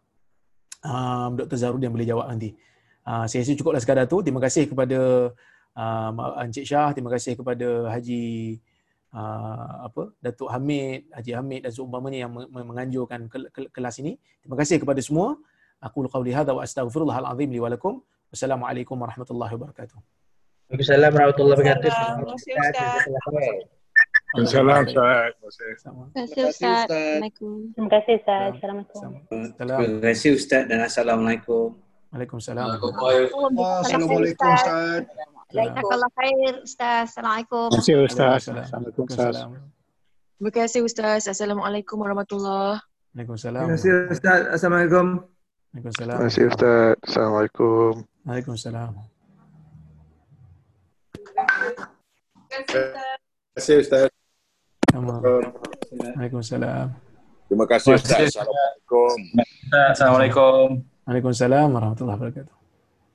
um, 0.85 1.35
Dr. 1.35 1.57
Zarudin 1.59 1.91
boleh 1.91 2.07
jawab 2.07 2.31
nanti. 2.31 2.55
Uh, 3.03 3.25
saya 3.27 3.43
rasa 3.43 3.57
cukuplah 3.57 3.81
sekadar 3.81 4.05
tu. 4.07 4.23
Terima 4.23 4.39
kasih 4.39 4.71
kepada 4.71 5.33
uh, 5.75 6.41
Encik 6.45 6.63
Syah, 6.63 6.95
terima 6.95 7.11
kasih 7.11 7.35
kepada 7.35 7.91
Haji 7.91 8.23
uh, 9.15 9.87
apa 9.87 10.11
Datuk 10.19 10.49
Hamid, 10.51 11.07
Haji 11.11 11.31
Hamid 11.35 11.59
dan 11.67 11.71
seumpamanya 11.71 12.27
yang 12.27 12.31
menganjurkan 12.51 13.27
kelas 13.71 13.95
ini. 14.03 14.17
Terima 14.43 14.55
kasih 14.59 14.79
kepada 14.81 14.99
semua. 15.03 15.37
Aku 15.81 16.05
qauli 16.05 16.31
hadza 16.31 16.53
wa 16.53 16.61
astaghfirullahal 16.61 17.25
azim 17.31 17.49
li 17.49 17.59
wa 17.59 17.69
lakum. 17.71 18.03
Wassalamualaikum 18.31 18.95
warahmatullahi 18.95 19.53
wabarakatuh. 19.59 19.97
Waalaikumsalam 20.71 21.11
warahmatullahi 21.11 21.57
wabarakatuh. 21.59 21.91
Terima 21.91 22.31
kasih 26.15 26.41
Ustaz. 26.47 26.87
Assalamualaikum. 26.87 27.75
Terima 27.75 27.89
kasih 27.91 28.13
Ustaz. 28.15 28.55
Assalamualaikum. 28.55 29.09
Terima 29.59 29.99
kasih 30.07 30.29
Ustaz 30.39 30.63
dan 30.71 30.79
Assalamualaikum. 30.87 31.75
Waalaikumsalam. 32.15 32.67
Assalamualaikum 33.83 34.47
Ustaz. 34.55 35.03
Jazakallah 35.51 36.11
khair 36.15 36.53
Ustaz. 36.63 37.11
Assalamualaikum. 37.11 37.67
Terima 37.69 37.79
kasih 37.83 37.95
Ustaz. 38.07 38.41
Assalamualaikum 38.47 39.03
Ustaz. 39.07 39.35
Terima 40.39 40.51
kasih 40.55 40.79
Ustaz. 40.87 41.21
Assalamualaikum 41.27 41.97
warahmatullahi 41.99 42.79
Waalaikumsalam. 43.11 43.67
Terima 43.67 43.75
kasih 43.75 43.91
Ustaz. 44.07 44.39
Assalamualaikum. 44.55 45.05
Waalaikumsalam. 45.75 46.15
Terima 46.15 46.23
kasih 46.23 46.43
Ustaz. 46.47 46.89
Assalamualaikum. 47.03 47.91
Waalaikumsalam. 48.31 48.91
Terima 53.11 53.55
kasih 53.59 53.79
Ustaz. 53.83 54.09
Waalaikumsalam. 54.95 56.87
Terima 57.51 57.65
kasih 57.67 57.89
Ustaz. 57.99 58.19
Assalamualaikum. 58.31 59.15
Assalamualaikum. 59.91 60.65
Waalaikumsalam 61.03 61.67
warahmatullahi 61.75 62.15
wabarakatuh. 62.15 62.55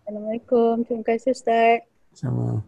Assalamualaikum. 0.04 0.74
Terima 0.84 1.04
kasih 1.08 1.32
Ustaz. 1.32 1.95
Sama. 2.16 2.64